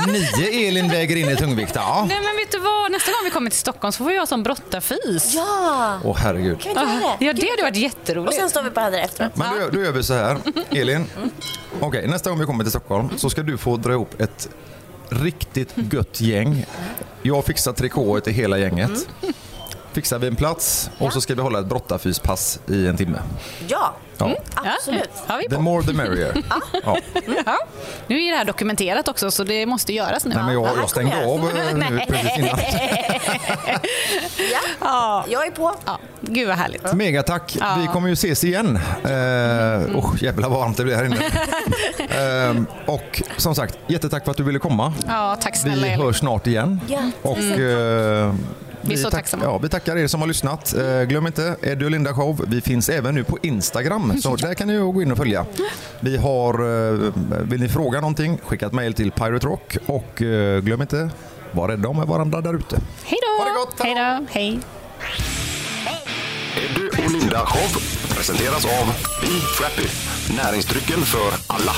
Nio 0.08 0.68
Elin 0.68 0.90
väger 0.90 1.16
in 1.16 1.30
i 1.30 1.36
tungvikt. 1.36 1.72
Ja. 1.76 2.06
Nej, 2.10 2.22
men 2.24 2.36
vet 2.36 2.52
du 2.52 2.60
vad? 2.60 2.92
Nästa 2.92 3.12
gång 3.12 3.20
vi 3.24 3.30
kommer 3.30 3.50
till 3.50 3.60
Stockholm 3.60 3.92
så 3.92 3.98
får 3.98 4.06
vi 4.12 4.18
ha 4.18 4.26
som 4.26 4.44
brottarfys. 4.44 5.34
Ja! 5.36 6.00
Åh 6.04 6.18
herregud. 6.18 6.62
Kan 6.62 6.74
vi 6.74 6.80
inte 6.94 7.06
göra 7.06 7.16
det? 7.20 7.26
Ja, 7.26 7.34
det 7.34 7.50
hade 7.50 7.62
varit 7.62 7.76
Och 7.76 7.82
jätteroligt. 7.82 8.36
sen 8.36 8.50
står 8.50 8.64
vi 8.64 8.70
på 8.70 8.80
händer 8.80 9.00
efteråt. 9.00 9.36
Men 9.36 9.60
då, 9.60 9.70
då 9.70 9.80
gör 9.82 9.92
vi 9.92 10.04
så 10.04 10.14
här. 10.14 10.38
Elin, 10.70 11.06
okej, 11.80 12.08
nästa 12.08 12.30
gång 12.30 12.40
vi 12.40 12.46
kommer 12.46 12.64
till 12.64 12.72
Stockholm 12.72 13.10
så 13.18 13.30
ska 13.30 13.44
du 13.44 13.58
få 13.58 13.78
dra 13.78 13.92
ihop 13.92 14.22
ett 14.22 14.50
riktigt 15.10 15.74
gött 15.94 16.22
gäng. 16.22 16.66
Jag 17.22 17.46
fixar 17.46 17.74
trikåer 17.74 18.20
till 18.22 18.34
hela 18.34 18.58
gänget. 18.58 19.08
Fixar 19.98 20.20
vi 20.20 20.28
en 20.28 20.36
plats 20.36 20.90
och 20.98 21.14
så 21.14 21.22
ska 21.22 21.36
vi 21.36 21.42
hålla 21.42 21.60
ett 21.60 21.66
brottarfyspass 21.66 22.60
i 22.68 22.88
en 22.88 22.98
timme. 22.98 23.20
Ja, 23.68 23.94
Ja. 24.18 24.36
absolut. 24.56 25.10
Ja, 25.28 25.42
The 25.50 25.58
more 25.58 25.84
the 25.84 25.94
merrier. 25.94 26.34
Ja. 26.84 26.98
Ja. 27.46 27.58
Nu 28.08 28.24
är 28.24 28.32
det 28.32 28.38
här 28.38 28.46
dokumenterat 28.46 29.08
också 29.08 29.32
så 29.32 29.44
det 29.44 29.66
måste 29.66 29.94
göras 29.94 30.26
nu. 30.26 30.36
Nej, 30.36 30.44
men 30.44 30.54
jag, 30.54 30.70
jag 30.78 30.90
stängde 30.90 31.26
av 31.26 31.40
eh, 31.40 31.90
nu 31.90 32.02
precis 32.08 32.38
innan. 32.38 32.60
Ja, 34.82 35.26
jag 35.30 35.48
är 35.48 35.52
på. 35.52 35.74
Ja, 35.86 36.00
gud 36.22 36.48
vad 36.48 36.58
härligt. 36.58 36.94
Mega 36.94 37.24
tack. 37.24 37.58
Vi 37.78 37.88
kommer 37.88 38.08
ju 38.08 38.14
ses 38.14 38.44
igen. 38.44 38.80
Eh, 39.04 39.12
oh, 39.98 40.16
jävlar 40.24 40.50
vad 40.50 40.60
varmt 40.60 40.78
det 40.78 40.84
blir 40.84 40.96
här 40.96 41.06
inne. 41.06 41.18
Eh, 42.18 42.56
och 42.86 43.22
som 43.38 43.56
sagt, 43.56 43.80
jättetack 43.88 44.24
för 44.24 44.32
att 44.32 44.38
du 44.38 44.44
ville 44.44 44.60
komma. 44.60 44.94
Ja, 45.08 45.38
tack 45.42 45.56
snälla 45.58 45.88
Vi 45.88 45.94
hörs 45.94 46.18
snart 46.20 46.48
igen. 46.48 46.80
Ja, 46.88 47.00
Och, 47.22 47.38
eh, 47.38 48.34
Vi 48.88 48.94
är 48.94 48.98
så 48.98 49.04
tack- 49.04 49.12
tacksamma. 49.12 49.44
Ja, 49.44 49.58
vi 49.58 49.70
tackar 49.70 49.98
er 49.98 50.08
som 50.08 50.20
har 50.22 50.28
lyssnat. 50.28 50.76
Eh, 50.76 51.02
glöm 51.04 51.28
inte 51.28 51.56
Eddie 51.62 51.86
och 51.86 51.92
Linda 51.92 52.14
Show. 52.14 52.46
Vi 52.48 52.62
finns 52.62 52.90
även 52.90 53.16
nu 53.16 53.24
på 53.24 53.38
Instagram, 53.44 54.22
så 54.22 54.36
där 54.46 54.54
kan 54.54 54.68
ni 54.68 54.78
gå 54.78 55.02
in 55.02 55.12
och 55.12 55.18
följa. 55.18 55.46
Vi 56.00 56.18
har, 56.18 56.54
eh, 56.54 57.00
vill 57.42 57.62
ni 57.62 57.70
fråga 57.70 58.02
någonting, 58.02 58.38
skicka 58.44 58.66
ett 58.66 58.74
mejl 58.74 58.94
till 58.94 59.12
Pirate 59.12 59.48
Rock 59.48 59.78
och 59.86 60.22
eh, 60.22 60.60
glöm 60.62 60.82
inte, 60.82 61.10
var 61.52 61.68
rädda 61.68 61.90
om 61.90 62.10
varandra 62.10 62.42
där 62.42 62.54
ute. 62.54 62.80
Hej 63.04 63.18
då! 63.22 63.44
Ha 63.44 63.50
det 63.50 63.60
gott, 63.66 63.80
Hej 63.80 63.96
då! 63.96 64.26
Hej! 64.40 64.60
Edu 66.58 66.88
och 67.06 67.12
Linda 67.12 67.46
Show 67.46 67.82
presenteras 68.16 68.66
av 68.66 68.88
Be 69.22 69.28
Frappy. 69.58 69.88
Näringsdrycken 70.38 71.02
för 71.02 71.54
alla. 71.54 71.72